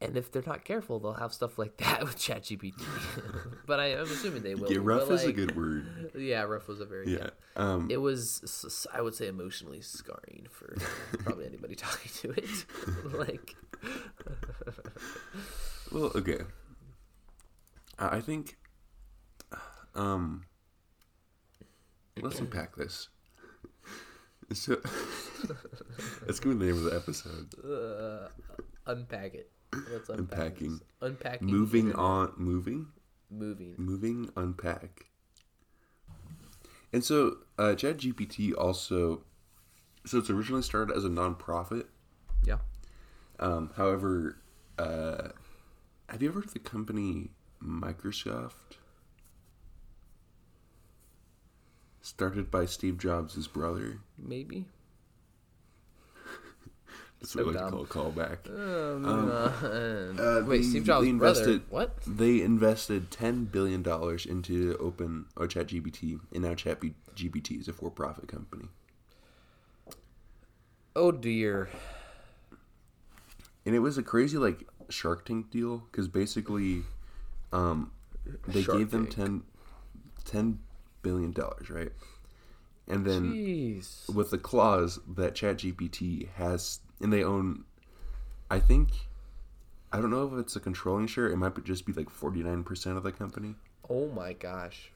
and 0.00 0.16
if 0.16 0.30
they're 0.32 0.42
not 0.46 0.64
careful, 0.64 0.98
they'll 0.98 1.12
have 1.14 1.32
stuff 1.32 1.58
like 1.58 1.76
that 1.78 2.00
with 2.04 2.16
ChatGPT. 2.16 2.82
but 3.66 3.80
I, 3.80 3.94
I'm 3.96 4.04
assuming 4.04 4.42
they 4.42 4.54
will. 4.54 4.72
Yeah, 4.72 4.78
rough 4.82 5.08
but, 5.08 5.14
is 5.14 5.24
a 5.24 5.32
good 5.32 5.56
word. 5.56 6.10
Yeah, 6.16 6.42
rough 6.42 6.68
was 6.68 6.80
a 6.80 6.84
very 6.84 7.12
Yeah. 7.12 7.30
Um, 7.56 7.88
it 7.90 7.98
was 7.98 8.86
I 8.92 9.00
would 9.00 9.14
say 9.14 9.28
emotionally 9.28 9.80
scarring 9.80 10.46
for 10.50 10.76
probably 11.18 11.46
anybody 11.46 11.74
talking 11.74 12.10
to 12.22 12.30
it. 12.30 12.64
like 13.16 13.54
well, 15.92 16.12
okay. 16.14 16.40
I 18.00 18.20
think. 18.20 18.56
Um. 19.94 20.44
Let's 22.20 22.38
unpack 22.40 22.76
this. 22.76 23.08
So, 24.52 24.80
that's 26.26 26.40
gonna 26.40 26.56
be 26.56 26.66
the 26.66 26.72
name 26.72 26.84
of 26.84 26.90
the 26.90 26.96
episode. 26.96 27.54
uh, 27.64 28.28
unpack 28.84 29.34
it. 29.34 29.48
Let's 29.92 30.08
unpack 30.08 30.38
Unpacking. 30.58 30.70
this. 30.72 30.80
Unpacking. 31.02 31.46
Moving 31.46 31.92
on, 31.94 32.32
moving, 32.36 32.88
Moving. 33.30 33.74
moving, 33.78 34.28
unpack. 34.36 35.06
And 36.92 37.04
so, 37.04 37.36
uh, 37.60 37.74
ChatGPT 37.76 38.52
also, 38.58 39.22
so 40.04 40.18
it's 40.18 40.30
originally 40.30 40.62
started 40.62 40.96
as 40.96 41.04
a 41.04 41.08
nonprofit. 41.08 41.84
Yeah. 42.44 42.58
Um, 43.38 43.70
however, 43.76 44.38
uh, 44.80 45.28
have 46.08 46.22
you 46.22 46.28
ever 46.28 46.40
heard 46.40 46.46
of 46.48 46.54
the 46.54 46.58
company 46.58 47.30
Microsoft? 47.64 48.76
Started 52.02 52.50
by 52.50 52.64
Steve 52.66 52.98
Jobs' 52.98 53.46
brother. 53.46 53.98
Maybe. 54.18 54.64
That's 57.20 57.32
So 57.32 57.44
what 57.44 57.56
I 57.56 57.60
like 57.60 57.70
dumb. 57.70 57.80
to 57.80 57.86
call 57.86 58.06
a 58.08 58.10
callback. 58.12 58.48
Um, 58.48 59.04
uh, 59.30 60.22
Uh, 60.40 60.44
wait, 60.46 60.62
Steve 60.64 60.84
Jobs' 60.84 61.06
they 61.06 61.12
brother. 61.12 61.40
invested- 61.40 61.62
What? 61.70 61.98
They 62.06 62.40
invested 62.40 63.10
ten 63.10 63.44
billion 63.44 63.82
dollars 63.82 64.24
into 64.24 64.76
Open 64.78 65.26
or 65.36 65.46
ChatGPT, 65.46 66.20
and 66.32 66.42
now 66.42 66.54
ChatGPT 66.54 67.60
is 67.60 67.68
a 67.68 67.72
for-profit 67.72 68.26
company. 68.28 68.68
Oh 70.96 71.12
dear. 71.12 71.68
And 73.66 73.74
it 73.74 73.80
was 73.80 73.98
a 73.98 74.02
crazy 74.02 74.38
like 74.38 74.66
Shark 74.88 75.26
Tank 75.26 75.50
deal 75.50 75.78
because 75.92 76.08
basically, 76.08 76.82
um, 77.52 77.92
they 78.46 78.62
Shark 78.62 78.78
gave 78.78 78.90
them 78.90 79.06
Tank. 79.06 79.44
10, 80.24 80.42
10 80.48 80.58
billion 81.02 81.32
dollars, 81.32 81.70
right? 81.70 81.92
And 82.88 83.06
then 83.06 83.32
Jeez. 83.32 84.12
with 84.12 84.30
the 84.30 84.38
clause 84.38 84.98
that 85.16 85.34
ChatGPT 85.34 86.28
has, 86.34 86.80
and 87.00 87.12
they 87.12 87.22
own, 87.22 87.64
I 88.50 88.58
think, 88.58 88.88
I 89.92 90.00
don't 90.00 90.10
know 90.10 90.26
if 90.26 90.38
it's 90.40 90.56
a 90.56 90.60
controlling 90.60 91.06
share. 91.06 91.28
It 91.28 91.36
might 91.36 91.62
just 91.64 91.86
be 91.86 91.92
like 91.92 92.10
forty 92.10 92.42
nine 92.42 92.64
percent 92.64 92.96
of 92.96 93.04
the 93.04 93.12
company. 93.12 93.54
Oh 93.88 94.08
my 94.08 94.32
gosh. 94.32 94.90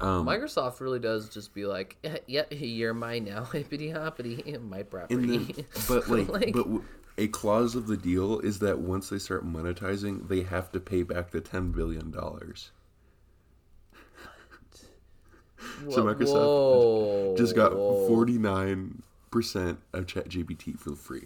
Um, 0.00 0.26
Microsoft 0.26 0.80
really 0.80 0.98
does 0.98 1.28
just 1.28 1.54
be 1.54 1.64
like, 1.66 1.96
"Yep, 2.26 2.48
you're 2.50 2.94
mine 2.94 3.24
now, 3.24 3.44
hippity 3.52 3.90
hoppity, 3.90 4.56
my 4.68 4.82
property." 4.82 5.52
then, 5.52 5.66
but 5.88 6.08
like, 6.08 6.52
but 6.52 6.62
w- 6.64 6.84
a 7.18 7.28
clause 7.28 7.74
of 7.74 7.86
the 7.86 7.96
deal 7.96 8.40
is 8.40 8.58
that 8.58 8.78
once 8.78 9.08
they 9.08 9.18
start 9.18 9.46
monetizing, 9.46 10.28
they 10.28 10.42
have 10.42 10.70
to 10.72 10.80
pay 10.80 11.02
back 11.02 11.30
the 11.30 11.40
ten 11.40 11.72
billion 11.72 12.10
dollars. 12.10 12.70
So 15.90 16.04
Microsoft 16.04 16.34
whoa, 16.34 17.34
just 17.36 17.56
got 17.56 17.72
forty 17.72 18.38
nine 18.38 19.02
percent 19.30 19.78
of 19.92 20.06
ChatGPT 20.06 20.78
for 20.78 20.94
free, 20.94 21.24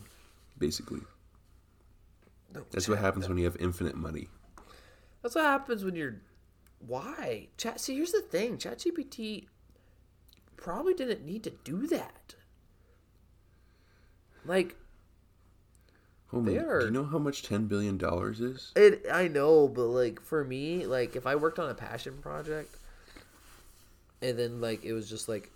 basically. 0.59 1.01
That's 2.71 2.89
what 2.89 2.99
happens 2.99 3.29
when 3.29 3.39
you 3.39 3.45
have 3.45 3.57
infinite 3.61 3.97
money. 3.97 4.29
That's 5.23 5.35
what 5.35 5.45
happens 5.45 5.85
when 5.85 5.95
you're. 5.95 6.17
Why? 6.87 7.49
Chat. 7.57 7.81
See, 7.81 7.95
here's 7.95 8.13
the 8.13 8.23
thing. 8.23 8.57
ChatGPT 8.57 9.47
probably 10.57 10.95
didn't 10.95 11.25
need 11.25 11.45
to 11.45 11.51
do 11.51 11.87
that. 11.89 12.35
Like, 14.45 14.77
Oh! 16.33 16.43
They 16.43 16.55
Do 16.55 16.85
you 16.85 16.91
know 16.91 17.05
how 17.05 17.19
much 17.19 17.43
ten 17.43 17.67
billion 17.67 17.99
dollars 17.99 18.41
is? 18.41 18.73
it. 18.77 19.07
I 19.13 19.29
know, 19.29 19.67
but 19.69 19.87
like 19.87 20.21
for 20.21 20.45
me, 20.45 20.87
like 20.87 21.17
if 21.17 21.27
I 21.27 21.35
worked 21.37 21.59
on 21.59 21.69
a 21.71 21.75
passion 21.75 22.19
project, 22.23 22.77
and 24.23 24.39
then 24.39 24.61
like 24.61 24.85
it 24.85 24.93
was 24.93 25.09
just 25.09 25.29
like 25.29 25.51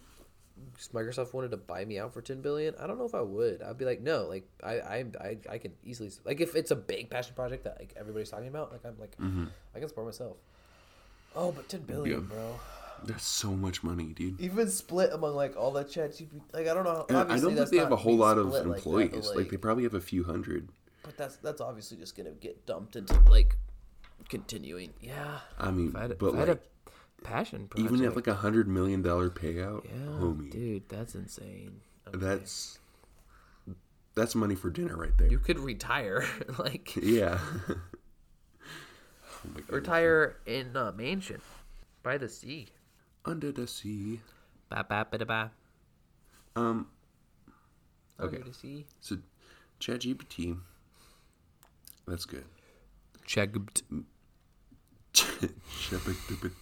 Microsoft 0.92 1.32
wanted 1.32 1.50
to 1.52 1.56
buy 1.56 1.84
me 1.84 1.98
out 1.98 2.12
for 2.12 2.20
ten 2.22 2.40
billion, 2.40 2.74
I 2.80 2.86
don't 2.86 2.98
know 2.98 3.04
if 3.04 3.14
I 3.14 3.20
would. 3.20 3.62
I'd 3.62 3.78
be 3.78 3.84
like, 3.84 4.00
no, 4.00 4.24
like 4.26 4.48
I, 4.62 4.72
I, 4.80 5.04
I, 5.20 5.36
I 5.50 5.58
can 5.58 5.72
easily 5.84 6.10
like 6.24 6.40
if 6.40 6.56
it's 6.56 6.70
a 6.72 6.76
big 6.76 7.08
passion 7.10 7.34
project 7.34 7.64
that 7.64 7.76
like 7.78 7.94
everybody's 7.96 8.30
talking 8.30 8.48
about, 8.48 8.72
like 8.72 8.84
I'm 8.84 8.98
like 8.98 9.16
mm-hmm. 9.16 9.44
I 9.74 9.78
can 9.78 9.88
support 9.88 10.06
myself. 10.06 10.36
Oh, 11.36 11.52
but 11.52 11.68
ten 11.68 11.80
billion, 11.82 12.20
Yeah. 12.20 12.26
bro. 12.34 12.60
That's 13.07 13.26
so 13.26 13.50
much 13.52 13.82
money, 13.82 14.12
dude. 14.14 14.40
even 14.40 14.68
split 14.68 15.12
among 15.12 15.34
like 15.34 15.57
all 15.57 15.70
the 15.70 15.84
chat 15.84 16.12
GPT. 16.12 16.40
Like 16.52 16.66
I 16.68 16.74
don't 16.74 16.84
know. 16.84 17.07
And 17.09 17.18
I 17.32 17.38
don't 17.38 17.55
think 17.55 17.70
they 17.70 17.78
have 17.78 17.92
a 17.92 17.96
whole 17.96 18.16
lot 18.16 18.38
of 18.38 18.48
split 18.48 18.66
like 18.66 18.76
that, 18.82 18.90
but, 18.90 19.00
employees. 19.00 19.32
like, 19.34 19.50
they 19.50 19.57
probably 19.57 19.84
have 19.84 19.94
a 19.94 20.00
few 20.00 20.24
hundred. 20.24 20.68
but 21.02 21.16
that's 21.16 21.36
that's 21.36 21.61
obviously 21.61 21.96
just 21.96 22.16
gonna 22.16 22.30
get 22.32 22.66
dumped 22.66 22.96
into 22.96 23.14
like 23.30 23.57
continuing. 24.28 24.92
Yeah. 25.00 25.38
I 25.59 25.70
mean, 25.70 25.88
If 25.88 25.96
I 25.96 26.00
had, 26.02 26.11
a- 26.12 26.14
but 26.16 26.26
if 26.28 26.34
I 26.34 26.38
had 26.40 26.48
like 26.48 26.59
a 26.59 27.22
passion 27.24 27.68
project, 27.68 27.92
even 27.92 28.05
at 28.07 28.16
like 28.16 28.26
a 28.26 28.34
hundred 28.34 28.68
million 28.68 29.02
dollar 29.02 29.30
payout, 29.30 29.84
yeah, 29.84 30.12
homie, 30.18 30.50
dude, 30.50 30.88
that's 30.88 31.14
insane. 31.14 31.80
Okay. 32.09 32.18
that's 32.18 32.78
that's 34.14 34.34
money 34.34 34.55
for 34.55 34.70
dinner 34.70 34.96
right 34.96 35.16
there. 35.18 35.28
you 35.28 35.38
could 35.38 35.59
retire, 35.59 36.24
like 36.59 36.94
yeah. 36.96 37.38
oh 39.46 39.50
retire 39.68 40.36
in 40.46 40.76
uh, 40.76 40.86
a 40.86 40.92
mansion 40.92 41.40
by 42.02 42.16
the 42.18 42.28
sea. 42.28 42.68
Under 43.24 43.50
the 43.52 43.66
sea. 43.66 44.20
Ba 44.68 44.84
ba 44.88 45.06
ba 45.10 45.18
da 45.18 45.24
ba. 45.24 45.50
Um. 46.56 46.86
Under 48.18 48.36
Okay. 48.36 48.42
the 48.48 48.54
sea. 48.54 48.86
So, 49.00 49.18
ChatGPT. 49.80 50.56
That's 52.06 52.26
good. 52.26 52.44
Shepard- 53.26 53.82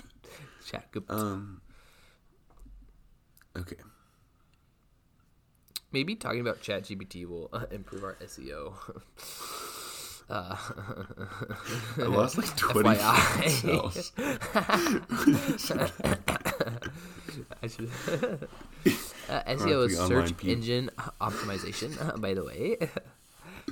Checked. 0.65 0.97
um. 1.11 1.61
Okay. 3.57 3.77
Maybe 5.91 6.15
talking 6.15 6.41
about 6.41 6.63
ChatGPT 6.63 7.27
will 7.27 7.51
uh, 7.53 7.67
improve 7.71 8.03
our 8.05 8.15
SEO. 8.25 8.73
uh, 10.31 10.57
I 11.99 12.03
lost 12.07 12.39
like 12.39 12.57
twenty 12.65 12.89
FYI. 12.91 13.51
cells. 13.51 14.13
I 17.63 17.67
should. 17.67 17.91
uh, 19.29 19.43
SEO 19.55 19.87
is 19.87 19.97
search 19.99 20.33
engine 20.45 20.91
optimization. 21.21 21.91
uh, 22.01 22.17
by 22.19 22.35
the 22.35 22.45
way, 22.45 22.77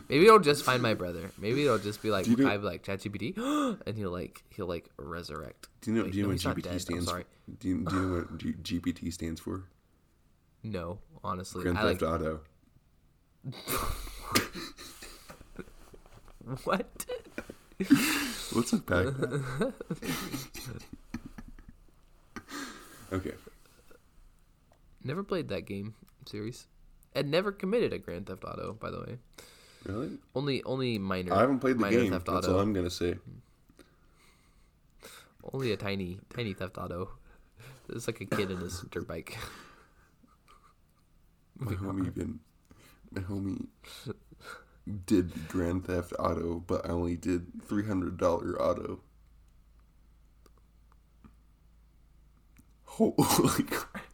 maybe 0.09 0.27
it'll 0.27 0.39
just 0.39 0.65
find 0.65 0.83
my 0.83 0.95
brother. 0.95 1.31
Maybe 1.39 1.65
it'll 1.65 1.79
just 1.79 2.03
be 2.03 2.11
like 2.11 2.27
you 2.27 2.37
know- 2.37 2.51
I'd 2.51 2.61
be 2.61 2.67
like 2.67 2.85
ChatGPT, 2.85 3.37
and 3.87 3.97
he'll 3.97 4.11
like 4.11 4.43
he'll 4.51 4.67
like 4.67 4.89
resurrect. 4.97 5.69
Do 5.81 5.91
you 5.91 5.97
know? 5.97 6.05
Wait, 6.05 6.13
do 6.13 6.19
you 6.19 6.23
know 6.25 6.29
no, 6.31 6.35
what 6.35 6.57
GPT 6.57 6.63
dead. 6.63 6.81
Stands? 6.81 7.07
sorry. 7.07 7.25
Do 7.59 7.69
you, 7.69 7.85
do 7.85 7.95
you 7.97 8.03
know 8.03 8.15
what 8.19 8.39
G- 8.39 8.55
GPT 8.81 9.13
stands 9.13 9.41
for? 9.41 9.65
No, 10.63 10.99
honestly, 11.25 11.63
Grand 11.63 11.79
I 11.79 11.85
like 11.85 12.01
Theft 12.01 12.13
Auto. 12.13 12.41
what? 16.65 17.07
Let's 18.53 18.73
unpack 18.73 19.07
that. 19.07 19.73
Okay. 23.13 23.35
Never 25.03 25.23
played 25.23 25.49
that 25.49 25.67
game 25.67 25.95
series, 26.27 26.67
and 27.15 27.31
never 27.31 27.53
committed 27.53 27.93
a 27.93 27.99
Grand 27.99 28.27
Theft 28.27 28.45
Auto. 28.45 28.75
By 28.75 28.91
the 28.91 29.01
way, 29.01 29.19
Really? 29.87 30.19
only 30.35 30.63
only 30.65 30.99
minor. 30.99 31.33
I 31.35 31.41
haven't 31.41 31.61
played 31.61 31.79
the 31.79 31.89
game. 31.89 32.13
Theft 32.13 32.27
That's 32.27 32.47
Auto. 32.47 32.55
all 32.57 32.61
I'm 32.61 32.73
gonna 32.73 32.91
say. 32.91 33.17
Only 35.53 35.73
a 35.73 35.77
tiny, 35.77 36.19
tiny 36.37 36.53
theft 36.53 36.77
auto. 36.77 37.09
It's 37.89 38.07
like 38.07 38.21
a 38.21 38.27
kid 38.27 38.51
in 38.51 38.59
his 38.59 38.83
dirt 38.91 39.09
bike. 39.09 39.39
My 41.59 41.73
homie 41.73 42.15
been, 42.15 42.41
my 43.11 43.23
homie 43.23 43.67
did 45.07 45.49
Grand 45.49 45.87
Theft 45.87 46.13
Auto, 46.19 46.63
but 46.67 46.85
I 46.87 46.91
only 46.91 47.17
did 47.17 47.47
three 47.67 47.87
hundred 47.87 48.17
dollar 48.19 48.61
auto. 48.61 49.01
Holy 53.01 53.63
crap! 53.71 54.05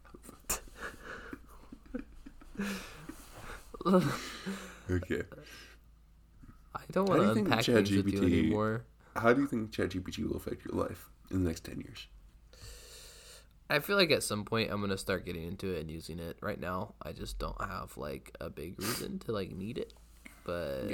okay, 4.88 5.22
I 6.72 6.80
don't 6.92 7.08
want 7.08 7.20
do 7.20 7.34
to 7.34 7.40
unpack 7.40 7.64
things 7.64 7.90
with 7.90 8.06
you 8.06 8.20
ChatGPT 8.20 8.22
anymore. 8.22 8.84
how 9.16 9.32
do 9.32 9.40
you 9.40 9.48
think 9.48 9.72
ChatGPT 9.72 10.28
will 10.28 10.36
affect 10.36 10.64
your 10.64 10.80
life 10.80 11.08
in 11.32 11.42
the 11.42 11.48
next 11.48 11.64
ten 11.64 11.80
years? 11.80 12.06
I 13.68 13.80
feel 13.80 13.96
like 13.96 14.12
at 14.12 14.22
some 14.22 14.44
point 14.44 14.70
I'm 14.70 14.80
gonna 14.80 14.96
start 14.96 15.26
getting 15.26 15.42
into 15.42 15.74
it 15.74 15.80
and 15.80 15.90
using 15.90 16.20
it. 16.20 16.36
Right 16.40 16.60
now, 16.60 16.94
I 17.02 17.10
just 17.10 17.40
don't 17.40 17.60
have 17.60 17.96
like 17.96 18.36
a 18.40 18.48
big 18.50 18.78
reason 18.78 19.18
to 19.20 19.32
like 19.32 19.50
need 19.50 19.78
it. 19.78 19.94
But 20.44 20.84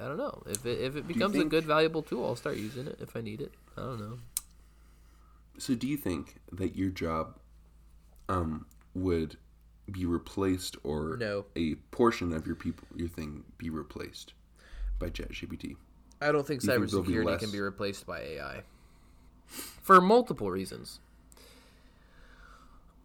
I 0.00 0.08
don't 0.08 0.16
know 0.18 0.42
if 0.46 0.66
it 0.66 0.80
if 0.80 0.96
it 0.96 1.06
becomes 1.06 1.36
a 1.36 1.44
good 1.44 1.64
valuable 1.64 2.02
tool, 2.02 2.24
I'll 2.24 2.34
start 2.34 2.56
using 2.56 2.88
it 2.88 2.98
if 3.00 3.14
I 3.14 3.20
need 3.20 3.40
it. 3.40 3.52
I 3.76 3.82
don't 3.82 4.00
know. 4.00 4.18
So, 5.58 5.74
do 5.74 5.86
you 5.86 5.96
think 5.96 6.36
that 6.52 6.76
your 6.76 6.90
job, 6.90 7.38
um, 8.28 8.66
would 8.94 9.36
be 9.90 10.04
replaced, 10.04 10.76
or 10.84 11.16
No. 11.16 11.46
a 11.56 11.74
portion 11.90 12.32
of 12.32 12.46
your 12.46 12.56
people, 12.56 12.86
your 12.94 13.08
thing, 13.08 13.44
be 13.56 13.70
replaced 13.70 14.34
by 14.98 15.10
ChatGPT? 15.10 15.76
I 16.20 16.32
don't 16.32 16.46
think 16.46 16.62
be 16.62 16.68
cybersecurity 16.68 17.38
can 17.38 17.50
be 17.50 17.60
replaced 17.60 18.06
by 18.06 18.20
AI 18.20 18.64
for 19.46 20.00
multiple 20.00 20.50
reasons. 20.50 21.00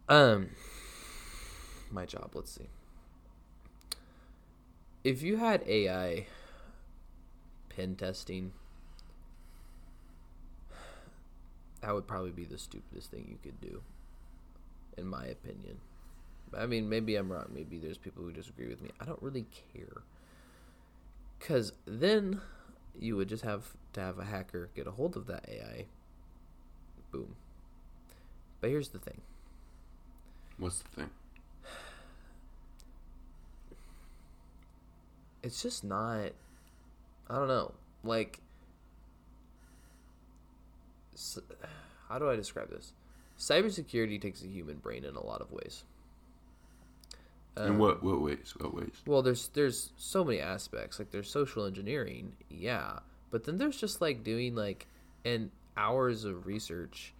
Um, 0.08 0.50
my 1.90 2.04
job. 2.04 2.32
Let's 2.34 2.52
see. 2.52 2.68
If 5.02 5.22
you 5.22 5.36
had 5.38 5.62
AI 5.66 6.26
pen 7.68 7.96
testing, 7.96 8.52
that 11.84 11.92
would 11.92 12.06
probably 12.06 12.30
be 12.30 12.44
the 12.44 12.56
stupidest 12.56 13.10
thing 13.10 13.26
you 13.28 13.36
could 13.42 13.60
do, 13.60 13.82
in 14.96 15.06
my 15.06 15.26
opinion. 15.26 15.76
I 16.56 16.64
mean, 16.64 16.88
maybe 16.88 17.16
I'm 17.16 17.30
wrong. 17.30 17.50
Maybe 17.54 17.78
there's 17.78 17.98
people 17.98 18.24
who 18.24 18.32
disagree 18.32 18.68
with 18.68 18.80
me. 18.80 18.90
I 19.00 19.04
don't 19.04 19.20
really 19.20 19.44
care. 19.74 20.02
Because 21.38 21.72
then 21.84 22.40
you 22.98 23.16
would 23.16 23.28
just 23.28 23.44
have 23.44 23.74
to 23.92 24.00
have 24.00 24.18
a 24.18 24.24
hacker 24.24 24.70
get 24.74 24.86
a 24.86 24.92
hold 24.92 25.14
of 25.14 25.26
that 25.26 25.46
AI. 25.46 25.84
Boom. 27.10 27.36
But 28.62 28.70
here's 28.70 28.88
the 28.88 28.98
thing 28.98 29.20
What's 30.56 30.78
the 30.78 30.88
thing? 30.88 31.10
it's 35.42 35.60
just 35.62 35.84
not. 35.84 36.30
I 37.28 37.34
don't 37.34 37.48
know. 37.48 37.72
Like, 38.02 38.40
how 42.08 42.18
do 42.18 42.28
I 42.28 42.36
describe 42.36 42.70
this? 42.70 42.92
Cybersecurity 43.38 44.20
takes 44.20 44.42
a 44.42 44.46
human 44.46 44.76
brain 44.76 45.04
in 45.04 45.16
a 45.16 45.24
lot 45.24 45.40
of 45.40 45.50
ways. 45.50 45.84
In 47.56 47.78
what 47.78 48.02
what 48.02 48.20
ways? 48.20 48.52
What 48.58 48.74
ways? 48.74 49.02
Well, 49.06 49.22
there's 49.22 49.48
there's 49.48 49.92
so 49.96 50.24
many 50.24 50.40
aspects. 50.40 50.98
Like 50.98 51.10
there's 51.12 51.30
social 51.30 51.64
engineering, 51.66 52.32
yeah, 52.50 52.98
but 53.30 53.44
then 53.44 53.58
there's 53.58 53.76
just 53.76 54.00
like 54.00 54.24
doing 54.24 54.56
like 54.56 54.88
an 55.24 55.52
hours 55.76 56.24
of 56.24 56.46
research, 56.46 57.14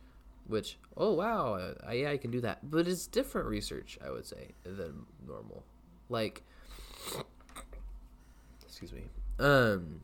which 0.49 0.77
oh 0.97 1.13
wow, 1.13 1.75
yeah, 1.93 2.11
I 2.11 2.17
can 2.17 2.33
do 2.33 2.41
that, 2.41 2.69
but 2.69 2.89
it's 2.89 3.07
different 3.07 3.47
research 3.47 3.97
I 4.05 4.11
would 4.11 4.27
say 4.27 4.53
than 4.65 5.07
normal. 5.25 5.63
Like, 6.09 6.43
excuse 8.67 8.93
me, 8.93 9.05
um, 9.39 10.01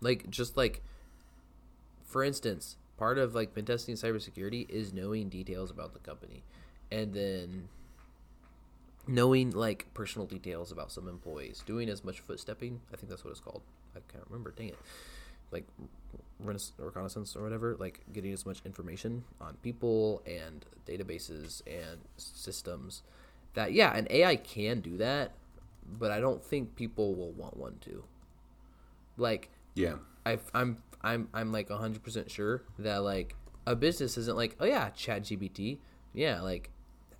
like 0.00 0.30
just 0.30 0.56
like 0.56 0.82
for 2.02 2.24
instance, 2.24 2.76
part 2.96 3.18
of 3.18 3.34
like 3.34 3.54
pen 3.54 3.64
testing 3.64 3.94
cybersecurity 3.94 4.68
is 4.68 4.92
knowing 4.92 5.28
details 5.28 5.70
about 5.70 5.92
the 5.92 5.98
company, 6.00 6.42
and 6.90 7.12
then 7.12 7.68
knowing 9.06 9.50
like 9.50 9.92
personal 9.94 10.26
details 10.26 10.72
about 10.72 10.90
some 10.90 11.08
employees, 11.08 11.62
doing 11.66 11.88
as 11.88 12.04
much 12.04 12.26
footstepping. 12.26 12.78
I 12.92 12.96
think 12.96 13.08
that's 13.08 13.24
what 13.24 13.30
it's 13.30 13.40
called. 13.40 13.62
I 13.96 14.00
can't 14.10 14.24
remember. 14.28 14.50
Dang 14.50 14.68
it. 14.68 14.78
Like 15.50 15.64
reconnaissance 16.40 17.36
or 17.36 17.42
whatever. 17.42 17.76
Like 17.78 18.00
getting 18.12 18.32
as 18.32 18.46
much 18.46 18.60
information 18.64 19.24
on 19.40 19.54
people 19.62 20.22
and 20.26 20.64
databases 20.86 21.62
and 21.66 22.00
systems. 22.16 23.02
That 23.54 23.72
yeah, 23.72 23.94
an 23.94 24.06
AI 24.10 24.36
can 24.36 24.80
do 24.80 24.96
that, 24.96 25.32
but 25.98 26.10
I 26.10 26.20
don't 26.20 26.44
think 26.44 26.74
people 26.74 27.14
will 27.14 27.32
want 27.32 27.56
one 27.56 27.76
to. 27.82 28.04
Like 29.16 29.50
Yeah. 29.74 29.96
I, 30.26 30.38
I'm 30.54 30.78
I'm 31.02 31.28
I'm 31.34 31.52
like 31.52 31.68
100% 31.68 32.30
sure 32.30 32.62
that 32.78 32.98
like 32.98 33.36
a 33.66 33.76
business 33.76 34.16
isn't 34.16 34.36
like 34.36 34.56
oh 34.60 34.64
yeah 34.64 34.90
chat 34.90 35.22
gpt 35.22 35.78
yeah 36.12 36.40
like 36.40 36.70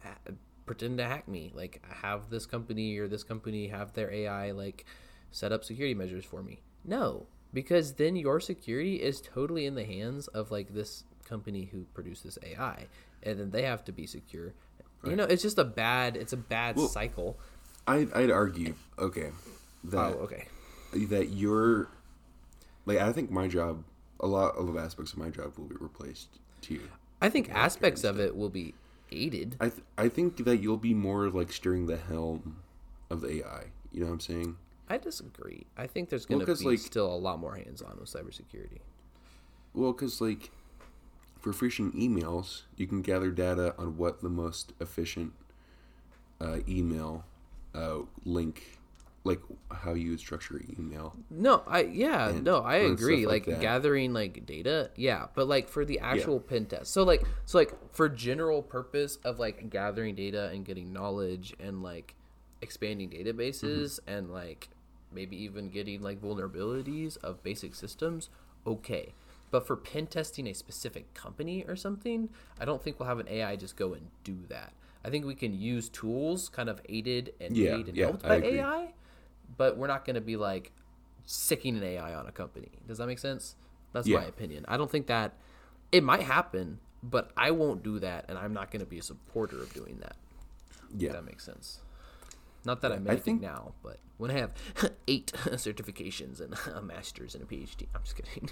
ha- 0.02 0.32
pretend 0.66 0.98
to 0.98 1.04
hack 1.04 1.28
me. 1.28 1.52
Like 1.54 1.82
have 2.02 2.30
this 2.30 2.46
company 2.46 2.96
or 2.98 3.08
this 3.08 3.22
company 3.22 3.68
have 3.68 3.92
their 3.92 4.10
ai 4.12 4.50
like 4.52 4.84
set 5.30 5.52
up 5.52 5.64
security 5.64 5.94
measures 5.94 6.24
for 6.24 6.42
me. 6.42 6.60
No 6.84 7.26
because 7.52 7.94
then 7.94 8.16
your 8.16 8.40
security 8.40 8.96
is 8.96 9.20
totally 9.20 9.64
in 9.64 9.74
the 9.76 9.84
hands 9.84 10.26
of 10.28 10.50
like 10.50 10.74
this 10.74 11.04
company 11.24 11.68
who 11.72 11.84
produced 11.94 12.24
this 12.24 12.38
ai 12.42 12.86
and 13.22 13.38
then 13.38 13.50
they 13.50 13.62
have 13.62 13.84
to 13.84 13.92
be 13.92 14.06
secure. 14.06 14.54
You 15.04 15.16
know 15.16 15.24
it's 15.24 15.42
just 15.42 15.58
a 15.58 15.64
bad 15.64 16.16
it's 16.16 16.32
a 16.32 16.38
bad 16.38 16.76
Well, 16.76 16.88
cycle. 16.88 17.38
I 17.86 18.08
I'd 18.14 18.30
argue 18.30 18.74
okay 18.98 19.30
that 19.84 19.98
oh 20.16 20.20
okay. 20.24 20.46
that 20.94 21.28
you're 21.28 21.88
like 22.86 22.98
I 22.98 23.12
think 23.12 23.30
my 23.30 23.48
job 23.48 23.84
a 24.20 24.26
lot 24.26 24.54
of 24.56 24.76
aspects 24.76 25.12
of 25.12 25.18
my 25.18 25.28
job 25.30 25.56
will 25.58 25.66
be 25.66 25.74
replaced 25.78 26.28
too. 26.60 26.80
i 27.20 27.28
think 27.28 27.50
aspects 27.52 28.04
of 28.04 28.18
it 28.20 28.34
will 28.36 28.48
be 28.48 28.74
aided 29.12 29.56
I 29.60 29.68
th- 29.68 29.82
I 29.98 30.08
think 30.08 30.44
that 30.44 30.58
you'll 30.58 30.76
be 30.76 30.94
more 30.94 31.28
like 31.30 31.52
steering 31.52 31.86
the 31.86 31.96
helm 31.96 32.56
of 33.10 33.20
the 33.20 33.38
AI. 33.44 33.64
You 33.92 34.00
know 34.00 34.06
what 34.06 34.12
I'm 34.14 34.20
saying? 34.20 34.56
I 34.88 34.98
disagree. 34.98 35.66
I 35.76 35.86
think 35.86 36.08
there's 36.08 36.28
Well, 36.28 36.38
going 36.38 36.46
to 36.46 36.52
'cause, 36.52 36.60
be 36.60 36.66
like- 36.70 36.78
still 36.80 37.12
a 37.14 37.16
lot 37.16 37.38
more 37.38 37.54
hands-on 37.56 37.98
with 38.00 38.08
cybersecurity. 38.08 38.80
Well, 39.74 39.92
because 39.92 40.20
like 40.20 40.50
for 41.38 41.52
phishing 41.52 41.92
emails, 41.94 42.62
you 42.76 42.86
can 42.86 43.02
gather 43.02 43.30
data 43.30 43.74
on 43.78 43.96
what 43.98 44.20
the 44.20 44.28
most 44.30 44.72
efficient 44.80 45.32
uh, 46.40 46.58
email 46.68 47.24
uh, 47.74 48.00
link, 48.24 48.78
like 49.24 49.40
how 49.70 49.94
you 49.94 50.10
would 50.10 50.20
structure 50.20 50.60
email. 50.78 51.16
No, 51.30 51.62
I 51.66 51.82
yeah, 51.84 52.28
And- 52.28 52.44
no, 52.44 52.58
I 52.58 52.76
agree. 52.76 53.26
like 53.26 53.46
Like, 53.46 53.60
gathering 53.60 54.12
like 54.12 54.44
data, 54.44 54.90
yeah, 54.96 55.26
but 55.34 55.48
like 55.48 55.68
for 55.68 55.84
the 55.84 55.98
actual 56.00 56.38
pen 56.40 56.66
test. 56.66 56.92
So 56.92 57.02
like 57.04 57.24
so 57.46 57.58
like 57.58 57.72
for 57.94 58.08
general 58.08 58.62
purpose 58.62 59.16
of 59.24 59.38
like 59.38 59.70
gathering 59.70 60.14
data 60.14 60.50
and 60.52 60.64
getting 60.64 60.92
knowledge 60.92 61.54
and 61.58 61.82
like 61.82 62.14
expanding 62.60 63.08
databases 63.10 63.98
Mm-hmm. 64.00 64.10
and 64.10 64.30
like 64.30 64.68
maybe 65.10 65.36
even 65.42 65.70
getting 65.70 66.02
like 66.02 66.20
vulnerabilities 66.20 67.16
of 67.18 67.42
basic 67.42 67.74
systems, 67.74 68.28
okay. 68.66 69.14
But 69.50 69.66
for 69.66 69.76
pen 69.76 70.06
testing 70.08 70.46
a 70.48 70.52
specific 70.52 71.14
company 71.14 71.64
or 71.66 71.76
something, 71.76 72.28
I 72.60 72.64
don't 72.64 72.82
think 72.82 72.98
we'll 72.98 73.08
have 73.08 73.20
an 73.20 73.28
AI 73.28 73.56
just 73.56 73.76
go 73.76 73.94
and 73.94 74.08
do 74.24 74.36
that. 74.48 74.72
I 75.04 75.10
think 75.10 75.24
we 75.24 75.34
can 75.34 75.54
use 75.58 75.88
tools 75.88 76.48
kind 76.48 76.68
of 76.68 76.80
aided 76.88 77.34
and 77.40 77.56
Yeah, 77.56 77.76
made 77.76 77.86
and 77.88 77.96
yeah, 77.96 78.06
helped 78.06 78.22
by. 78.22 78.36
AI, 78.42 78.94
but 79.56 79.76
we're 79.76 79.86
not 79.86 80.04
going 80.04 80.14
to 80.14 80.20
be 80.20 80.36
like 80.36 80.72
sicking 81.26 81.76
an 81.76 81.82
AI 81.82 82.14
on 82.14 82.26
a 82.26 82.32
company. 82.32 82.68
Does 82.86 82.98
that 82.98 83.06
make 83.06 83.18
sense? 83.18 83.56
That's 83.92 84.08
my 84.08 84.24
opinion. 84.24 84.64
I 84.68 84.76
don't 84.76 84.90
think 84.90 85.06
that 85.06 85.34
it 85.92 86.02
might 86.02 86.22
happen, 86.22 86.80
but 87.02 87.30
I 87.36 87.50
won't 87.52 87.82
do 87.82 87.98
that, 88.00 88.24
and 88.28 88.36
I'm 88.36 88.52
not 88.52 88.70
going 88.70 88.80
to 88.80 88.86
be 88.86 88.98
a 88.98 89.02
supporter 89.02 89.62
of 89.62 89.72
doing 89.72 89.98
that. 90.00 90.16
If 90.94 91.00
Yeah, 91.02 91.12
that 91.12 91.24
makes 91.24 91.44
sense. 91.44 91.78
Not 92.64 92.80
that 92.80 92.92
I'm 92.92 93.06
I 93.06 93.12
anything 93.12 93.38
think- 93.38 93.42
now, 93.42 93.72
but 93.82 93.98
when 94.16 94.30
I 94.30 94.34
have 94.38 94.52
eight 95.08 95.32
certifications 95.36 96.40
and 96.40 96.54
a 96.74 96.82
master's 96.82 97.34
and 97.34 97.44
a 97.44 97.46
PhD, 97.46 97.86
I'm 97.94 98.02
just 98.02 98.16
kidding. 98.16 98.50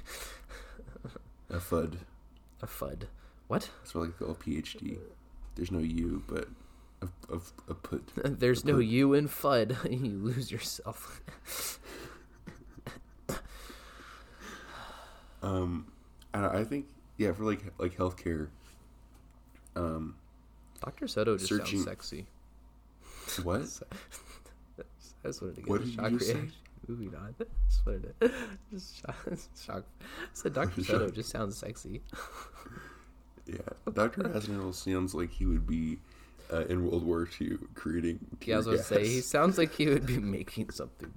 a 1.50 1.56
FUD. 1.58 1.96
a 2.62 2.66
FUD. 2.66 3.04
What? 3.48 3.68
That's 3.82 3.94
what 3.94 4.02
like 4.06 4.18
the 4.18 4.26
old 4.26 4.40
PhD. 4.40 4.98
There's 5.56 5.70
no 5.72 5.80
U, 5.80 6.22
but 6.26 6.48
a, 7.02 7.34
a, 7.34 7.40
a 7.68 7.74
put. 7.74 8.02
There's 8.40 8.64
no 8.64 8.78
you 8.78 9.12
in 9.14 9.28
FUD. 9.28 9.76
you 9.90 10.18
lose 10.18 10.50
yourself. 10.50 11.20
Um, 15.42 15.86
I, 16.32 16.58
I 16.60 16.64
think 16.64 16.86
yeah 17.18 17.32
for 17.32 17.44
like 17.44 17.60
like 17.78 17.96
healthcare. 17.96 18.48
Um, 19.74 20.14
Dr. 20.84 21.08
Soto 21.08 21.36
just 21.36 21.48
Searching- 21.48 21.82
sounds 21.82 21.84
sexy. 21.84 22.26
what? 23.42 23.62
I 25.24 25.28
just 25.28 25.40
wanted 25.42 25.56
to 25.56 25.60
get 25.62 25.70
What 25.70 25.80
a 25.80 25.84
you 25.84 25.92
shock 25.92 26.04
say? 26.20 26.34
reaction. 26.34 26.52
Moving 26.88 27.14
on. 27.14 27.34
Just 27.68 27.86
wanted 27.86 28.14
to 28.20 28.32
just 28.72 29.00
shock. 29.00 29.16
shock. 29.64 29.84
I 30.00 30.04
said 30.32 30.52
Dr. 30.54 30.84
Soto 30.84 31.10
just 31.10 31.30
sounds 31.30 31.56
sexy. 31.56 32.02
Yeah, 33.46 33.56
Doctor 33.92 34.22
Hasnell 34.22 34.74
sounds 34.74 35.14
like 35.14 35.30
he 35.32 35.46
would 35.46 35.66
be 35.66 35.98
uh, 36.52 36.66
in 36.66 36.84
World 36.84 37.04
War 37.04 37.28
II 37.40 37.58
creating. 37.74 38.18
Yeah, 38.44 38.56
I 38.56 38.58
was 38.58 38.66
to 38.66 38.82
say, 38.82 39.06
he 39.06 39.20
sounds 39.20 39.58
like 39.58 39.74
he 39.74 39.86
would 39.88 40.06
be 40.06 40.18
making 40.18 40.70
something 40.70 41.12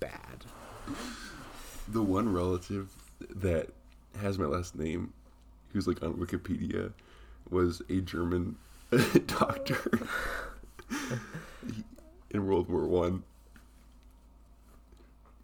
bad. 0.00 0.44
the 1.88 2.02
one 2.02 2.32
relative 2.32 2.94
that 3.34 3.68
has 4.20 4.38
my 4.38 4.46
last 4.46 4.76
name, 4.76 5.12
who's 5.72 5.86
like 5.86 6.02
on 6.02 6.14
Wikipedia, 6.14 6.92
was 7.50 7.82
a 7.88 8.00
German 8.00 8.56
doctor 9.26 9.78
in 12.30 12.46
World 12.46 12.68
War 12.68 12.86
One. 12.86 13.22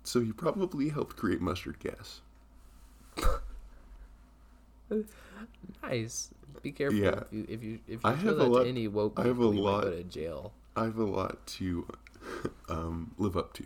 So 0.03 0.21
he 0.21 0.33
probably 0.33 0.89
helped 0.89 1.17
create 1.17 1.41
mustard 1.41 1.79
gas. 1.79 2.21
Nice. 5.83 6.31
Be 6.63 6.73
careful 6.73 6.99
Yeah. 6.99 7.21
if 7.21 7.33
you 7.33 7.47
if 7.49 7.63
you 7.63 7.79
if 7.87 8.03
you 8.05 8.11
I 8.11 8.13
a 8.15 8.35
that 8.35 8.49
lot- 8.49 8.63
to 8.65 8.69
any 8.69 8.89
woke 8.89 9.19
I 9.19 9.25
have 9.27 9.39
a 9.41 9.45
you 9.45 9.61
lot- 9.61 9.85
go 9.85 9.91
to 9.91 10.05
jail. 10.05 10.53
I 10.77 10.85
have 10.85 10.99
a 10.99 11.05
lot 11.05 11.47
to 11.59 11.87
um, 12.69 13.13
live 13.19 13.37
up 13.37 13.53
to. 13.55 13.65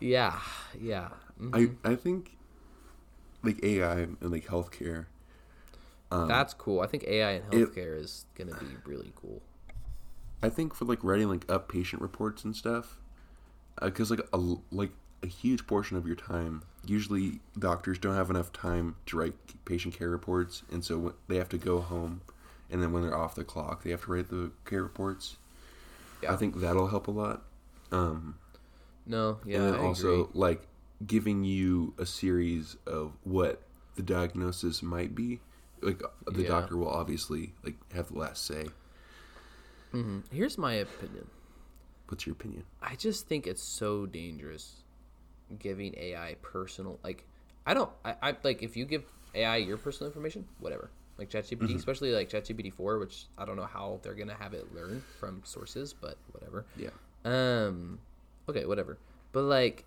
Yeah, 0.00 0.38
yeah. 0.78 1.10
Mhm. 1.40 1.76
I 1.84 1.90
I 1.92 1.94
think 1.96 2.36
like 3.42 3.62
AI 3.62 4.00
and 4.00 4.16
like 4.22 4.46
healthcare. 4.46 5.06
Um, 6.10 6.28
That's 6.28 6.54
cool. 6.54 6.80
I 6.80 6.86
think 6.86 7.04
AI 7.04 7.32
in 7.32 7.42
it- 7.52 7.72
healthcare 7.74 7.98
is 7.98 8.26
gonna 8.34 8.54
be 8.58 8.66
really 8.84 9.12
cool. 9.16 9.42
I 10.42 10.48
think 10.48 10.74
for 10.74 10.84
like 10.84 11.02
writing 11.04 11.28
like 11.28 11.50
up 11.50 11.68
patient 11.68 12.02
reports 12.02 12.44
and 12.44 12.54
stuff, 12.56 12.98
because 13.80 14.10
like 14.10 14.26
a 14.32 14.36
like 14.70 14.92
a 15.22 15.26
huge 15.26 15.66
portion 15.66 15.96
of 15.96 16.06
your 16.06 16.16
time, 16.16 16.62
usually 16.84 17.40
doctors 17.58 17.98
don't 17.98 18.14
have 18.14 18.30
enough 18.30 18.52
time 18.52 18.96
to 19.06 19.16
write 19.16 19.34
patient 19.64 19.96
care 19.96 20.10
reports, 20.10 20.62
and 20.70 20.84
so 20.84 21.14
they 21.28 21.36
have 21.36 21.48
to 21.50 21.58
go 21.58 21.80
home, 21.80 22.22
and 22.70 22.82
then 22.82 22.92
when 22.92 23.02
they're 23.02 23.16
off 23.16 23.34
the 23.34 23.44
clock, 23.44 23.82
they 23.84 23.90
have 23.90 24.04
to 24.04 24.12
write 24.12 24.28
the 24.30 24.50
care 24.64 24.82
reports. 24.82 25.36
Yeah. 26.22 26.32
I 26.32 26.36
think 26.36 26.60
that'll 26.60 26.88
help 26.88 27.08
a 27.08 27.10
lot. 27.12 27.42
Um, 27.90 28.36
No, 29.06 29.38
yeah, 29.44 29.58
and 29.58 29.66
then 29.66 29.74
I 29.74 29.82
also 29.84 30.22
agree. 30.24 30.30
like 30.34 30.66
giving 31.06 31.44
you 31.44 31.94
a 31.98 32.06
series 32.06 32.76
of 32.86 33.12
what 33.24 33.62
the 33.96 34.02
diagnosis 34.02 34.82
might 34.82 35.14
be. 35.14 35.40
Like 35.80 36.00
the 36.26 36.42
Yeah. 36.42 36.48
doctor 36.48 36.76
will 36.76 36.88
obviously 36.88 37.54
like 37.64 37.74
have 37.92 38.08
the 38.12 38.18
last 38.18 38.44
say. 38.44 38.68
Mhm. 39.92 40.22
Here's 40.30 40.56
my 40.56 40.74
opinion. 40.74 41.28
What's 42.08 42.24
your 42.26 42.34
opinion? 42.34 42.64
I 42.80 42.94
just 42.94 43.26
think 43.26 43.46
it's 43.46 43.62
so 43.62 44.06
dangerous 44.06 44.81
giving 45.58 45.94
AI 45.98 46.36
personal 46.42 46.98
like 47.02 47.24
I 47.66 47.74
don't 47.74 47.90
I, 48.04 48.14
I 48.22 48.36
like 48.42 48.62
if 48.62 48.76
you 48.76 48.84
give 48.84 49.04
AI 49.34 49.56
your 49.56 49.76
personal 49.78 50.08
information, 50.10 50.44
whatever. 50.58 50.90
Like 51.18 51.30
ChatGPT, 51.30 51.60
Mm-hmm. 51.60 51.76
especially 51.76 52.12
like 52.12 52.28
ChatGPT 52.30 52.72
four, 52.72 52.98
which 52.98 53.26
I 53.38 53.44
don't 53.44 53.56
know 53.56 53.66
how 53.66 54.00
they're 54.02 54.14
gonna 54.14 54.34
have 54.34 54.54
it 54.54 54.74
learn 54.74 55.02
from 55.20 55.42
sources, 55.44 55.92
but 55.92 56.16
whatever. 56.32 56.64
Yeah. 56.76 56.90
Um 57.24 58.00
okay, 58.48 58.64
whatever. 58.64 58.98
But 59.32 59.42
like, 59.44 59.84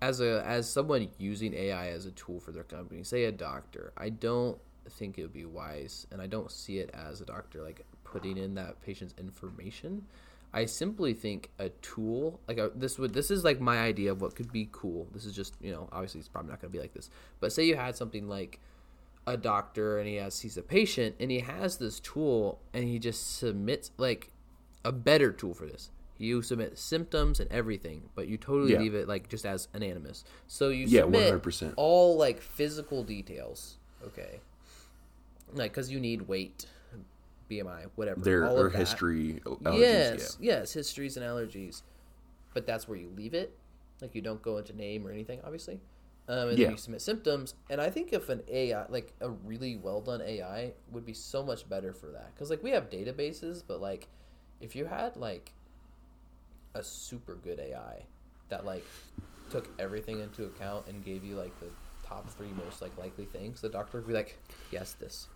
as 0.00 0.20
a 0.20 0.42
as 0.46 0.68
someone 0.68 1.08
using 1.18 1.54
AI 1.54 1.88
as 1.88 2.06
a 2.06 2.10
tool 2.12 2.40
for 2.40 2.50
their 2.52 2.64
company, 2.64 3.04
say 3.04 3.24
a 3.24 3.32
doctor, 3.32 3.92
I 3.96 4.08
don't 4.08 4.58
think 4.90 5.18
it 5.18 5.22
would 5.22 5.32
be 5.32 5.44
wise, 5.44 6.06
and 6.10 6.20
I 6.20 6.26
don't 6.26 6.50
see 6.50 6.78
it 6.78 6.90
as 6.92 7.20
a 7.20 7.24
doctor 7.24 7.62
like 7.62 7.84
putting 8.04 8.36
in 8.36 8.54
that 8.56 8.80
patient's 8.82 9.14
information. 9.18 10.04
I 10.54 10.66
simply 10.66 11.14
think 11.14 11.50
a 11.58 11.70
tool 11.80 12.38
like 12.46 12.58
a, 12.58 12.70
this 12.74 12.98
would 12.98 13.14
this 13.14 13.30
is 13.30 13.42
like 13.44 13.60
my 13.60 13.78
idea 13.78 14.12
of 14.12 14.20
what 14.20 14.34
could 14.34 14.52
be 14.52 14.68
cool. 14.72 15.08
This 15.12 15.24
is 15.24 15.34
just 15.34 15.54
you 15.60 15.72
know 15.72 15.88
obviously 15.92 16.20
it's 16.20 16.28
probably 16.28 16.50
not 16.50 16.60
going 16.60 16.70
to 16.70 16.76
be 16.76 16.82
like 16.82 16.92
this, 16.94 17.10
but 17.40 17.52
say 17.52 17.64
you 17.64 17.76
had 17.76 17.96
something 17.96 18.28
like 18.28 18.60
a 19.26 19.36
doctor 19.36 19.98
and 19.98 20.08
he 20.08 20.16
has 20.16 20.40
he's 20.40 20.56
a 20.56 20.62
patient 20.62 21.14
and 21.20 21.30
he 21.30 21.38
has 21.40 21.78
this 21.78 22.00
tool 22.00 22.58
and 22.74 22.84
he 22.84 22.98
just 22.98 23.38
submits 23.38 23.90
like 23.96 24.30
a 24.84 24.92
better 24.92 25.32
tool 25.32 25.54
for 25.54 25.64
this. 25.66 25.90
You 26.18 26.42
submit 26.42 26.76
symptoms 26.78 27.40
and 27.40 27.50
everything, 27.50 28.10
but 28.14 28.28
you 28.28 28.36
totally 28.36 28.72
Yeah. 28.72 28.78
leave 28.80 28.94
it 28.94 29.08
like 29.08 29.28
just 29.28 29.46
as 29.46 29.68
anonymous. 29.72 30.22
So 30.46 30.68
you 30.68 30.86
Yeah, 30.86 31.02
submit 31.02 31.32
100%. 31.42 31.72
all 31.76 32.16
like 32.16 32.40
physical 32.42 33.02
details. 33.04 33.78
Okay, 34.04 34.40
like 35.54 35.70
because 35.72 35.90
you 35.90 35.98
need 36.00 36.22
weight, 36.28 36.66
BMI, 37.52 37.86
whatever. 37.96 38.20
Their 38.20 38.46
all 38.46 38.58
or 38.58 38.70
history, 38.70 39.40
allergies. 39.44 39.78
Yes, 39.80 40.38
yes, 40.40 40.72
histories 40.72 41.16
and 41.16 41.26
allergies. 41.26 41.82
But 42.54 42.66
that's 42.66 42.86
where 42.88 42.98
you 42.98 43.10
leave 43.16 43.34
it. 43.34 43.56
Like 44.00 44.14
you 44.14 44.20
don't 44.22 44.42
go 44.42 44.58
into 44.58 44.76
name 44.76 45.06
or 45.06 45.10
anything, 45.10 45.40
obviously. 45.44 45.80
Um, 46.28 46.48
and 46.48 46.58
Yeah. 46.58 46.66
then 46.66 46.70
you 46.72 46.76
submit 46.76 47.00
symptoms. 47.02 47.54
And 47.70 47.80
I 47.80 47.90
think 47.90 48.12
if 48.12 48.28
an 48.28 48.42
AI, 48.48 48.86
like 48.88 49.12
a 49.20 49.30
really 49.30 49.76
well 49.76 50.00
done 50.00 50.22
AI, 50.22 50.72
would 50.90 51.04
be 51.04 51.14
so 51.14 51.42
much 51.42 51.68
better 51.68 51.92
for 51.92 52.06
that. 52.06 52.34
Because 52.34 52.50
like 52.50 52.62
we 52.62 52.70
have 52.70 52.90
databases, 52.90 53.62
but 53.66 53.80
like 53.80 54.08
if 54.60 54.76
you 54.76 54.84
had 54.86 55.16
like 55.16 55.52
a 56.74 56.82
super 56.82 57.34
good 57.34 57.58
AI 57.58 58.04
that 58.48 58.64
like 58.64 58.84
took 59.50 59.68
everything 59.78 60.20
into 60.20 60.44
account 60.44 60.86
and 60.86 61.04
gave 61.04 61.24
you 61.24 61.36
like 61.36 61.58
the 61.60 61.66
top 62.06 62.28
three 62.30 62.52
most 62.64 62.80
like 62.82 62.96
likely 62.98 63.24
things, 63.24 63.60
the 63.60 63.68
doctor 63.68 63.98
would 63.98 64.06
be 64.06 64.14
like, 64.14 64.38
yes, 64.70 64.92
this. 64.94 65.28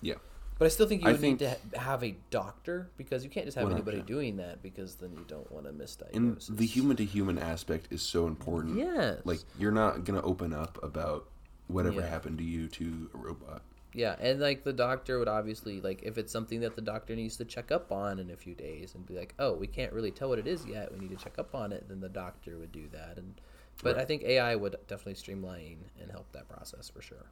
Yeah. 0.00 0.14
But 0.58 0.66
I 0.66 0.68
still 0.68 0.86
think 0.86 1.02
you 1.02 1.10
would 1.10 1.20
need 1.20 1.40
to 1.40 1.50
ha- 1.50 1.56
have 1.80 2.04
a 2.04 2.14
doctor 2.30 2.88
because 2.96 3.24
you 3.24 3.30
can't 3.30 3.44
just 3.46 3.58
have 3.58 3.70
anybody 3.70 3.98
100%. 3.98 4.06
doing 4.06 4.36
that 4.36 4.62
because 4.62 4.94
then 4.96 5.12
you 5.12 5.24
don't 5.26 5.50
want 5.50 5.66
to 5.66 5.72
misdiagnose. 5.72 6.14
And 6.14 6.40
the 6.58 6.64
human 6.66 6.96
to 6.98 7.04
human 7.04 7.38
aspect 7.38 7.88
is 7.90 8.02
so 8.02 8.26
important. 8.28 8.76
Yes. 8.76 9.20
Like 9.24 9.40
you're 9.58 9.72
not 9.72 10.04
gonna 10.04 10.22
open 10.22 10.52
up 10.52 10.78
about 10.82 11.26
whatever 11.66 12.00
Yeah. 12.00 12.06
happened 12.06 12.38
to 12.38 12.44
you 12.44 12.68
to 12.68 13.10
a 13.14 13.16
robot. 13.18 13.62
Yeah, 13.96 14.16
and 14.18 14.40
like 14.40 14.64
the 14.64 14.72
doctor 14.72 15.18
would 15.20 15.28
obviously 15.28 15.80
like 15.80 16.02
if 16.02 16.18
it's 16.18 16.32
something 16.32 16.60
that 16.60 16.74
the 16.76 16.82
doctor 16.82 17.14
needs 17.16 17.36
to 17.38 17.44
check 17.44 17.70
up 17.72 17.90
on 17.92 18.18
in 18.18 18.30
a 18.30 18.36
few 18.36 18.54
days 18.54 18.94
and 18.94 19.06
be 19.06 19.14
like, 19.14 19.34
"Oh, 19.38 19.54
we 19.54 19.66
can't 19.68 19.92
really 19.92 20.10
tell 20.10 20.28
what 20.28 20.38
it 20.40 20.46
is 20.48 20.66
yet. 20.66 20.92
We 20.92 20.98
need 20.98 21.10
to 21.16 21.22
check 21.22 21.38
up 21.38 21.54
on 21.54 21.72
it." 21.72 21.88
Then 21.88 22.00
the 22.00 22.08
doctor 22.08 22.58
would 22.58 22.72
do 22.72 22.88
that 22.92 23.16
and 23.18 23.34
but 23.82 23.98
I 23.98 24.04
think 24.04 24.22
AI 24.22 24.54
would 24.54 24.76
definitely 24.86 25.14
streamline 25.14 25.78
and 26.00 26.10
help 26.12 26.30
that 26.32 26.48
process 26.48 26.88
for 26.88 27.02
sure. 27.02 27.26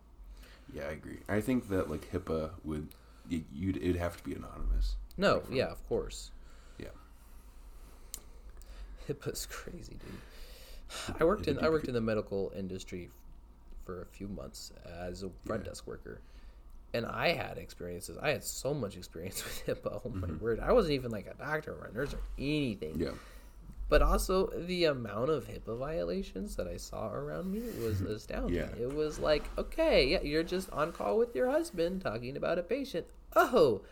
Yeah, 0.73 0.89
I 0.89 0.93
agree. 0.93 1.19
I 1.29 1.41
think 1.41 1.69
that 1.69 1.89
like 1.91 2.11
HIPAA 2.13 2.51
would 2.65 2.89
you'd 3.29 3.77
it'd 3.77 3.97
have 3.97 4.17
to 4.17 4.25
be 4.25 4.35
anonymous. 4.35 4.97
No, 5.17 5.43
yeah, 5.51 5.67
of 5.67 5.87
course. 5.89 6.31
Yeah. 6.79 6.87
HIPAA's 9.09 9.47
crazy, 9.47 9.95
dude. 9.95 11.17
I 11.21 11.25
worked 11.25 11.49
in 11.49 11.59
I 11.59 11.69
worked 11.69 11.89
in 11.89 11.95
the 11.95 12.01
medical 12.01 12.53
industry 12.57 13.11
for 13.85 14.03
a 14.03 14.07
few 14.07 14.29
months 14.29 14.73
as 15.01 15.23
a 15.23 15.31
front 15.45 15.63
Yeah. 15.65 15.71
desk 15.71 15.87
worker, 15.87 16.21
and 16.95 17.07
I 17.07 17.29
had 17.33 17.59
experiences. 17.59 18.17
I 18.21 18.31
had 18.31 18.45
so 18.45 18.73
much 18.75 18.97
experience 18.97 19.43
with 19.67 19.83
HIPAA. 19.83 20.01
Oh 20.05 20.09
my 20.11 20.29
Mm-hmm. 20.29 20.45
word! 20.45 20.61
I 20.61 20.73
wasn't 20.73 20.95
even 20.95 21.11
like 21.11 21.27
a 21.27 21.35
doctor 21.35 21.73
or 21.73 21.87
a 21.87 21.93
nurse 21.95 22.13
or 22.15 22.21
anything. 22.39 22.99
Yeah. 23.01 23.11
But 23.89 24.01
also 24.03 24.47
the 24.57 24.85
amount 24.85 25.29
of 25.31 25.47
HIPAA 25.49 25.77
violations 25.79 26.57
that 26.57 26.67
I 26.67 26.79
saw 26.79 27.11
around 27.13 27.53
me 27.53 27.61
was 27.85 28.01
astounding. 28.17 28.55
Yeah. 28.57 28.69
It 28.81 28.95
was 28.95 29.19
like, 29.19 29.45
okay, 29.59 30.09
yeah, 30.09 30.23
you're 30.23 30.43
just 30.43 30.71
on 30.71 30.93
call 30.93 31.19
with 31.19 31.35
your 31.35 31.51
husband 31.51 32.01
talking 32.01 32.37
about 32.37 32.59
a 32.59 32.63
patient. 32.63 33.07
Oh, 33.37 33.83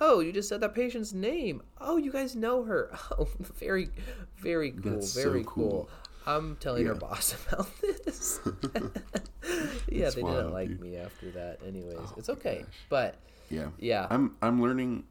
oh, 0.00 0.20
you 0.20 0.32
just 0.32 0.48
said 0.48 0.60
that 0.60 0.74
patient's 0.74 1.12
name. 1.12 1.62
Oh, 1.80 1.96
you 1.96 2.12
guys 2.12 2.36
know 2.36 2.62
her. 2.64 2.96
Oh, 3.18 3.28
very, 3.56 3.90
very 4.38 4.70
cool. 4.70 4.92
That's 4.92 5.10
so 5.12 5.22
very 5.30 5.42
cool. 5.44 5.70
cool. 5.70 5.90
I'm 6.26 6.56
telling 6.56 6.86
her 6.86 6.94
boss 6.94 7.34
about 7.52 7.68
this. 7.80 8.38
yeah, 9.88 10.10
they 10.10 10.22
wild, 10.22 10.36
didn't 10.36 10.52
like 10.52 10.68
dude. 10.68 10.80
me 10.80 10.96
after 10.96 11.30
that. 11.32 11.58
Anyways, 11.66 11.96
Oh 11.98 12.14
it's 12.18 12.28
okay. 12.28 12.58
gosh. 12.58 12.68
But 12.88 13.14
Yeah. 13.48 13.68
yeah, 13.78 14.06
I'm 14.10 14.36
I'm 14.42 14.62
learning 14.62 15.04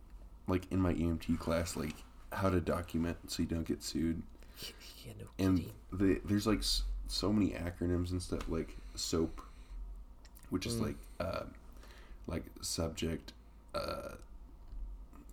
like 0.48 0.72
in 0.72 0.80
my 0.80 0.94
EMT 0.94 1.38
class 1.40 1.76
like 1.76 1.96
how 2.32 2.50
to 2.50 2.60
document 2.62 3.18
so 3.28 3.42
you 3.44 3.48
don't 3.48 3.68
get 3.68 3.82
sued. 3.84 4.22
yeah, 5.06 5.14
no 5.20 5.26
And 5.44 5.66
the, 5.92 6.20
there's 6.26 6.46
like 6.48 6.62
so 7.08 7.32
many 7.34 7.52
acronyms 7.52 8.12
and 8.12 8.22
stuff 8.22 8.48
like 8.50 8.76
SOAP, 8.96 9.42
which 10.50 10.64
Mm. 10.64 10.68
is 10.68 10.80
like 10.82 10.96
uh, 11.20 11.44
like 12.28 12.44
subject. 12.62 13.34
Uh, 13.76 14.14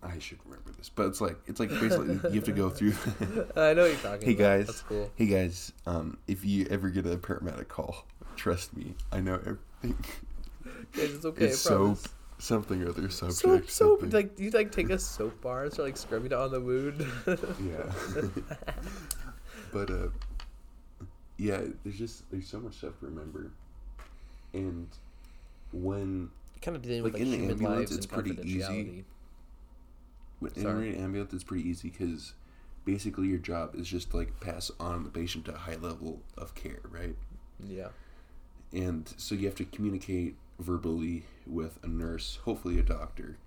I 0.03 0.19
should 0.19 0.37
remember 0.45 0.71
this, 0.77 0.89
but 0.89 1.07
it's 1.07 1.19
like 1.21 1.37
it's 1.47 1.59
like 1.59 1.69
basically 1.69 2.13
you 2.29 2.35
have 2.35 2.43
to 2.45 2.51
go 2.51 2.69
through. 2.69 2.93
I 3.55 3.73
know 3.73 3.81
what 3.83 3.91
you're 3.91 3.95
talking 3.97 4.25
hey 4.27 4.33
about. 4.35 4.43
guys, 4.57 4.65
That's 4.67 4.81
cool. 4.81 5.11
hey 5.15 5.25
guys, 5.25 5.71
um, 5.87 6.17
if 6.27 6.45
you 6.45 6.67
ever 6.69 6.89
get 6.89 7.05
a 7.07 7.17
paramedic 7.17 7.67
call, 7.67 8.05
trust 8.35 8.77
me, 8.77 8.93
I 9.11 9.21
know 9.21 9.35
everything. 9.35 9.57
Guys, 10.93 11.13
it's 11.15 11.25
okay. 11.25 11.45
it's 11.45 11.59
soap, 11.59 11.97
something 12.39 12.81
or 12.83 12.89
other 12.89 13.09
subject. 13.09 13.39
soap, 13.39 13.69
soap. 13.69 13.99
something. 14.01 14.11
Like 14.11 14.39
you 14.39 14.49
like 14.51 14.71
take 14.71 14.89
a 14.89 14.99
soap 14.99 15.41
bar 15.41 15.63
and 15.63 15.73
start 15.73 15.87
like 15.89 15.97
scrubbing 15.97 16.27
it 16.27 16.33
on 16.33 16.51
the 16.51 16.61
wound. 16.61 17.05
Yeah. 17.65 18.43
but 19.73 19.89
uh 19.89 20.07
yeah, 21.37 21.61
there's 21.83 21.97
just 21.97 22.29
there's 22.31 22.47
so 22.47 22.59
much 22.59 22.75
stuff 22.75 22.99
to 22.99 23.05
remember. 23.05 23.51
And 24.53 24.87
when 25.71 26.29
kind 26.61 26.75
of 26.75 26.81
dealing 26.81 27.03
with 27.03 27.13
Like, 27.13 27.21
like 27.21 27.25
in 27.25 27.31
the 27.31 27.37
human 27.37 27.51
ambulance, 27.51 27.91
lives 27.91 27.95
it's 27.97 28.05
pretty 28.05 28.39
easy. 28.43 29.05
when 30.39 30.51
in 30.55 30.65
an 30.65 30.95
ambulance 30.95 31.33
it's 31.33 31.43
pretty 31.43 31.67
easy 31.67 31.89
because 31.89 32.33
basically 32.85 33.27
your 33.27 33.37
job 33.37 33.75
is 33.75 33.87
just 33.87 34.13
like 34.13 34.39
pass 34.39 34.71
on 34.79 35.03
the 35.03 35.09
patient 35.09 35.45
to 35.45 35.53
a 35.53 35.57
high 35.57 35.75
level 35.75 36.21
of 36.37 36.55
care, 36.55 36.79
right? 36.89 37.15
Yeah. 37.67 37.89
And 38.73 39.11
so 39.17 39.35
you 39.35 39.45
have 39.45 39.55
to 39.55 39.65
communicate 39.65 40.35
verbally 40.59 41.23
with 41.45 41.79
a 41.83 41.87
nurse, 41.87 42.39
hopefully 42.43 42.79
a 42.79 42.83
doctor, 42.83 43.37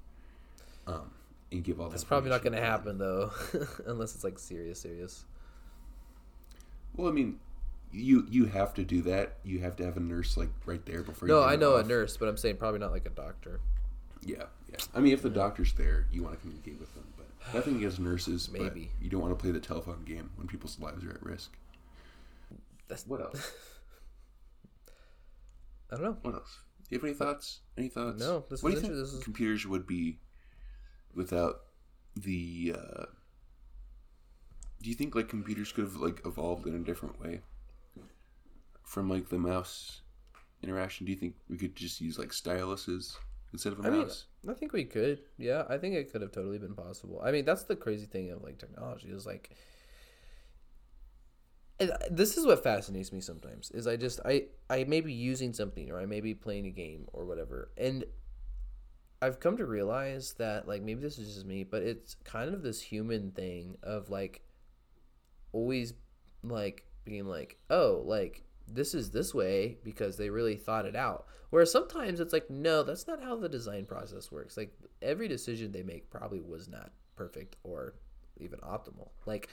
um, 0.87 1.11
and 1.53 1.65
give 1.65 1.81
all 1.81 1.87
that. 1.87 1.93
That's 1.93 2.05
probably 2.05 2.31
not 2.31 2.43
going 2.43 2.55
to 2.55 2.61
happen 2.61 2.99
though, 2.99 3.33
unless 3.87 4.15
it's 4.15 4.25
like 4.25 4.39
serious, 4.39 4.81
serious. 4.81 5.25
Well, 6.97 7.09
I 7.09 7.13
mean, 7.13 7.39
you 7.93 8.27
you 8.31 8.47
have 8.47 8.75
to 8.75 8.85
do 8.85 9.03
that. 9.03 9.37
You 9.45 9.61
have 9.61 9.77
to 9.77 9.85
have 9.85 9.97
a 9.97 10.01
nurse 10.01 10.37
like 10.37 10.51
right 10.67 10.85
there 10.87 11.03
before. 11.03 11.29
you 11.29 11.35
No, 11.35 11.41
hand 11.41 11.53
I 11.53 11.57
know 11.57 11.77
a 11.77 11.85
nurse, 11.85 12.17
but 12.17 12.29
I'm 12.29 12.37
saying 12.37 12.57
probably 12.57 12.81
not 12.81 12.93
like 12.93 13.07
a 13.07 13.11
doctor. 13.11 13.61
Yeah, 14.23 14.45
yeah. 14.69 14.77
I 14.95 15.01
mean, 15.01 15.13
if 15.13 15.23
the 15.23 15.31
doctor's 15.31 15.73
there, 15.75 16.07
you 16.13 16.23
want 16.23 16.35
to 16.35 16.41
communicate 16.41 16.79
with 16.79 16.95
them. 16.95 17.05
But 17.17 17.55
nothing 17.55 17.77
against 17.77 17.99
nurses. 17.99 18.47
but 18.49 18.61
Maybe. 18.61 18.91
you 19.01 19.09
don't 19.09 19.23
want 19.23 19.33
to 19.37 19.43
play 19.43 19.51
the 19.51 19.61
telephone 19.61 20.05
game 20.05 20.31
when 20.37 20.47
people's 20.47 20.79
lives 20.79 21.05
are 21.05 21.11
at 21.11 21.23
risk. 21.23 21.57
That's 22.89 23.07
What 23.07 23.21
else? 23.21 23.53
I 25.93 25.97
don't 25.97 26.05
know. 26.05 26.17
What 26.23 26.35
else? 26.35 26.59
Do 26.91 26.97
you 26.97 26.99
have 26.99 27.05
any 27.05 27.14
thoughts? 27.14 27.61
Any 27.78 27.88
thoughts? 27.88 28.20
No, 28.20 28.45
this 28.51 28.62
what 28.64 28.70
do 28.70 28.74
you 28.76 28.80
think 28.82 28.95
is- 28.95 29.20
computers 29.22 29.64
would 29.64 29.86
be 29.86 30.18
without 31.14 31.61
the? 32.16 32.74
Uh, 32.76 33.05
do 34.82 34.88
you 34.91 34.97
think 34.97 35.14
like 35.14 35.28
computers 35.28 35.70
could 35.70 35.84
have 35.84 35.97
like 35.97 36.20
evolved 36.26 36.66
in 36.66 36.74
a 36.74 36.78
different 36.80 37.20
way 37.20 37.43
from 38.82 39.09
like 39.09 39.28
the 39.28 39.38
mouse 39.38 40.01
interaction? 40.64 41.07
Do 41.07 41.12
you 41.12 41.18
think 41.18 41.36
we 41.49 41.57
could 41.57 41.76
just 41.76 42.01
use 42.01 42.18
like 42.18 42.30
styluses 42.30 43.16
instead 43.53 43.72
of 43.72 43.84
a 43.84 43.86
I 43.86 43.91
mean, 43.91 44.01
mouse? 44.01 44.24
I 44.49 44.55
think 44.55 44.72
we 44.72 44.84
could. 44.84 45.20
Yeah, 45.38 45.64
I 45.68 45.78
think 45.78 45.95
it 45.95 46.11
could 46.11 46.22
have 46.22 46.32
totally 46.32 46.59
been 46.59 46.74
possible. 46.74 47.20
I 47.22 47.30
mean, 47.30 47.45
that's 47.45 47.62
the 47.64 47.76
crazy 47.76 48.07
thing 48.07 48.32
of 48.32 48.43
like 48.43 48.59
technology 48.59 49.11
is 49.11 49.26
like 49.26 49.51
this 52.11 52.37
is 52.37 52.47
what 52.47 52.62
fascinates 52.62 53.12
me 53.12 53.20
sometimes 53.20 53.70
is 53.70 53.87
I 53.87 53.97
just 53.97 54.20
I 54.24 54.45
I 54.68 54.85
may 54.85 55.01
be 55.01 55.12
using 55.12 55.53
something 55.53 55.91
or 55.91 55.99
I 55.99 56.07
may 56.07 56.20
be 56.20 56.35
playing 56.35 56.66
a 56.66 56.70
game 56.70 57.07
or 57.12 57.24
whatever 57.24 57.70
and 57.76 58.05
I've 59.22 59.41
come 59.41 59.57
to 59.57 59.66
realize 59.66 60.35
that 60.39 60.68
like 60.68 60.83
maybe 60.83 61.01
this 61.01 61.18
is 61.18 61.35
just 61.35 61.47
me 61.47 61.64
but 61.64 61.83
it's 61.83 62.14
kind 62.24 62.53
of 62.55 62.62
this 62.62 62.81
human 62.81 63.31
thing 63.31 63.76
of 63.83 64.11
like 64.11 64.43
always 65.53 65.95
like 66.43 66.85
being 67.05 67.26
like 67.26 67.59
oh 67.70 68.03
like 68.05 68.45
this 68.72 68.95
is 68.95 69.11
this 69.11 69.35
way 69.35 69.78
because 69.83 70.16
they 70.16 70.31
really 70.31 70.57
thought 70.57 70.87
it 70.87 70.95
out. 70.95 71.26
Whereas 71.51 71.72
sometimes 71.72 72.20
it's 72.20 72.33
like 72.33 72.49
no 72.51 72.83
that's 72.83 73.07
not 73.07 73.22
how 73.22 73.37
the 73.37 73.49
design 73.49 73.85
process 73.87 74.31
works. 74.31 74.57
Like 74.57 74.72
every 75.03 75.28
decision 75.28 75.72
they 75.72 75.83
make 75.83 76.11
probably 76.11 76.41
was 76.41 76.68
not 76.68 76.93
perfect 77.16 77.57
or 77.64 77.95
even 78.39 78.61
optimal. 78.61 79.09
Like 79.26 79.49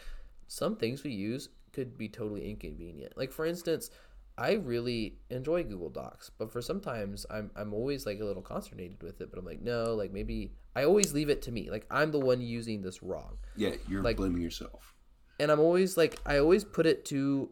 some 0.47 0.75
things 0.75 1.03
we 1.03 1.11
use 1.11 1.49
could 1.73 1.97
be 1.97 2.09
totally 2.09 2.49
inconvenient. 2.49 3.17
Like 3.17 3.31
for 3.31 3.45
instance, 3.45 3.89
I 4.37 4.53
really 4.53 5.15
enjoy 5.29 5.63
Google 5.63 5.89
Docs, 5.89 6.31
but 6.37 6.51
for 6.51 6.61
sometimes 6.61 7.25
I'm 7.29 7.51
I'm 7.55 7.73
always 7.73 8.05
like 8.05 8.19
a 8.19 8.25
little 8.25 8.41
consternated 8.43 9.01
with 9.03 9.21
it, 9.21 9.29
but 9.29 9.39
I'm 9.39 9.45
like, 9.45 9.61
no, 9.61 9.95
like 9.95 10.11
maybe 10.11 10.53
I 10.75 10.83
always 10.83 11.13
leave 11.13 11.29
it 11.29 11.41
to 11.43 11.51
me. 11.51 11.69
Like 11.69 11.85
I'm 11.89 12.11
the 12.11 12.19
one 12.19 12.41
using 12.41 12.81
this 12.81 13.01
wrong. 13.03 13.37
Yeah, 13.55 13.71
you're 13.87 14.03
like- 14.03 14.17
blaming 14.17 14.41
yourself. 14.41 14.93
and 15.39 15.51
I'm 15.51 15.59
always 15.59 15.97
like 15.97 16.19
I 16.25 16.37
always 16.39 16.63
put 16.63 16.85
it 16.85 17.03
to 17.05 17.49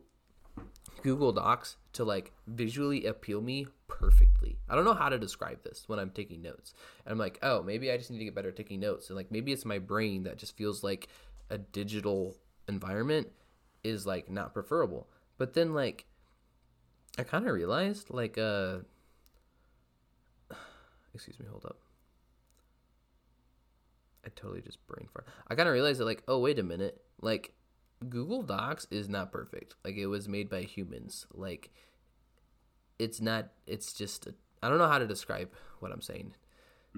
Google 1.04 1.32
Docs 1.32 1.78
to 1.94 2.04
like 2.04 2.32
visually 2.48 3.06
appeal 3.06 3.42
me 3.42 3.68
perfectly. 3.88 4.58
I 4.70 4.76
don't 4.76 4.86
know 4.86 4.94
how 4.94 5.10
to 5.10 5.20
describe 5.20 5.64
this 5.64 5.84
when 5.88 6.00
I'm 6.00 6.10
taking 6.10 6.42
notes. 6.42 6.74
And 7.06 7.12
I'm 7.12 7.18
like, 7.20 7.38
oh, 7.44 7.62
maybe 7.62 7.92
I 7.92 7.98
just 7.98 8.10
need 8.12 8.18
to 8.20 8.26
get 8.26 8.36
better 8.36 8.50
at 8.50 8.56
taking 8.56 8.80
notes. 8.80 9.10
And 9.10 9.16
like 9.16 9.32
maybe 9.32 9.52
it's 9.52 9.66
my 9.66 9.80
brain 9.80 10.24
that 10.24 10.38
just 10.38 10.58
feels 10.58 10.84
like 10.84 11.08
a 11.50 11.58
digital 11.60 12.36
environment 12.68 13.28
is 13.84 14.06
like 14.06 14.30
not 14.30 14.54
preferable. 14.54 15.08
But 15.38 15.54
then 15.54 15.74
like 15.74 16.06
I 17.18 17.24
kind 17.24 17.48
of 17.48 17.54
realized 17.54 18.10
like 18.10 18.38
uh 18.38 18.80
excuse 21.14 21.40
me, 21.40 21.46
hold 21.50 21.66
up. 21.66 21.78
I 24.26 24.30
totally 24.36 24.62
just 24.62 24.86
brain 24.88 25.08
fart. 25.14 25.28
I 25.48 25.56
kind 25.56 25.70
of 25.70 25.74
realized 25.74 26.00
that 26.00 26.06
like, 26.06 26.24
oh 26.28 26.40
wait 26.40 26.60
a 26.60 26.64
minute, 26.64 27.02
like 27.22 27.54
Google 28.10 28.44
Docs 28.44 28.88
is 28.92 29.08
not 29.08 29.32
perfect. 29.32 29.76
Like 29.84 29.96
it 29.96 30.08
was 30.08 30.28
made 30.28 30.50
by 30.50 30.62
humans. 30.62 31.28
Like 31.34 31.72
it's 33.00 33.22
not. 33.22 33.50
It's 33.68 33.94
just. 33.94 34.28
I 34.64 34.70
don't 34.70 34.78
know 34.78 34.88
how 34.88 35.00
to 35.00 35.08
describe 35.08 35.50
what 35.80 35.92
I'm 35.92 36.02
saying. 36.02 36.34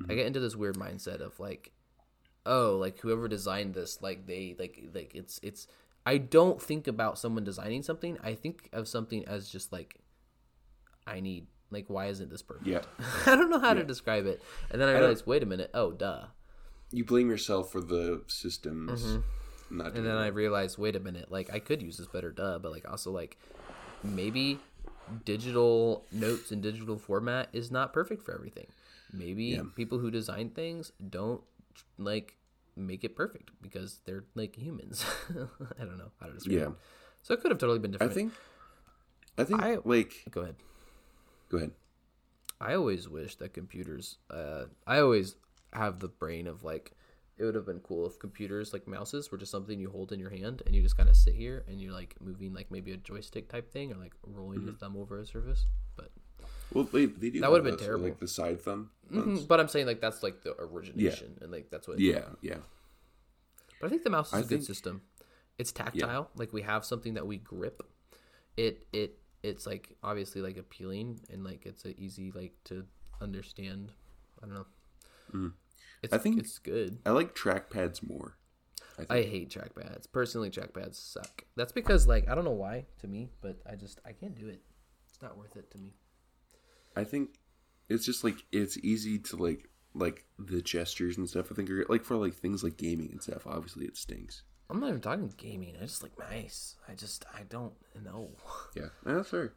I 0.09 0.13
get 0.13 0.28
into 0.28 0.39
this 0.39 0.55
weird 0.55 0.78
mindset 0.78 1.22
of 1.22 1.39
like, 1.39 1.72
oh, 2.48 2.78
like 2.80 3.00
whoever 3.02 3.28
designed 3.28 3.74
this, 3.76 4.02
like 4.02 4.26
they 4.26 4.56
like 4.58 4.82
like 4.93 5.14
it's 5.14 5.39
it's. 5.43 5.68
I 6.06 6.18
don't 6.18 6.62
think 6.62 6.88
about 6.88 7.20
someone 7.20 7.43
designing 7.43 7.84
something. 7.84 8.18
I 8.24 8.34
think 8.34 8.70
of 8.72 8.88
something 8.88 9.28
as 9.28 9.50
just 9.50 9.74
like, 9.74 9.98
I 11.06 11.20
need 11.20 11.48
like 11.70 11.86
why 11.89 12.06
isn't 12.08 12.30
this 12.30 12.41
perfect? 12.41 12.66
Yeah. 12.68 12.82
I 13.26 13.36
don't 13.36 13.50
know 13.50 13.60
how 13.60 13.74
to 13.74 13.84
describe 13.84 14.26
it. 14.26 14.41
And 14.72 14.80
then 14.82 14.88
I 14.88 14.93
don't- 14.93 15.02
realized, 15.02 15.28
wait 15.28 15.43
a 15.43 15.45
minute. 15.45 15.70
Oh, 15.74 15.91
duh. 15.91 16.28
You 16.91 17.04
blame 17.04 17.30
yourself 17.30 17.72
for 17.72 17.82
the 17.82 18.24
systems 18.28 19.04
Mm-hmm. 19.04 19.82
and 19.82 20.06
then 20.06 20.16
I 20.16 20.28
realized, 20.28 20.78
wait 20.78 20.95
a 20.95 21.00
minute, 21.02 21.30
like 21.30 21.54
I 21.54 21.60
could 21.60 21.82
use 21.82 21.98
this 21.98 22.08
better, 22.08 22.32
duh. 22.32 22.58
But 22.60 22.72
like 22.72 22.89
also 22.89 23.12
like 23.12 23.38
maybe 24.02 24.60
digital 25.26 26.06
notes 26.14 26.52
in 26.54 26.62
digital 26.62 26.98
format 26.98 27.50
is 27.52 27.70
not 27.72 27.91
perfect 27.93 28.24
for 28.24 28.34
everything. 28.34 28.68
Maybe 29.12 29.45
Yeah. 29.45 29.64
people 29.76 30.00
who 30.00 30.10
design 30.12 30.52
things 30.52 30.93
don't 31.10 31.41
like 31.97 32.36
make 32.75 33.03
it 33.03 33.15
perfect 33.15 33.51
because 33.61 34.01
they're 34.05 34.23
like 34.36 34.55
humans. 34.55 35.05
I 35.80 35.84
don't 35.86 35.97
know 35.97 36.11
how 36.19 36.28
to 36.28 36.34
describe 36.34 36.57
Yeah. 36.57 36.67
it. 36.67 36.73
So 37.23 37.34
it 37.34 37.41
could 37.41 37.51
have 37.51 37.59
totally 37.59 37.80
been 37.80 37.91
different. 37.91 38.11
I 38.11 38.15
think. 38.15 38.34
I 39.38 39.43
think 39.43 39.61
I- 39.61 39.78
like 39.84 40.25
Go 40.32 40.41
ahead. 40.41 40.55
go 41.49 41.57
ahead. 41.57 41.71
I 42.59 42.73
always 42.73 43.07
wish 43.07 43.36
that 43.36 43.53
computers. 43.53 44.17
Uh, 44.32 44.65
I 44.88 44.99
always 44.99 45.36
have 45.73 45.99
the 45.99 46.07
brain 46.07 46.47
of 46.47 46.63
like, 46.63 46.93
it 47.38 47.43
would 47.45 47.53
have 47.53 47.67
been 47.67 47.80
cool 47.82 48.07
if 48.07 48.17
computers 48.17 48.73
like 48.73 48.88
mouses 48.88 49.32
were 49.32 49.38
just 49.38 49.51
something 49.51 49.80
you 49.80 49.91
hold 49.91 50.11
in 50.11 50.19
your 50.19 50.32
hand 50.32 50.63
and 50.65 50.73
you 50.73 50.82
just 50.82 50.97
kind 50.97 51.07
of 51.07 51.15
sit 51.15 51.36
here 51.36 51.63
and 51.67 51.80
you're 51.80 51.93
like 51.93 52.15
moving 52.19 52.53
like 52.53 52.71
maybe 52.71 52.93
a 52.93 52.97
joystick 52.97 53.47
type 53.49 53.71
thing 53.71 53.91
or 53.91 53.95
like 53.97 54.13
rolling 54.23 54.63
your 54.63 54.73
thumb 54.73 54.97
over 54.97 55.19
a 55.19 55.25
surface. 55.25 55.67
But 55.95 56.09
Well, 56.73 56.86
they, 56.86 57.05
they 57.05 57.30
do 57.30 57.41
That 57.41 57.51
would've 57.51 57.65
been 57.65 57.78
terrible. 57.78 58.05
Like 58.05 58.19
the 58.19 58.28
side 58.28 58.59
thumb. 58.61 58.89
Mhm, 59.12 59.47
but 59.47 59.60
I'm 59.60 59.68
saying 59.68 59.86
like 59.88 60.01
that's 60.01 60.22
like 60.24 60.41
the 60.43 60.53
origination 60.60 61.38
and 61.41 61.51
like 61.51 61.70
that's 61.70 61.88
what. 61.88 61.99
Yeah, 61.99 62.26
yeah. 62.41 62.58
But 63.80 63.88
I 63.88 63.89
think 63.89 64.03
the 64.03 64.10
mouse 64.10 64.28
is 64.30 64.34
I 64.34 64.39
a 64.39 64.43
good 64.43 64.64
system. 64.64 65.01
It's 65.58 65.72
tactile. 65.72 66.30
Like 66.36 66.53
we 66.53 66.62
have 66.64 66.84
something 66.86 67.14
that 67.16 67.26
we 67.28 67.38
grip. 67.38 67.84
It 68.58 68.86
it 68.91 69.20
it's 69.43 69.66
like 69.66 69.95
obviously 70.03 70.41
like 70.41 70.58
appealing 70.58 71.20
and 71.30 71.43
like 71.43 71.66
it's 71.66 71.86
a 71.86 71.99
easy 71.99 72.32
like 72.32 72.53
to 72.66 72.86
understand. 73.22 73.91
I 74.43 74.45
don't 74.47 74.55
know. 74.55 74.66
It's, 76.03 76.14
Mm. 76.14 76.16
I 76.16 76.18
think- 76.20 76.39
it's 76.39 76.58
good. 76.60 76.99
I 77.05 77.12
like 77.12 77.36
trackpads 77.36 78.08
more. 78.08 78.38
I 78.93 79.05
think. 79.05 79.12
I 79.12 79.22
hate 79.24 79.49
trackpads. 79.51 80.12
Personally, 80.12 80.49
trackpads 80.49 80.95
suck. 80.95 81.43
That's 81.55 81.72
because 81.72 82.08
like 82.08 82.28
I 82.30 82.36
don't 82.36 82.45
know 82.45 82.51
why 82.51 82.86
to 82.99 83.08
me, 83.08 83.30
but 83.41 83.58
I 83.70 83.76
just 83.76 83.99
I 84.05 84.12
can't 84.12 84.36
do 84.36 84.47
it. 84.47 84.62
It's 85.10 85.22
not 85.22 85.38
worth 85.38 85.55
it 85.55 85.70
to 85.72 85.78
me. 85.78 85.93
I 86.95 87.03
think 87.03 87.36
it's 87.89 88.05
just 88.05 88.23
like 88.23 88.43
it's 88.51 88.77
easy 88.77 89.19
to 89.19 89.35
like 89.35 89.69
like 89.93 90.25
the 90.38 90.61
gestures 90.61 91.17
and 91.17 91.29
stuff. 91.29 91.51
I 91.51 91.55
think 91.55 91.69
are 91.69 91.85
like 91.89 92.03
for 92.03 92.15
like 92.17 92.33
things 92.35 92.63
like 92.63 92.77
gaming 92.77 93.09
and 93.11 93.21
stuff. 93.21 93.47
Obviously, 93.47 93.85
it 93.85 93.97
stinks. 93.97 94.43
I'm 94.69 94.79
not 94.81 94.89
even 94.89 95.01
talking 95.01 95.33
gaming. 95.38 95.75
I 95.77 95.85
just 95.85 96.03
like 96.03 96.17
mice. 96.19 96.75
I 96.88 96.93
just 96.93 97.25
I 97.33 97.43
don't 97.43 97.73
know. 98.03 98.31
Yeah, 98.75 98.89
that's 99.05 99.29
fair. 99.29 99.53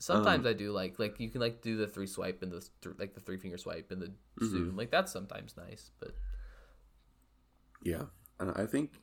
Sometimes 0.00 0.44
Um, 0.46 0.50
I 0.50 0.52
do 0.54 0.72
like 0.72 0.98
like 0.98 1.18
you 1.20 1.28
can 1.30 1.40
like 1.40 1.62
do 1.62 1.76
the 1.76 1.86
three 1.86 2.06
swipe 2.06 2.42
and 2.42 2.52
the 2.52 2.60
th- 2.82 2.96
like 2.98 3.14
the 3.14 3.20
three 3.20 3.36
finger 3.38 3.58
swipe 3.58 3.90
and 3.90 4.02
the 4.02 4.06
Mm-hmm. 4.40 4.46
zoom. 4.46 4.76
Like 4.76 4.90
that's 4.90 5.10
sometimes 5.12 5.56
nice, 5.56 5.90
but 6.00 6.14
Yeah, 7.82 8.04
and 8.38 8.52
I 8.56 8.66
think 8.66 9.00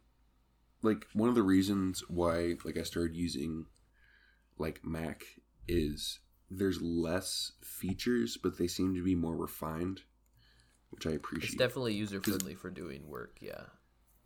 like 0.81 1.07
one 1.13 1.29
of 1.29 1.35
the 1.35 1.43
reasons 1.43 2.03
why 2.07 2.55
like 2.63 2.77
I 2.77 2.83
started 2.83 3.15
using 3.15 3.65
like 4.57 4.85
Mac 4.85 5.23
is 5.67 6.19
there's 6.49 6.81
less 6.81 7.53
features, 7.61 8.37
but 8.37 8.57
they 8.57 8.67
seem 8.67 8.95
to 8.95 9.03
be 9.03 9.15
more 9.15 9.35
refined, 9.35 10.01
which 10.91 11.07
I 11.07 11.11
appreciate. 11.11 11.49
it's 11.49 11.57
definitely 11.57 11.93
user 11.93 12.21
friendly 12.21 12.55
for 12.55 12.69
doing 12.69 13.07
work. 13.07 13.37
Yeah, 13.41 13.63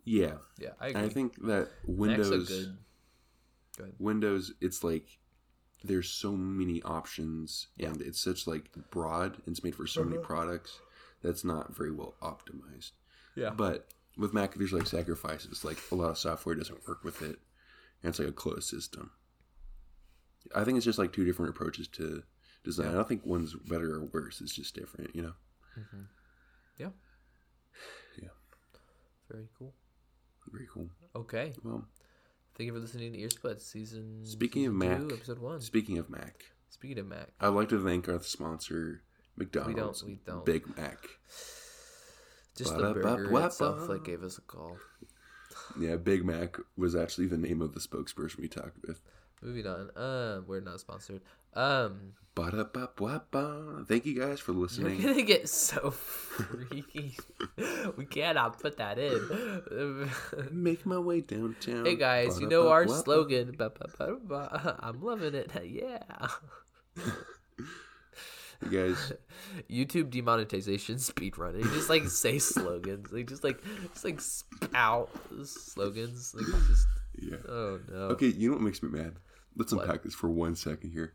yeah, 0.04 0.34
yeah, 0.58 0.70
I 0.80 0.88
agree. 0.88 1.02
I 1.02 1.08
think 1.08 1.42
that 1.46 1.70
Windows 1.86 2.30
a 2.30 2.38
good. 2.38 2.78
Go 3.76 3.84
ahead. 3.84 3.94
Windows, 3.98 4.52
it's 4.60 4.84
like 4.84 5.06
there's 5.82 6.10
so 6.10 6.32
many 6.32 6.82
options 6.82 7.68
and 7.78 8.02
it's 8.02 8.20
such 8.20 8.46
like 8.46 8.70
broad 8.90 9.34
and 9.46 9.48
it's 9.48 9.64
made 9.64 9.74
for 9.74 9.86
so 9.86 10.04
many 10.04 10.18
uh-huh. 10.18 10.26
products 10.26 10.78
that's 11.22 11.44
not 11.44 11.74
very 11.74 11.90
well 11.90 12.14
optimized. 12.22 12.92
Yeah. 13.34 13.50
But 13.50 13.88
with 14.16 14.34
Mac, 14.34 14.54
there's 14.54 14.72
like 14.72 14.86
sacrifices. 14.86 15.64
Like 15.64 15.78
a 15.90 15.94
lot 15.94 16.10
of 16.10 16.18
software 16.18 16.54
doesn't 16.54 16.86
work 16.86 17.04
with 17.04 17.22
it, 17.22 17.38
and 18.02 18.10
it's 18.10 18.18
like 18.18 18.28
a 18.28 18.32
closed 18.32 18.68
system. 18.68 19.10
I 20.54 20.64
think 20.64 20.76
it's 20.76 20.84
just 20.84 20.98
like 20.98 21.12
two 21.12 21.24
different 21.24 21.50
approaches 21.50 21.88
to 21.88 22.22
design. 22.64 22.88
I 22.88 22.92
don't 22.94 23.08
think 23.08 23.24
one's 23.24 23.54
better 23.54 23.94
or 23.94 24.04
worse. 24.06 24.40
It's 24.40 24.54
just 24.54 24.74
different, 24.74 25.14
you 25.14 25.22
know. 25.22 25.32
Mm-hmm. 25.78 26.02
Yeah. 26.78 26.88
Yeah. 28.20 28.28
Very 29.30 29.48
cool. 29.58 29.72
Very 30.50 30.66
cool. 30.72 30.88
Okay. 31.14 31.52
Well, 31.62 31.84
Thank 32.56 32.66
you 32.66 32.74
for 32.74 32.80
listening 32.80 33.12
to 33.14 33.18
Earspuds 33.18 33.62
season. 33.62 34.26
Speaking 34.26 34.66
of 34.66 34.74
season 34.74 35.08
two, 35.08 35.14
episode 35.14 35.38
one. 35.38 35.60
speaking 35.62 35.96
of 35.96 36.10
Mac, 36.10 36.44
Speaking 36.68 36.98
of 36.98 37.06
Mac, 37.06 37.28
I'd 37.40 37.48
like 37.48 37.70
to 37.70 37.82
thank 37.82 38.06
our 38.08 38.20
sponsor, 38.20 39.02
McDonald's. 39.36 40.04
we 40.04 40.16
don't. 40.26 40.26
We 40.26 40.32
don't. 40.32 40.44
Big 40.44 40.76
Mac. 40.76 40.98
just 42.56 42.76
the 42.76 42.92
burger 42.92 43.46
itself 43.46 43.88
like 43.88 44.04
gave 44.04 44.22
us 44.22 44.36
a 44.36 44.42
call. 44.42 44.76
Yeah, 45.78 45.96
Big 45.96 46.24
Mac 46.24 46.56
was 46.76 46.94
actually 46.94 47.28
the 47.28 47.38
name 47.38 47.62
of 47.62 47.72
the 47.72 47.80
spokesperson 47.80 48.40
we 48.40 48.48
talked 48.48 48.78
with. 48.86 49.00
Moving 49.42 49.66
on. 49.66 49.90
Uh, 49.96 50.42
we're 50.46 50.60
not 50.60 50.80
sponsored. 50.80 51.22
Um. 51.54 52.12
Thank 53.86 54.06
you 54.06 54.18
guys 54.18 54.38
for 54.40 54.52
listening. 54.52 55.02
we're 55.02 55.10
gonna 55.10 55.22
get 55.22 55.48
so 55.48 55.90
freaky. 55.90 57.16
we 57.96 58.04
cannot 58.04 58.60
put 58.60 58.76
that 58.78 58.98
in. 58.98 60.10
Make 60.50 60.86
my 60.86 60.98
way 60.98 61.22
downtown. 61.22 61.84
hey 61.84 61.96
guys, 61.96 62.40
you 62.40 62.48
know 62.48 62.68
our 62.68 62.86
slogan. 62.86 63.56
I'm 63.58 65.02
loving 65.02 65.34
it. 65.34 65.50
Yeah. 65.64 66.28
You 68.62 68.68
guys, 68.70 69.12
YouTube 69.70 70.10
demonetization 70.10 70.96
speedrun. 70.96 71.58
You 71.58 71.70
just 71.70 71.88
like 71.88 72.04
say 72.08 72.38
slogans. 72.38 73.10
Like 73.10 73.26
just 73.26 73.42
like 73.42 73.62
just 73.92 74.04
like 74.04 74.20
spout 74.20 75.08
slogans. 75.44 76.34
Like 76.34 76.46
just 76.68 76.86
yeah. 77.18 77.36
oh 77.48 77.80
no. 77.90 77.98
Okay, 78.10 78.26
you 78.26 78.48
know 78.50 78.56
what 78.56 78.62
makes 78.62 78.82
me 78.82 78.90
mad? 78.90 79.16
Let's 79.56 79.72
What? 79.72 79.84
unpack 79.84 80.02
this 80.04 80.14
for 80.14 80.28
one 80.30 80.54
second 80.56 80.90
here. 80.90 81.14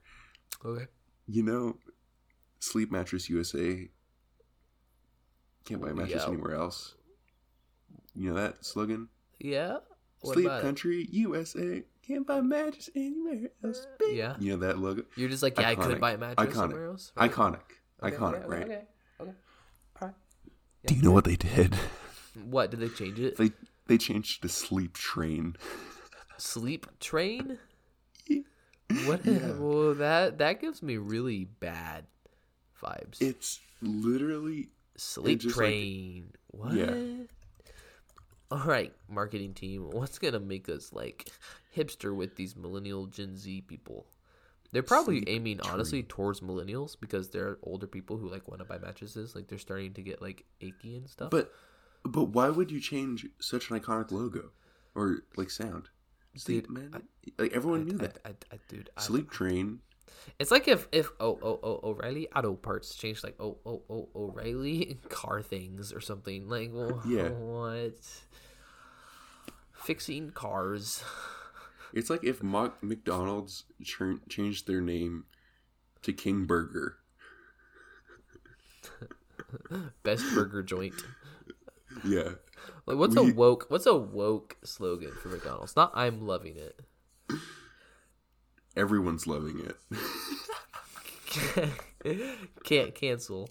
Okay. 0.64 0.88
You 1.28 1.44
know, 1.44 1.78
Sleep 2.60 2.92
Mattress 2.92 3.30
USA 3.30 3.90
can't 5.66 5.82
buy 5.82 5.90
a 5.90 5.94
mattress 5.94 6.24
Yeah. 6.24 6.32
anywhere 6.34 6.54
else. 6.56 6.96
You 8.14 8.30
know 8.30 8.36
that 8.36 8.64
slogan? 8.66 9.10
Yeah. 9.40 9.80
What 10.22 10.34
Sleep 10.36 10.46
about 10.46 10.60
it? 10.60 10.62
Country 10.64 11.08
USA 11.12 11.84
can't 12.02 12.26
buy 12.26 12.38
a 12.38 12.42
mattress 12.44 12.90
anywhere 12.96 13.50
else. 13.64 13.86
Uh, 14.02 14.06
yeah. 14.08 14.36
You 14.40 14.52
know 14.52 14.68
that 14.68 14.80
logo? 14.80 15.04
You're 15.16 15.30
just 15.30 15.44
like 15.44 15.58
yeah, 15.60 15.70
I 15.70 15.76
Iconic. 15.76 15.84
could 15.84 16.00
buy 16.02 16.12
a 16.14 16.18
mattress 16.18 16.50
Iconic. 16.50 16.54
somewhere 16.56 16.86
else. 16.86 17.12
Right? 17.16 17.32
Iconic. 17.32 17.62
Okay, 18.04 18.16
Iconic, 18.16 18.36
okay, 18.44 18.48
right? 18.48 18.64
Okay. 18.64 18.82
Okay. 19.22 19.32
All 20.02 20.08
right. 20.08 20.14
Do 20.86 20.96
you 20.96 21.02
know 21.02 21.12
what 21.12 21.24
they 21.26 21.36
did? 21.36 21.76
What 22.50 22.70
did 22.72 22.80
they 22.82 22.90
change 22.90 23.20
it? 23.20 23.38
They 23.38 23.52
they 23.88 23.98
changed 23.98 24.42
to 24.42 24.50
Sleep 24.50 24.94
Train. 24.94 25.56
Sleep 26.38 26.86
train? 27.00 27.60
What? 29.06 29.26
Well, 29.26 29.94
that 29.96 30.38
that 30.40 30.62
gives 30.62 30.82
me 30.84 30.98
really 30.98 31.46
bad 31.46 32.06
vibes. 32.82 33.22
It's 33.22 33.60
literally 33.82 34.70
Sleep 34.98 35.40
just 35.40 35.58
like- 35.58 35.66
train. 35.68 36.32
what? 36.48 36.74
Yeah. 36.74 37.24
All 38.52 38.64
right, 38.64 38.94
marketing 39.10 39.54
team. 39.54 39.90
What's 39.90 40.20
gonna 40.20 40.40
make 40.40 40.70
us 40.70 40.94
like 40.94 41.30
hipster 41.76 42.16
with 42.16 42.36
these 42.36 42.56
millennial 42.56 43.08
Gen 43.08 43.36
Z 43.38 43.62
people? 43.62 44.06
They're 44.72 44.84
probably 44.84 45.18
Sleep 45.18 45.30
aiming 45.30 45.62
honestly 45.62 46.04
towards 46.04 46.42
millennials 46.42 46.96
because 47.00 47.30
they're 47.30 47.58
older 47.64 47.88
people 47.88 48.18
who 48.18 48.30
like 48.30 48.48
want 48.48 48.60
to 48.60 48.66
buy 48.66 48.78
mattresses. 48.78 49.36
Like 49.36 49.48
they're 49.48 49.58
starting 49.58 49.94
to 49.94 50.02
get 50.02 50.22
like 50.22 50.46
achy 50.62 50.96
and 50.96 51.10
stuff. 51.10 51.32
But 51.32 51.52
but 52.04 52.26
why 52.26 52.50
would 52.50 52.70
you 52.72 52.80
change 52.80 53.26
such 53.40 53.72
an 53.72 53.80
iconic 53.80 54.12
logo? 54.12 54.52
or 54.98 55.24
like 55.36 55.50
sound. 55.50 55.90
Sleep 56.36 56.68
Dude, 56.68 56.78
man. 56.78 57.04
like 57.38 57.54
everyone 57.54 57.82
I, 57.82 57.84
knew 57.84 57.96
I- 57.96 58.02
that. 58.02 58.20
I, 58.26 58.30
I, 58.54 58.60
dude, 58.68 58.90
I- 58.98 59.02
Sleep 59.02 59.30
train. 59.32 59.80
It's 60.40 60.52
like 60.52 60.68
if 60.68 60.88
if 60.92 61.10
oh 61.20 61.38
oh 61.42 61.60
oh 61.62 61.80
O'Reilly 61.84 62.28
Auto 62.36 62.56
Parts 62.56 62.96
changed 62.96 63.24
like 63.24 63.36
oh 63.40 63.58
oh 63.66 63.84
oh 63.90 64.10
O'Reilly 64.16 64.98
Car 65.10 65.42
Things 65.42 65.94
or 65.94 66.02
something 66.02 66.48
like 66.50 66.72
well, 66.74 67.02
Yeah. 67.08 67.30
what 67.30 68.00
fixing 69.74 70.32
cars. 70.32 71.04
It's 71.94 72.10
like 72.10 72.24
if 72.24 72.42
Mo- 72.44 72.74
McDonald's 72.82 73.64
ch- 73.84 74.20
changed 74.28 74.68
their 74.68 74.82
name 74.82 75.26
to 76.02 76.12
King 76.12 76.46
Burger. 76.46 76.98
Best 80.04 80.26
burger 80.34 80.64
joint. 80.64 80.94
Yeah. 82.04 82.32
Like 82.86 82.98
what's 82.98 83.16
We- 83.16 83.32
a 83.32 83.34
woke 83.34 83.66
what's 83.70 83.86
a 83.86 83.96
woke 83.96 84.58
slogan 84.64 85.12
for 85.22 85.30
McDonald's? 85.30 85.76
Not 85.76 85.92
I'm 85.96 86.26
loving 86.26 86.56
it. 86.58 86.80
Everyone's 88.76 89.26
loving 89.26 89.60
it. 89.62 89.78
Can't 92.64 92.94
cancel. 92.94 93.50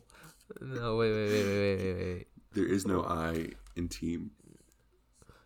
No 0.60 0.96
wait 0.96 1.12
wait 1.12 1.28
wait 1.30 1.44
wait 1.46 1.76
wait 1.76 1.94
wait 1.96 2.14
wait. 2.14 2.26
There 2.52 2.66
is 2.66 2.86
no 2.86 3.02
I 3.02 3.50
in 3.76 3.88
team. 3.88 4.30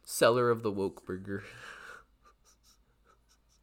Seller 0.05 0.51
of 0.51 0.63
the 0.63 0.71
woke 0.73 1.07
burger. 1.07 1.45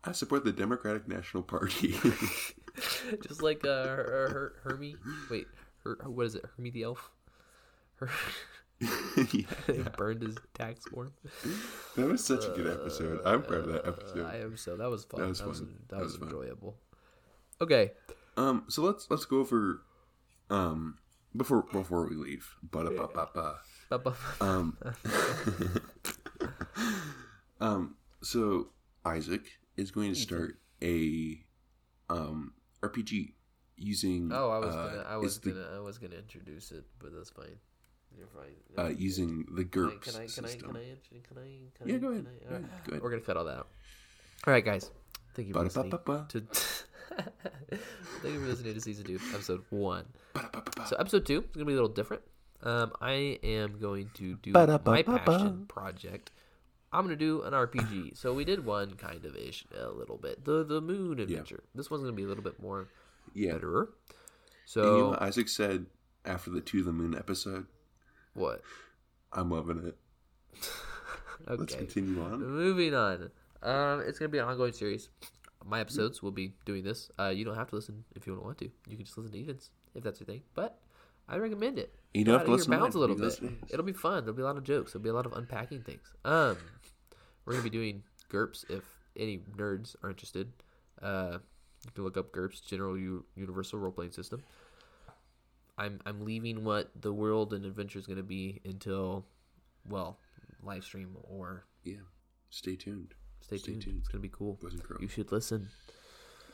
I 0.06 0.12
support 0.12 0.44
the 0.46 0.52
Democratic 0.52 1.08
National 1.08 1.44
Party. 1.44 1.96
Just 3.28 3.42
like 3.42 3.66
uh, 3.66 3.86
her, 3.86 3.96
her, 4.30 4.54
Hermie. 4.64 4.96
Wait, 5.30 5.48
her, 5.84 5.98
what 6.06 6.26
is 6.26 6.36
it? 6.36 6.44
Hermie 6.58 6.72
the 6.72 6.84
elf. 6.84 7.12
Her, 7.96 8.10
yeah. 9.32 9.44
burned 9.96 10.24
his 10.24 10.36
tax 10.54 10.86
form. 10.86 11.14
That 11.96 12.08
was 12.08 12.24
such 12.24 12.44
a 12.46 12.50
good 12.50 12.68
episode. 12.68 13.22
I'm 13.26 13.44
proud 13.44 13.62
of 13.68 13.74
that 13.74 13.88
episode. 13.88 14.26
I 14.26 14.38
am 14.38 14.58
so. 14.58 14.76
That 14.76 14.90
was 14.90 15.06
fun. 15.06 15.22
That 15.22 15.28
was 15.30 15.40
That 15.40 15.48
was, 15.48 15.60
fun. 15.60 15.76
that 15.90 15.96
That 15.98 16.04
was 16.04 16.14
was 16.14 16.20
fun. 16.20 16.28
enjoyable. 16.30 16.76
Okay. 17.62 17.92
Um, 18.36 18.66
so 18.68 18.82
let's 18.82 19.08
let's 19.10 19.26
go 19.26 19.38
over 19.40 19.84
um 20.50 20.98
before 21.38 21.64
before 21.72 22.08
we 22.10 22.16
leave. 22.16 22.56
But 22.64 22.88
up. 22.88 23.14
Ba- 23.14 23.30
ba- 23.34 23.60
Um, 24.42 24.78
um, 27.62 27.96
so 28.22 28.68
Isaac 29.06 29.42
is 29.78 29.92
going 29.92 30.14
to 30.14 30.20
start 30.20 30.58
a 30.82 31.40
um 32.10 32.54
RPG 32.82 33.34
using 33.78 34.32
Oh, 34.34 34.50
I 34.50 34.58
was 34.60 34.76
uh, 34.76 34.88
gonna. 34.90 35.06
I 35.10 35.18
was 35.18 35.38
gonna. 35.38 35.66
I 35.76 35.80
was 35.80 35.98
gonna 35.98 36.16
introduce 36.16 36.72
it, 36.72 36.84
but 37.00 37.14
that's 37.14 37.30
fine. 37.30 37.58
You're 38.16 38.28
fine. 38.28 38.54
uh 38.78 38.90
using 38.90 39.46
the? 39.56 39.64
GURPS 39.64 40.02
Can 40.02 40.16
I? 40.16 40.28
Can 40.28 40.46
I? 40.46 40.48
system. 40.48 40.70
Can 40.72 40.78
I? 40.78 40.98
Can 41.28 41.38
I? 41.38 41.60
Can 41.78 41.88
Yeah, 41.88 41.96
I- 41.96 42.00
go 42.00 42.08
ahead. 42.10 42.26
can 42.26 42.56
I- 42.56 42.60
Go. 42.60 42.60
Go 42.60 42.92
ahead. 42.92 43.02
We're 43.04 43.10
gonna 43.10 43.22
cut 43.22 43.38
all 43.38 43.46
that 43.46 43.58
out. 43.58 43.68
All 44.46 44.54
right, 44.54 44.66
guys. 44.66 44.92
Thank 45.36 45.48
you 45.48 45.54
for 45.54 45.64
listening 45.64 45.92
to. 45.92 45.98
Thank 48.22 48.34
you 48.34 48.40
for 48.40 48.48
listening 48.48 48.74
to 48.74 48.82
season 48.82 49.06
two, 49.06 49.20
episode 49.34 49.64
one. 49.70 50.06
So 50.88 50.96
episode 50.98 51.26
two 51.26 51.42
is 51.42 51.48
gonna 51.54 51.66
be 51.66 51.74
a 51.74 51.76
little 51.76 51.90
different. 51.90 52.24
Um, 52.64 52.94
I 53.02 53.40
am 53.44 53.78
going 53.80 54.10
to 54.16 54.36
do 54.36 54.52
my 54.54 55.02
passion 55.04 55.66
project. 55.68 56.32
I'm 56.94 57.04
gonna 57.04 57.16
do 57.16 57.42
an 57.42 57.54
RPG. 57.54 58.18
So 58.18 58.34
we 58.34 58.46
did 58.46 58.64
one 58.66 58.94
kind 58.96 59.26
of 59.26 59.36
ish, 59.36 59.66
a 59.76 59.90
little 59.90 60.18
bit. 60.18 60.46
The 60.46 60.64
the 60.64 60.80
Moon 60.80 61.20
Adventure. 61.20 61.64
This 61.76 61.90
one's 61.90 62.04
gonna 62.04 62.16
be 62.16 62.24
a 62.24 62.28
little 62.28 62.44
bit 62.44 62.62
more 62.62 62.88
yeah. 63.34 63.54
betterer. 63.54 63.90
And 64.76 64.86
you 64.86 64.92
know 64.92 65.14
So 65.14 65.18
Isaac 65.20 65.50
said 65.50 65.88
after 66.24 66.52
the 66.52 66.62
To 66.62 66.84
the 66.84 66.94
Moon 66.94 67.16
episode? 67.16 67.66
what? 68.34 68.62
I'm 69.32 69.50
loving 69.50 69.88
it. 69.88 69.98
Let's 71.48 71.76
continue 71.76 72.22
on. 72.22 72.40
Moving 72.40 72.94
on. 72.94 73.32
Um, 73.62 74.02
it's 74.02 74.20
gonna 74.20 74.30
be 74.30 74.38
an 74.38 74.46
ongoing 74.46 74.74
series. 74.74 75.10
My 75.66 75.80
episodes 75.80 76.22
will 76.22 76.32
be 76.32 76.54
doing 76.66 76.84
this. 76.84 77.10
Uh, 77.18 77.30
you 77.30 77.44
don't 77.44 77.56
have 77.56 77.70
to 77.70 77.76
listen 77.76 78.04
if 78.16 78.28
you 78.28 78.36
don't 78.36 78.46
want 78.46 78.60
to. 78.60 78.70
You 78.88 78.98
can 78.98 79.06
just 79.06 79.18
listen 79.18 79.32
to 79.34 79.42
Ethan's 79.42 79.72
if 79.96 80.04
that's 80.04 80.20
your 80.20 80.28
thing. 80.28 80.42
But 80.54 80.78
I 81.28 81.38
recommend 81.38 81.80
it. 81.80 81.94
You 82.14 82.24
don't 82.26 82.38
have 82.40 82.46
to 82.46 82.52
listen 82.52 82.72
your 82.72 82.80
to 82.80 82.84
bounds 82.84 82.96
a 82.96 83.00
little 83.00 83.16
bit. 83.16 83.24
listen 83.26 83.48
to 83.48 83.54
his. 83.66 83.74
It'll 83.74 83.86
be 83.86 83.94
fun. 83.94 84.24
There'll 84.26 84.36
be 84.36 84.42
a 84.44 84.46
lot 84.46 84.58
of 84.58 84.64
jokes. 84.64 84.94
There'll 84.94 85.04
be 85.04 85.10
a 85.10 85.14
lot 85.14 85.26
of 85.26 85.34
unpacking 85.34 85.82
things. 85.84 86.02
Um, 86.26 86.58
we're 87.46 87.54
gonna 87.54 87.64
be 87.64 87.70
doing 87.70 88.04
GURPS 88.30 88.66
if 88.70 88.84
any 89.18 89.40
nerds 89.58 89.96
are 90.04 90.10
interested. 90.10 90.52
Uh, 91.02 91.40
you 91.86 91.92
can 91.96 92.04
look 92.04 92.18
up 92.18 92.32
GURPS, 92.32 92.62
General 92.66 92.98
U- 92.98 93.26
Universal 93.36 93.80
Role 93.80 93.92
Playing 93.92 94.12
System. 94.12 94.44
I'm 95.78 96.00
I'm 96.06 96.24
leaving 96.24 96.64
what 96.64 96.92
the 97.02 97.12
world 97.12 97.54
and 97.54 97.66
adventure 97.66 97.98
is 98.00 98.06
gonna 98.06 98.22
be 98.24 98.62
until, 98.66 99.26
well, 99.88 100.20
live 100.62 100.84
stream 100.84 101.18
or 101.24 101.66
Yeah. 101.84 101.96
Stay 102.50 102.76
tuned. 102.76 103.16
Stay, 103.42 103.58
Stay 103.58 103.72
tuned. 103.72 103.82
tuned. 103.84 103.98
It's 104.00 104.08
gonna 104.08 104.22
be 104.22 104.30
cool. 104.30 104.60
Boys 104.62 104.74
and 104.74 104.84
girls. 104.84 105.02
You 105.02 105.08
should 105.08 105.32
listen 105.32 105.70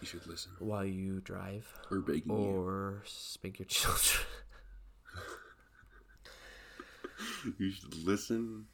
You 0.02 0.08
should 0.08 0.26
listen. 0.26 0.54
while 0.60 0.86
you 0.86 1.20
drive 1.20 1.68
We're 1.92 2.00
begging 2.00 2.32
you. 2.32 2.34
or 2.48 3.04
spank 3.06 3.60
your 3.60 3.66
children. 3.68 4.26
You 7.58 7.72
should 7.72 7.96
listen. 8.06 8.66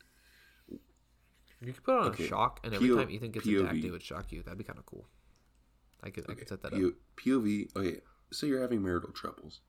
you 0.69 1.73
could 1.73 1.83
put 1.83 1.95
on 1.95 2.07
Okay. 2.09 2.27
shock, 2.27 2.59
and 2.63 2.73
every 2.73 2.89
PO 2.89 2.95
time 2.97 3.09
Ethan 3.09 3.31
gets 3.31 3.45
POV. 3.47 3.61
attacked, 3.61 3.83
it 3.85 3.91
would 3.91 4.03
shock 4.03 4.31
you. 4.31 4.43
That'd 4.43 4.57
be 4.57 4.63
kind 4.63 4.79
of 4.79 4.85
cool. 4.85 5.07
I 6.03 6.09
could 6.09 6.29
I 6.29 6.33
could 6.35 6.47
set 6.49 6.61
that 6.63 6.73
P- 6.73 6.85
up. 6.85 6.93
POV. 7.17 7.75
Okay. 7.75 8.01
So 8.31 8.45
you're 8.45 8.61
having 8.61 8.81
marital 8.83 9.11
troubles. 9.11 9.61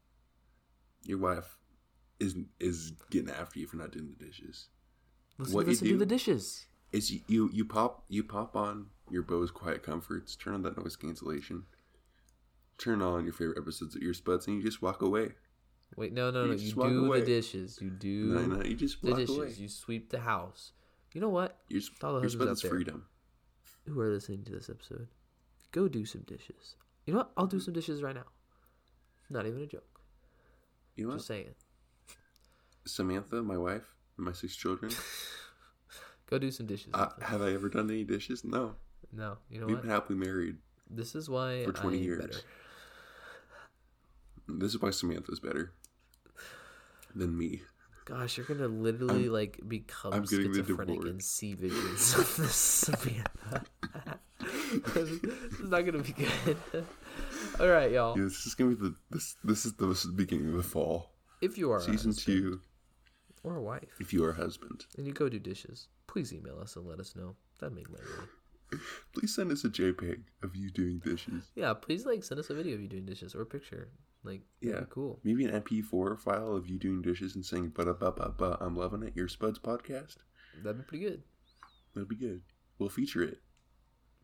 Your 1.05 1.19
wife 1.19 1.59
is 2.21 2.37
is 2.61 2.93
getting 3.11 3.31
after 3.31 3.59
you 3.59 3.67
for 3.67 3.77
not 3.77 3.93
doing 3.93 4.15
the 4.19 4.25
dishes. 4.25 4.69
Listen, 5.39 5.55
what 5.55 5.67
you 5.67 5.71
listen 5.73 5.87
to 5.87 5.93
do- 5.95 5.99
the 5.99 6.07
dishes. 6.07 6.67
Is 6.93 7.11
you, 7.11 7.21
you 7.29 7.51
you 7.53 7.65
pop 7.65 8.05
you 8.09 8.23
pop 8.25 8.57
on 8.57 8.87
your 9.11 9.23
Bose 9.23 9.51
Quiet 9.51 9.83
Comforts, 9.83 10.35
turn 10.37 10.55
on 10.55 10.63
that 10.63 10.77
noise 10.79 10.97
cancellation, 10.97 11.65
turn 12.79 13.03
on 13.03 13.25
your 13.25 13.33
favorite 13.33 13.59
episodes 13.59 13.95
of 13.97 14.03
Earspuds, 14.03 14.47
and 14.47 14.57
you 14.57 14.63
just 14.63 14.83
walk 14.83 15.03
away. 15.03 15.35
Wait, 15.95 16.13
no, 16.13 16.31
no, 16.31 16.45
You 16.45 16.49
no. 16.49 16.55
You 16.55 16.73
do 16.91 17.05
away. 17.07 17.21
the 17.21 17.27
dishes. 17.27 17.79
You 17.81 17.91
do 17.91 18.27
No, 18.35 18.41
no, 18.57 18.65
you 18.65 18.75
just 18.75 19.01
the 19.03 19.15
dishes. 19.15 19.37
away. 19.37 19.53
You 19.57 19.69
sweep 19.69 20.11
the 20.11 20.21
house. 20.21 20.73
You 21.15 21.21
know 21.21 21.29
what? 21.31 21.59
Your, 21.69 21.81
sp- 21.81 22.03
all 22.05 22.15
the 22.15 22.21
husbands 22.21 22.49
out 22.51 22.53
is 22.53 22.63
there. 22.63 22.71
freedom. 22.71 23.07
Who 23.87 24.01
are 24.01 24.09
listening 24.11 24.45
to 24.45 24.53
this 24.53 24.69
episode? 24.69 25.09
Go 25.73 25.89
do 25.89 26.05
some 26.05 26.23
dishes. 26.23 26.77
You 27.07 27.13
know 27.15 27.19
what? 27.21 27.31
I'll 27.37 27.47
do 27.47 27.61
some 27.61 27.73
dishes 27.73 28.03
right 28.03 28.15
now. 28.15 28.25
Not 29.31 29.47
even 29.47 29.63
a 29.63 29.67
joke. 29.67 30.01
You 30.97 31.05
know 31.05 31.11
what? 31.11 31.17
Just 31.19 31.29
saying. 31.29 31.55
Samantha, 32.85 33.43
my 33.43 33.57
wife, 33.57 33.95
and 34.17 34.27
my 34.27 34.33
six 34.33 34.57
children. 34.57 34.93
Go 36.31 36.39
do 36.39 36.51
some 36.51 36.67
dishes. 36.67 36.91
uh, 36.95 37.11
have 37.23 37.41
I 37.43 37.53
ever 37.53 37.69
done 37.69 37.89
any 37.91 38.03
dishes? 38.05 38.45
No. 38.45 38.75
no, 39.13 39.39
you 39.49 39.61
know 39.61 39.67
We've 39.67 39.77
what? 39.77 39.83
been 39.83 39.91
happily 39.91 40.19
married. 40.19 40.57
This 40.91 41.15
is 41.15 41.29
why 41.31 41.65
for 41.65 41.73
20 41.73 41.99
I 41.99 42.01
years. 42.01 42.21
better. 42.27 42.39
This 44.49 44.75
is 44.75 44.81
why 44.81 44.91
Samantha's 44.91 45.41
better 45.41 45.73
than 47.15 47.37
me. 47.37 47.63
Gosh, 48.05 48.37
you're 48.37 48.47
gonna 48.47 48.69
literally 48.69 49.29
like 49.29 49.61
become 49.67 50.13
I'm 50.13 50.27
schizophrenic 50.27 51.05
and 51.05 51.23
see 51.23 51.55
visions 51.55 52.15
of 52.15 52.37
this 52.37 52.55
Samantha. 52.55 53.65
this 54.95 55.09
is 55.09 55.61
not 55.69 55.85
gonna 55.85 56.03
be 56.03 56.13
good. 56.13 56.57
All 57.59 57.69
right, 57.69 57.91
y'all. 57.91 58.17
Yeah, 58.17 58.25
this 58.25 58.47
is 58.47 58.55
gonna 58.55 58.71
be 58.71 58.77
the 58.77 58.95
this 59.11 59.35
this 59.43 59.67
is 59.67 59.73
the, 59.75 59.87
this 59.87 60.05
is 60.05 60.11
the 60.13 60.17
beginning 60.17 60.49
of 60.49 60.55
the 60.55 60.63
fall. 60.63 61.11
If 61.43 61.59
you 61.59 61.73
are 61.73 61.81
Season 61.81 62.11
husband 62.11 62.19
two. 62.19 62.61
or 63.43 63.57
a 63.57 63.63
wife 63.63 63.89
If 64.01 64.13
you 64.13 64.25
are 64.25 64.31
a 64.31 64.35
husband, 64.37 64.87
and 64.97 65.07
you 65.07 65.13
go 65.13 65.29
do 65.29 65.39
dishes, 65.41 65.89
please 66.07 66.33
email 66.33 66.59
us 66.61 66.77
and 66.77 66.87
let 66.87 67.01
us 67.01 67.17
know. 67.17 67.35
That'd 67.61 67.75
make 67.75 67.91
my 67.91 67.99
day. 67.99 68.79
please 69.15 69.35
send 69.35 69.51
us 69.51 69.65
a 69.65 69.69
JPEG 69.69 70.23
of 70.43 70.55
you 70.55 70.71
doing 70.71 71.01
dishes. 71.05 71.51
Yeah, 71.57 71.75
please 71.75 72.07
like 72.07 72.23
send 72.23 72.39
us 72.39 72.51
a 72.51 72.55
video 72.55 72.75
of 72.77 72.83
you 72.83 72.89
doing 72.89 73.05
dishes 73.07 73.35
or 73.35 73.43
a 73.43 73.47
picture. 73.47 73.89
Like, 74.27 74.43
Yeah, 74.61 74.81
cool. 74.91 75.21
Maybe 75.25 75.45
an 75.47 75.53
MP4 75.63 76.19
file 76.21 76.55
of 76.57 76.67
you 76.67 76.79
doing 76.79 77.01
dishes 77.03 77.35
and 77.37 77.45
saying 77.47 77.71
"ba 77.75 77.85
ba 77.85 77.95
ba 78.13 78.35
ba." 78.37 78.59
I'm 78.61 78.77
loving 78.77 79.03
it. 79.03 79.15
Earspuds 79.17 79.59
podcast. 79.61 80.17
That'd 80.63 80.79
be 80.79 80.85
pretty 80.85 81.05
good. 81.05 81.23
That'd 81.95 82.09
be 82.09 82.17
good. 82.17 82.43
We'll 82.79 82.89
feature 82.91 83.23
it. 83.23 83.39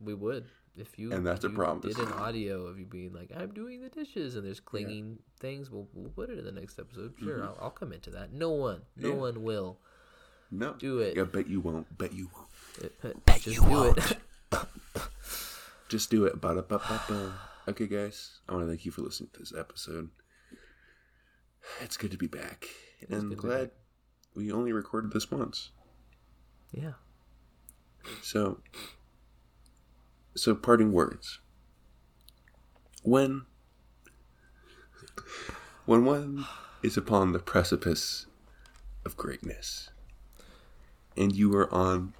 We 0.00 0.14
would 0.14 0.46
if 0.76 0.98
you 0.98 1.12
And 1.12 1.24
that's 1.26 1.44
a 1.44 1.48
you 1.48 1.55
promise. 1.55 1.94
Did 1.94 2.07
an 2.07 2.12
audio 2.14 2.66
of 2.66 2.78
you 2.78 2.86
being 2.86 3.12
like, 3.12 3.30
"I'm 3.36 3.53
doing 3.55 3.80
the 3.82 3.88
dishes," 3.88 4.34
and 4.36 4.44
there's 4.44 4.61
clinging 4.61 5.18
things. 5.40 5.70
We'll, 5.70 5.88
we'll 5.94 6.11
put 6.11 6.28
it 6.30 6.38
in 6.38 6.44
the 6.44 6.53
next 6.53 6.78
episode. 6.78 7.14
Sure, 7.18 7.38
mm-hmm. 7.38 7.44
I'll, 7.46 7.59
I'll 7.62 7.70
come 7.70 7.92
into 7.92 8.11
that. 8.11 8.32
No 8.32 8.50
one, 8.50 8.82
no 8.96 9.09
Mm-hmm. 9.09 9.16
Yeah. 9.16 9.20
one 9.22 9.42
will 9.44 9.78
No, 10.50 10.74
do 10.74 10.98
it. 10.98 11.16
Yeah, 11.16 11.24
bet 11.24 11.48
you 11.48 11.61
won't. 11.61 11.96
Bet 11.96 12.12
you 12.12 12.28
won't. 12.34 12.48
Eh, 12.82 13.09
eh, 13.09 13.12
bet 13.24 13.40
Just 13.42 13.61
do 13.61 13.84
it. 13.84 14.16
Just 15.88 16.11
do 16.11 16.24
it. 16.24 16.40
Ba 16.40 16.55
ba 16.55 16.62
ba 16.62 17.03
ba. 17.09 17.34
Okay, 17.69 17.87
guys. 17.87 18.41
I 18.49 18.55
want 18.55 18.65
to 18.65 18.69
thank 18.69 18.85
you 18.85 18.91
for 18.91 19.03
listening 19.03 19.31
to 19.35 19.39
this 19.39 19.53
episode. 19.57 20.11
It's 21.81 21.97
good 21.97 22.11
to 22.11 22.17
be 22.17 22.27
back, 22.27 22.67
is 23.03 23.23
and 23.23 23.37
glad 23.37 23.71
we 24.35 24.51
only 24.51 24.73
recorded 24.73 25.13
this 25.13 25.31
once. 25.31 25.71
yeah. 26.73 26.95
So, 28.21 28.59
so 30.35 30.57
parting 30.57 30.91
words. 30.91 31.39
When, 33.05 33.43
when 35.87 36.05
one 36.05 36.47
is 36.83 36.97
upon 36.97 37.31
the 37.31 37.39
precipice 37.39 38.27
of 39.07 39.17
greatness, 39.17 39.91
and 41.17 41.33
you 41.33 41.55
are 41.55 41.73
on 41.73 42.15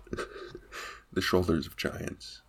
the 1.13 1.21
shoulders 1.21 1.67
of 1.67 1.77
giants, 1.77 2.42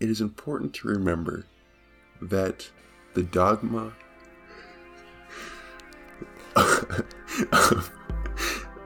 it 0.00 0.10
is 0.10 0.20
important 0.20 0.74
to 0.74 0.88
remember 0.88 1.46
that 2.20 2.70
the 3.14 3.22
dogma 3.22 3.92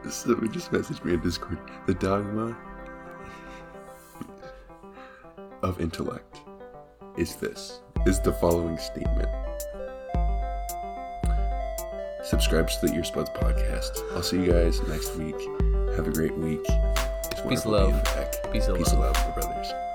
Someone 0.08 0.50
just 0.52 0.72
messaged 0.72 1.04
me 1.04 1.12
in 1.14 1.20
Discord. 1.20 1.58
The 1.86 1.92
dogma 1.94 2.56
of 5.62 5.80
intellect 5.80 6.40
is 7.18 7.36
this 7.36 7.80
is 8.06 8.20
the 8.20 8.32
following 8.32 8.78
statement. 8.78 9.28
Subscribe 12.24 12.68
to 12.68 12.86
the 12.86 12.92
Earspuds 12.92 13.34
podcast. 13.36 14.02
I'll 14.14 14.22
see 14.22 14.36
you 14.42 14.52
guys 14.52 14.80
next 14.88 15.14
week. 15.16 15.36
Have 15.96 16.08
a 16.08 16.12
great 16.12 16.36
week. 16.38 16.64
It's 17.30 17.40
Peace 17.42 17.66
love. 17.66 18.02
Peace 18.52 18.66
of 18.68 18.76
Peace 18.78 18.92
love. 18.94 19.14
of 19.14 19.16
love, 19.16 19.34
brothers. 19.34 19.87